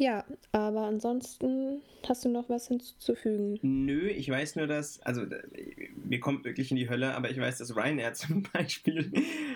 Ja, 0.00 0.24
aber 0.52 0.84
ansonsten 0.84 1.82
hast 2.08 2.24
du 2.24 2.30
noch 2.30 2.48
was 2.48 2.68
hinzuzufügen? 2.68 3.58
Nö, 3.60 4.08
ich 4.08 4.30
weiß 4.30 4.56
nur, 4.56 4.66
dass, 4.66 5.02
also 5.02 5.26
mir 5.94 6.20
kommt 6.20 6.46
wirklich 6.46 6.70
in 6.70 6.78
die 6.78 6.88
Hölle, 6.88 7.14
aber 7.14 7.30
ich 7.30 7.38
weiß, 7.38 7.58
dass 7.58 7.76
Ryanair 7.76 8.14
zum 8.14 8.44
Beispiel 8.50 9.12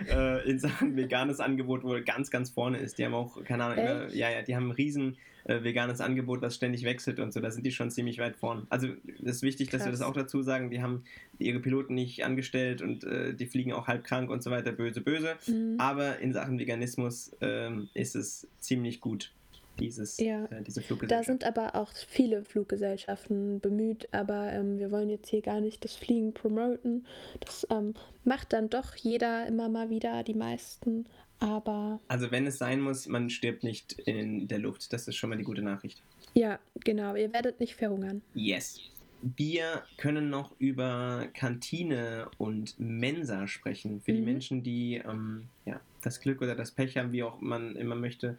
äh, 0.06 0.46
in 0.46 0.58
Sachen 0.58 0.96
veganes 0.96 1.40
Angebot 1.40 1.82
wohl 1.82 2.02
ganz, 2.02 2.30
ganz 2.30 2.50
vorne 2.50 2.76
ist. 2.76 2.98
Die 2.98 3.06
haben 3.06 3.14
auch, 3.14 3.42
keine 3.44 3.64
Ahnung, 3.64 3.78
immer, 3.78 4.14
ja, 4.14 4.28
ja, 4.28 4.42
die 4.42 4.54
haben 4.54 4.68
ein 4.68 4.72
riesen 4.72 5.16
äh, 5.44 5.62
veganes 5.62 6.00
Angebot, 6.00 6.42
das 6.42 6.54
ständig 6.54 6.84
wechselt 6.84 7.20
und 7.20 7.32
so. 7.32 7.40
Da 7.40 7.50
sind 7.50 7.64
die 7.64 7.72
schon 7.72 7.90
ziemlich 7.90 8.18
weit 8.18 8.36
vorn. 8.36 8.66
Also 8.70 8.88
es 9.22 9.36
ist 9.36 9.42
wichtig, 9.42 9.70
Krass. 9.70 9.80
dass 9.80 9.86
wir 9.86 9.92
das 9.92 10.02
auch 10.02 10.14
dazu 10.14 10.42
sagen. 10.42 10.70
Die 10.70 10.82
haben 10.82 11.04
ihre 11.38 11.60
Piloten 11.60 11.94
nicht 11.94 12.24
angestellt 12.24 12.82
und 12.82 13.04
äh, 13.04 13.34
die 13.34 13.46
fliegen 13.46 13.72
auch 13.72 13.86
halb 13.86 14.04
krank 14.04 14.30
und 14.30 14.42
so 14.42 14.50
weiter, 14.50 14.72
böse, 14.72 15.00
böse. 15.00 15.36
Mhm. 15.46 15.76
Aber 15.78 16.18
in 16.18 16.32
Sachen 16.32 16.58
Veganismus 16.58 17.32
ähm, 17.40 17.88
ist 17.94 18.16
es 18.16 18.46
ziemlich 18.60 19.00
gut 19.00 19.32
dieses, 19.78 20.18
ja. 20.18 20.44
äh, 20.46 20.62
diese 20.62 20.80
Fluggesellschaft. 20.80 21.28
Da 21.28 21.32
sind 21.32 21.44
aber 21.44 21.74
auch 21.74 21.92
viele 22.08 22.44
Fluggesellschaften 22.44 23.60
bemüht, 23.60 24.08
aber 24.12 24.52
ähm, 24.52 24.78
wir 24.78 24.90
wollen 24.90 25.10
jetzt 25.10 25.28
hier 25.28 25.42
gar 25.42 25.60
nicht 25.60 25.84
das 25.84 25.96
Fliegen 25.96 26.32
promoten. 26.32 27.06
Das 27.40 27.66
ähm, 27.70 27.94
macht 28.24 28.52
dann 28.52 28.70
doch 28.70 28.94
jeder 28.96 29.46
immer 29.46 29.68
mal 29.68 29.90
wieder, 29.90 30.22
die 30.22 30.34
meisten. 30.34 31.06
Aber. 31.44 32.00
Also 32.08 32.30
wenn 32.30 32.46
es 32.46 32.56
sein 32.56 32.80
muss, 32.80 33.06
man 33.06 33.28
stirbt 33.28 33.64
nicht 33.64 33.92
in 33.92 34.48
der 34.48 34.58
Luft. 34.58 34.92
Das 34.92 35.06
ist 35.06 35.16
schon 35.16 35.28
mal 35.30 35.36
die 35.36 35.44
gute 35.44 35.62
Nachricht. 35.62 36.02
Ja, 36.32 36.58
genau. 36.80 37.14
Ihr 37.14 37.32
werdet 37.32 37.60
nicht 37.60 37.74
verhungern. 37.74 38.22
Yes. 38.34 38.80
Wir 39.20 39.84
können 39.98 40.30
noch 40.30 40.52
über 40.58 41.28
Kantine 41.34 42.30
und 42.38 42.78
Mensa 42.78 43.46
sprechen. 43.46 44.00
Für 44.00 44.12
mhm. 44.12 44.16
die 44.16 44.22
Menschen, 44.22 44.62
die 44.62 44.94
ähm, 45.06 45.48
ja, 45.66 45.80
das 46.04 46.20
Glück 46.20 46.42
oder 46.42 46.54
das 46.54 46.70
Pech 46.70 46.96
haben, 46.96 47.12
wie 47.12 47.22
auch 47.22 47.40
man 47.40 47.76
immer 47.76 47.94
möchte, 47.94 48.36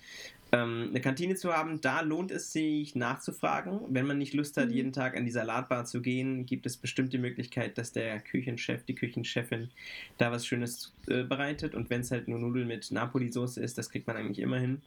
ähm, 0.51 0.87
eine 0.89 1.01
Kantine 1.01 1.35
zu 1.35 1.53
haben, 1.53 1.81
da 1.81 2.01
lohnt 2.01 2.31
es 2.31 2.51
sich 2.51 2.95
nachzufragen. 2.95 3.79
Wenn 3.89 4.05
man 4.05 4.17
nicht 4.17 4.33
Lust 4.33 4.57
hat, 4.57 4.69
mhm. 4.69 4.73
jeden 4.73 4.93
Tag 4.93 5.17
an 5.17 5.25
die 5.25 5.31
Salatbar 5.31 5.85
zu 5.85 6.01
gehen, 6.01 6.45
gibt 6.45 6.65
es 6.65 6.77
bestimmt 6.77 7.13
die 7.13 7.17
Möglichkeit, 7.17 7.77
dass 7.77 7.91
der 7.91 8.19
Küchenchef, 8.19 8.83
die 8.83 8.95
Küchenchefin 8.95 9.69
da 10.17 10.31
was 10.31 10.45
Schönes 10.45 10.93
äh, 11.07 11.23
bereitet. 11.23 11.75
Und 11.75 11.89
wenn 11.89 12.01
es 12.01 12.11
halt 12.11 12.27
nur 12.27 12.39
Nudeln 12.39 12.67
mit 12.67 12.91
Napoli-Soße 12.91 13.61
ist, 13.61 13.77
das 13.77 13.89
kriegt 13.89 14.07
man 14.07 14.15
eigentlich 14.15 14.39
immer 14.39 14.59
hin. 14.59 14.81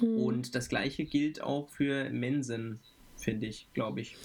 Mhm. 0.00 0.18
Und 0.18 0.54
das 0.54 0.68
gleiche 0.68 1.04
gilt 1.04 1.40
auch 1.40 1.68
für 1.68 2.10
Mensen, 2.10 2.80
finde 3.16 3.46
ich, 3.46 3.68
glaube 3.74 4.00
ich. 4.00 4.16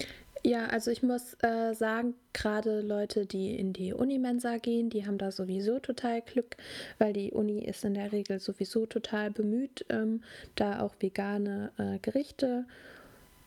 Ja, 0.44 0.66
also 0.68 0.90
ich 0.90 1.04
muss 1.04 1.36
äh, 1.44 1.74
sagen, 1.74 2.16
gerade 2.34 2.82
Leute, 2.82 3.26
die 3.26 3.56
in 3.56 3.74
die 3.74 3.94
Unimensa 3.94 4.58
gehen, 4.58 4.90
die 4.90 5.06
haben 5.06 5.18
da 5.18 5.32
sowieso 5.32 5.80
total 5.80 6.22
Glück, 6.22 6.58
weil 6.98 7.14
die 7.14 7.32
Uni 7.32 7.64
ist 7.64 7.86
in 7.86 7.94
der 7.94 8.12
Regel 8.12 8.40
sowieso 8.40 8.86
total 8.88 9.30
bemüht, 9.30 9.86
ähm, 9.90 10.24
da 10.56 10.82
auch 10.82 10.96
vegane 11.00 11.72
äh, 11.78 12.00
Gerichte 12.00 12.66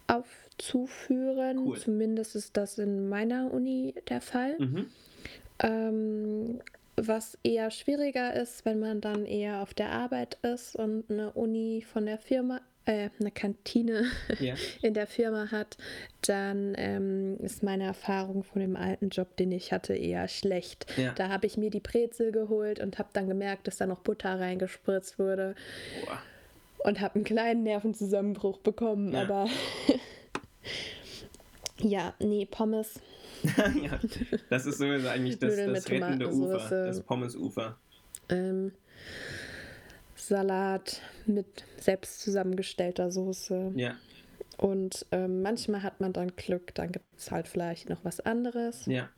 aufzuführen. 0.07 1.59
Cool. 1.59 1.79
Zumindest 1.79 2.37
ist 2.37 2.57
das 2.57 2.79
in 2.79 3.09
meiner 3.09 3.53
Uni 3.53 3.95
der 4.09 4.21
Fall. 4.21 4.57
Mhm. 4.59 4.87
Ähm, 5.61 6.61
was 6.97 7.39
eher 7.43 7.73
schwieriger 7.73 8.35
ist, 8.35 8.65
wenn 8.65 8.79
man 8.79 9.01
dann 9.01 9.27
eher 9.27 9.63
auf 9.63 9.75
der 9.75 9.91
Arbeit 9.91 10.39
ist 10.43 10.77
und 10.77 11.11
eine 11.11 11.33
Uni 11.33 11.85
von 11.85 12.07
der 12.07 12.19
Firma 12.19 12.61
äh, 12.87 13.11
eine 13.19 13.31
Kantine 13.31 14.11
yeah. 14.41 14.57
in 14.83 14.95
der 14.95 15.07
Firma 15.07 15.51
hat, 15.51 15.77
dann 16.23 16.75
ähm, 16.77 17.39
ist 17.39 17.63
meine 17.63 17.85
Erfahrung 17.85 18.45
von 18.45 18.61
dem 18.61 18.77
alten 18.77 19.09
Job, 19.09 19.37
den 19.37 19.53
ich 19.53 19.73
hatte, 19.73 19.95
eher 19.95 20.29
schlecht. 20.29 20.87
Ja. 20.97 21.13
Da 21.13 21.29
habe 21.29 21.47
ich 21.47 21.57
mir 21.57 21.71
die 21.71 21.81
Brezel 21.81 22.33
geholt 22.33 22.81
und 22.81 22.99
habe 22.99 23.09
dann 23.13 23.29
gemerkt, 23.29 23.67
dass 23.67 23.79
da 23.79 23.87
noch 23.87 24.01
Butter 24.01 24.39
reingespritzt 24.39 25.19
wurde. 25.19 25.55
Boah. 26.05 26.19
Und 26.89 27.01
habe 27.01 27.15
einen 27.15 27.25
kleinen 27.25 27.63
Nervenzusammenbruch 27.63 28.59
bekommen, 28.59 29.15
ja. 29.15 29.23
aber 29.23 29.49
ja, 31.79 32.15
nee, 32.19 32.47
Pommes. 32.47 33.01
ja, 33.45 33.99
das 34.51 34.67
ist 34.67 34.79
sowieso 34.79 35.09
eigentlich 35.09 35.39
das, 35.39 35.57
das 35.57 35.89
rettende 35.89 36.31
Ufer, 36.31 36.87
das 36.87 37.01
Pommesufer. 37.03 37.79
Ähm, 38.29 38.73
Salat 40.29 41.01
mit 41.27 41.65
selbst 41.79 42.21
zusammengestellter 42.21 43.11
Soße. 43.11 43.73
Ja. 43.75 43.95
Und 44.57 45.07
ähm, 45.13 45.43
manchmal 45.43 45.83
hat 45.83 46.01
man 46.01 46.13
dann 46.13 46.35
Glück, 46.37 46.75
dann 46.75 46.93
gibt 46.93 47.07
es 47.17 47.31
halt 47.31 47.49
vielleicht 47.49 47.89
noch 47.89 48.05
was 48.05 48.21
anderes. 48.21 48.87
Ja. 48.87 49.09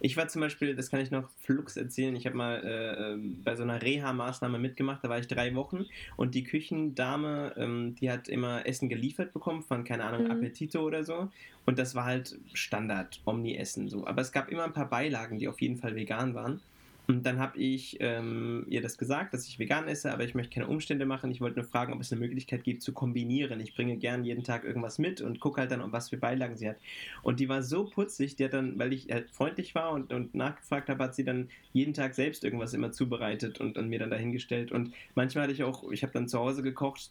Ich 0.00 0.16
war 0.16 0.26
zum 0.28 0.40
Beispiel, 0.40 0.74
das 0.74 0.90
kann 0.90 1.00
ich 1.00 1.10
noch 1.10 1.28
flux 1.38 1.76
erzählen, 1.76 2.16
ich 2.16 2.24
habe 2.26 2.34
mal 2.34 2.64
äh, 2.64 3.12
ähm, 3.12 3.42
bei 3.44 3.54
so 3.56 3.62
einer 3.62 3.82
Reha-Maßnahme 3.82 4.58
mitgemacht, 4.58 5.04
da 5.04 5.10
war 5.10 5.18
ich 5.18 5.28
drei 5.28 5.54
Wochen 5.54 5.84
und 6.16 6.34
die 6.34 6.44
Küchendame, 6.44 7.52
ähm, 7.58 7.94
die 8.00 8.10
hat 8.10 8.28
immer 8.28 8.66
Essen 8.66 8.88
geliefert 8.88 9.34
bekommen 9.34 9.62
von, 9.62 9.84
keine 9.84 10.04
Ahnung, 10.04 10.24
mhm. 10.24 10.30
Appetito 10.30 10.80
oder 10.80 11.04
so 11.04 11.28
und 11.66 11.78
das 11.78 11.94
war 11.94 12.06
halt 12.06 12.38
Standard, 12.54 13.20
Omni-Essen 13.26 13.88
so. 13.88 14.06
Aber 14.06 14.22
es 14.22 14.32
gab 14.32 14.50
immer 14.50 14.64
ein 14.64 14.72
paar 14.72 14.88
Beilagen, 14.88 15.38
die 15.38 15.46
auf 15.46 15.60
jeden 15.60 15.76
Fall 15.76 15.94
vegan 15.94 16.34
waren 16.34 16.62
und 17.08 17.24
dann 17.24 17.38
habe 17.38 17.58
ich 17.58 17.98
ähm, 18.00 18.66
ihr 18.68 18.82
das 18.82 18.98
gesagt, 18.98 19.32
dass 19.32 19.46
ich 19.46 19.58
vegan 19.58 19.86
esse, 19.86 20.12
aber 20.12 20.24
ich 20.24 20.34
möchte 20.34 20.54
keine 20.54 20.66
Umstände 20.66 21.06
machen. 21.06 21.30
Ich 21.30 21.40
wollte 21.40 21.60
nur 21.60 21.68
fragen, 21.68 21.92
ob 21.92 22.00
es 22.00 22.10
eine 22.10 22.20
Möglichkeit 22.20 22.64
gibt 22.64 22.82
zu 22.82 22.92
kombinieren. 22.92 23.60
Ich 23.60 23.74
bringe 23.74 23.96
gern 23.96 24.24
jeden 24.24 24.42
Tag 24.42 24.64
irgendwas 24.64 24.98
mit 24.98 25.20
und 25.20 25.38
gucke 25.38 25.60
halt 25.60 25.70
dann, 25.70 25.80
um 25.80 25.92
was 25.92 26.10
für 26.10 26.16
Beilagen 26.16 26.56
sie 26.56 26.68
hat. 26.68 26.76
Und 27.22 27.38
die 27.38 27.48
war 27.48 27.62
so 27.62 27.84
putzig, 27.84 28.34
die 28.34 28.44
hat 28.44 28.54
dann, 28.54 28.78
weil 28.78 28.92
ich 28.92 29.08
halt 29.10 29.30
freundlich 29.30 29.74
war 29.74 29.92
und, 29.92 30.12
und 30.12 30.34
nachgefragt 30.34 30.88
habe, 30.88 31.04
hat 31.04 31.14
sie 31.14 31.24
dann 31.24 31.48
jeden 31.72 31.94
Tag 31.94 32.14
selbst 32.14 32.42
irgendwas 32.42 32.74
immer 32.74 32.90
zubereitet 32.90 33.60
und, 33.60 33.78
und 33.78 33.88
mir 33.88 34.00
dann 34.00 34.10
dahingestellt. 34.10 34.72
Und 34.72 34.92
manchmal 35.14 35.44
hatte 35.44 35.52
ich 35.52 35.62
auch, 35.62 35.90
ich 35.92 36.02
habe 36.02 36.12
dann 36.12 36.26
zu 36.26 36.40
Hause 36.40 36.62
gekocht 36.62 37.10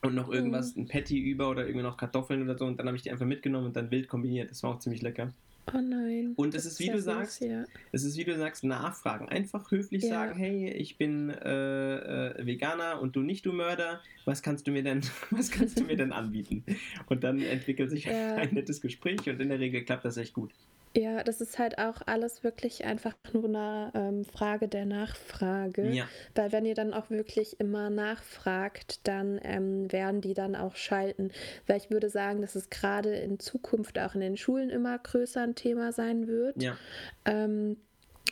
und 0.00 0.14
noch 0.14 0.30
irgendwas, 0.30 0.74
mhm. 0.74 0.82
ein 0.82 0.88
Patty 0.88 1.18
über 1.18 1.50
oder 1.50 1.66
irgendwie 1.66 1.82
noch 1.82 1.98
Kartoffeln 1.98 2.42
oder 2.42 2.56
so 2.56 2.64
und 2.64 2.78
dann 2.78 2.86
habe 2.86 2.96
ich 2.96 3.02
die 3.02 3.10
einfach 3.10 3.26
mitgenommen 3.26 3.66
und 3.66 3.76
dann 3.76 3.90
wild 3.90 4.08
kombiniert. 4.08 4.50
Das 4.50 4.62
war 4.62 4.70
auch 4.70 4.78
ziemlich 4.78 5.02
lecker. 5.02 5.32
Oh 5.72 5.80
nein. 5.80 6.34
Und 6.36 6.54
es 6.54 6.66
ist, 6.66 6.78
wie 6.78 6.88
du 6.88 7.00
sagst, 7.00 7.40
ja. 7.40 7.64
es 7.92 8.04
ist, 8.04 8.16
wie 8.18 8.24
du 8.24 8.36
sagst, 8.36 8.64
nachfragen. 8.64 9.28
Einfach 9.28 9.70
höflich 9.70 10.02
ja. 10.02 10.10
sagen, 10.10 10.36
hey, 10.36 10.70
ich 10.70 10.98
bin 10.98 11.30
äh, 11.30 12.28
äh, 12.28 12.46
Veganer 12.46 13.00
und 13.00 13.16
du 13.16 13.20
nicht, 13.20 13.46
du 13.46 13.52
Mörder. 13.52 14.00
Was 14.24 14.42
kannst 14.42 14.66
du 14.66 14.72
mir 14.72 14.82
denn, 14.82 15.02
was 15.30 15.50
kannst 15.50 15.80
du 15.80 15.84
mir 15.84 15.96
denn 15.96 16.12
anbieten? 16.12 16.64
Und 17.06 17.24
dann 17.24 17.40
entwickelt 17.40 17.90
sich 17.90 18.04
ja. 18.04 18.36
ein 18.36 18.54
nettes 18.54 18.80
Gespräch 18.80 19.28
und 19.28 19.40
in 19.40 19.48
der 19.48 19.58
Regel 19.58 19.84
klappt 19.84 20.04
das 20.04 20.16
echt 20.16 20.34
gut. 20.34 20.52
Ja, 20.96 21.24
das 21.24 21.40
ist 21.40 21.58
halt 21.58 21.78
auch 21.78 22.02
alles 22.06 22.44
wirklich 22.44 22.84
einfach 22.84 23.14
nur 23.32 23.46
eine 23.46 23.90
ähm, 23.94 24.24
Frage 24.24 24.68
der 24.68 24.86
Nachfrage. 24.86 25.90
Ja. 25.90 26.06
Weil 26.36 26.52
wenn 26.52 26.64
ihr 26.64 26.74
dann 26.74 26.94
auch 26.94 27.10
wirklich 27.10 27.58
immer 27.58 27.90
nachfragt, 27.90 29.00
dann 29.08 29.40
ähm, 29.42 29.90
werden 29.90 30.20
die 30.20 30.34
dann 30.34 30.54
auch 30.54 30.76
schalten. 30.76 31.32
Weil 31.66 31.78
ich 31.78 31.90
würde 31.90 32.08
sagen, 32.10 32.42
dass 32.42 32.54
es 32.54 32.70
gerade 32.70 33.16
in 33.16 33.40
Zukunft 33.40 33.98
auch 33.98 34.14
in 34.14 34.20
den 34.20 34.36
Schulen 34.36 34.70
immer 34.70 34.96
größer 34.96 35.42
ein 35.42 35.56
Thema 35.56 35.92
sein 35.92 36.28
wird. 36.28 36.62
Ja. 36.62 36.76
Ähm, 37.24 37.76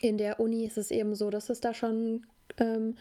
in 0.01 0.17
der 0.17 0.39
Uni 0.39 0.65
ist 0.65 0.79
es 0.79 0.93
eben 0.93 1.17
so, 1.17 1.31
dass 1.31 1.51
es 1.51 1.61
da 1.61 1.75
schon 1.75 2.27
ähm, 2.59 2.97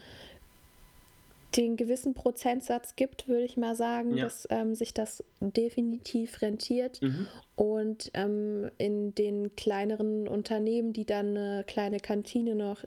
den 1.56 1.76
gewissen 1.76 2.14
Prozentsatz 2.14 2.96
gibt, 2.96 3.28
würde 3.28 3.44
ich 3.44 3.56
mal 3.56 3.76
sagen, 3.76 4.16
ja. 4.16 4.24
dass 4.24 4.46
ähm, 4.50 4.74
sich 4.74 4.94
das 4.94 5.24
definitiv 5.40 6.40
rentiert. 6.42 7.00
Mhm. 7.02 7.26
Und 7.56 8.10
ähm, 8.14 8.70
in 8.78 9.14
den 9.14 9.54
kleineren 9.56 10.28
Unternehmen, 10.28 10.92
die 10.92 11.04
dann 11.04 11.36
eine 11.36 11.64
kleine 11.64 12.00
Kantine 12.00 12.54
noch 12.54 12.84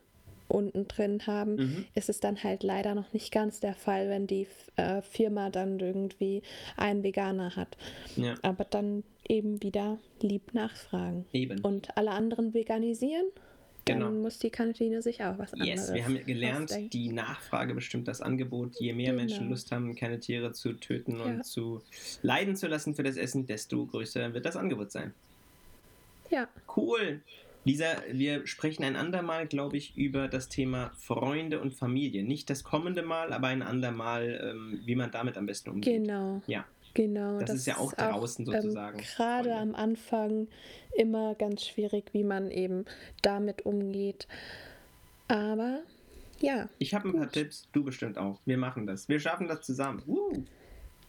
unten 0.47 0.88
drin 0.88 1.26
haben, 1.26 1.55
mhm. 1.55 1.86
ist 1.95 2.09
es 2.09 2.20
dann 2.20 2.43
halt 2.43 2.63
leider 2.63 2.95
noch 2.95 3.13
nicht 3.13 3.32
ganz 3.32 3.59
der 3.59 3.74
Fall, 3.74 4.09
wenn 4.09 4.28
die 4.28 4.47
äh, 4.76 5.01
Firma 5.01 5.49
dann 5.49 5.80
irgendwie 5.80 6.43
einen 6.78 7.03
Veganer 7.03 7.55
hat. 7.55 7.78
Ja. 8.16 8.36
Aber 8.41 8.63
dann 8.63 9.03
eben 9.28 9.61
wieder 9.63 9.97
lieb 10.22 10.53
nachfragen. 10.53 11.26
Eben. 11.34 11.61
Und 11.61 11.97
alle 11.97 12.11
anderen 12.11 12.53
veganisieren 12.53 13.26
dann 13.86 14.00
genau. 14.00 14.12
muss 14.12 14.40
die 14.40 14.50
Kantine 14.50 15.04
sich 15.04 15.24
auch 15.24 15.38
was 15.38 15.54
anderes 15.54 15.70
Yes, 15.70 15.94
wir 15.94 16.04
haben 16.04 16.26
gelernt, 16.26 16.72
ausdenken. 16.72 16.90
die 16.90 17.12
Nachfrage 17.12 17.76
bestimmt 17.76 18.08
das 18.08 18.20
Angebot. 18.20 18.80
Je 18.80 18.94
mehr 18.94 19.12
genau. 19.12 19.22
Menschen 19.22 19.50
Lust 19.50 19.72
haben, 19.72 19.96
keine 19.96 20.20
Tiere 20.20 20.54
zu 20.54 20.74
töten 20.74 21.20
ja. 21.20 21.26
und 21.26 21.46
zu 21.46 21.84
leiden 22.24 22.56
zu 22.56 22.68
lassen 22.68 22.96
für 22.96 23.04
das 23.04 23.16
Essen, 23.16 23.46
desto 23.46 23.86
größer 23.86 24.34
wird 24.34 24.46
das 24.46 24.56
Angebot 24.56 24.92
sein. 24.92 25.14
Ja. 26.32 26.48
Cool. 26.76 27.22
Lisa, 27.64 27.86
wir 28.12 28.46
sprechen 28.48 28.84
ein 28.84 28.96
andermal, 28.96 29.48
glaube 29.48 29.78
ich, 29.78 29.96
über 29.96 30.28
das 30.28 30.50
Thema 30.50 30.92
Freunde 30.98 31.60
und 31.60 31.74
Familie. 31.74 32.24
Nicht 32.24 32.50
das 32.50 32.64
kommende 32.64 33.04
Mal, 33.04 33.34
aber 33.34 33.48
ein 33.48 33.62
andermal, 33.62 34.40
ähm, 34.44 34.82
wie 34.86 34.96
man 34.96 35.12
damit 35.12 35.38
am 35.38 35.46
besten 35.46 35.70
umgeht. 35.70 36.04
Genau. 36.04 36.42
Ja. 36.48 36.66
Genau. 36.96 37.39
Das, 37.39 37.50
das 37.50 37.58
ist 37.58 37.68
ja 37.68 37.78
auch 37.78 37.93
draußen 37.93 38.48
auch, 38.48 38.54
ähm, 38.54 38.62
sozusagen. 38.62 39.00
Ähm, 39.00 39.06
Gerade 39.16 39.56
am 39.56 39.76
Anfang 39.76 40.48
immer 40.96 41.36
ganz 41.36 41.66
schwierig, 41.66 42.06
wie 42.14 42.24
man 42.24 42.50
eben 42.50 42.86
damit 43.22 43.66
umgeht. 43.66 44.28
Aber 45.28 45.82
ja. 46.39 46.70
Ich 46.80 46.93
habe 46.93 47.10
ein 47.10 47.14
paar 47.14 47.30
Tipps, 47.30 47.68
du 47.74 47.84
bestimmt 47.84 48.18
auch. 48.18 48.39
Wir 48.46 48.58
machen 48.58 48.88
das. 48.88 49.08
Wir 49.10 49.20
schaffen 49.20 49.48
das 49.48 49.62
zusammen. 49.62 50.02
Woo! 50.08 50.43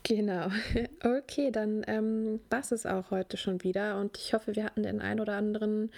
Genau. 0.02 0.48
Okay, 1.02 1.50
dann 1.50 1.84
ähm, 1.86 2.40
war 2.50 2.60
es 2.60 2.86
auch 2.86 3.10
heute 3.10 3.36
schon 3.36 3.62
wieder 3.62 4.00
und 4.00 4.18
ich 4.18 4.34
hoffe, 4.34 4.56
wir 4.56 4.64
hatten 4.64 4.82
den 4.82 5.00
ein 5.00 5.20
oder 5.20 5.36
anderen 5.36 5.90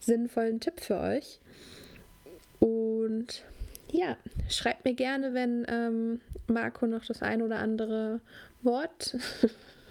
sinnvollen 0.00 0.60
Tipp 0.60 0.80
für 0.80 0.98
euch. 0.98 1.40
Und 2.58 3.44
ja, 3.90 4.16
schreibt 4.48 4.84
mir 4.84 4.94
gerne, 4.94 5.34
wenn 5.34 5.64
ähm, 5.68 6.20
Marco 6.48 6.86
noch 6.86 7.04
das 7.04 7.22
ein 7.22 7.42
oder 7.42 7.58
andere 7.58 8.20
Wort 8.66 9.16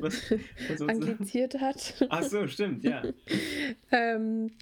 was, 0.00 0.30
was 0.68 0.80
angliziert 0.82 1.60
hat. 1.60 2.06
Ach 2.08 2.22
so, 2.22 2.46
stimmt, 2.46 2.84
ja. 2.84 3.02
ähm, 3.92 4.52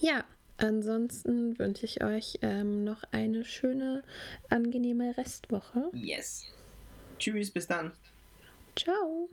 ja, 0.00 0.24
ansonsten 0.56 1.58
wünsche 1.58 1.84
ich 1.84 2.02
euch 2.02 2.38
ähm, 2.42 2.84
noch 2.84 3.02
eine 3.10 3.44
schöne, 3.44 4.02
angenehme 4.48 5.16
Restwoche. 5.16 5.90
Yes. 5.92 6.46
Tschüss, 7.18 7.50
bis 7.50 7.66
dann. 7.66 7.92
Ciao. 8.76 9.28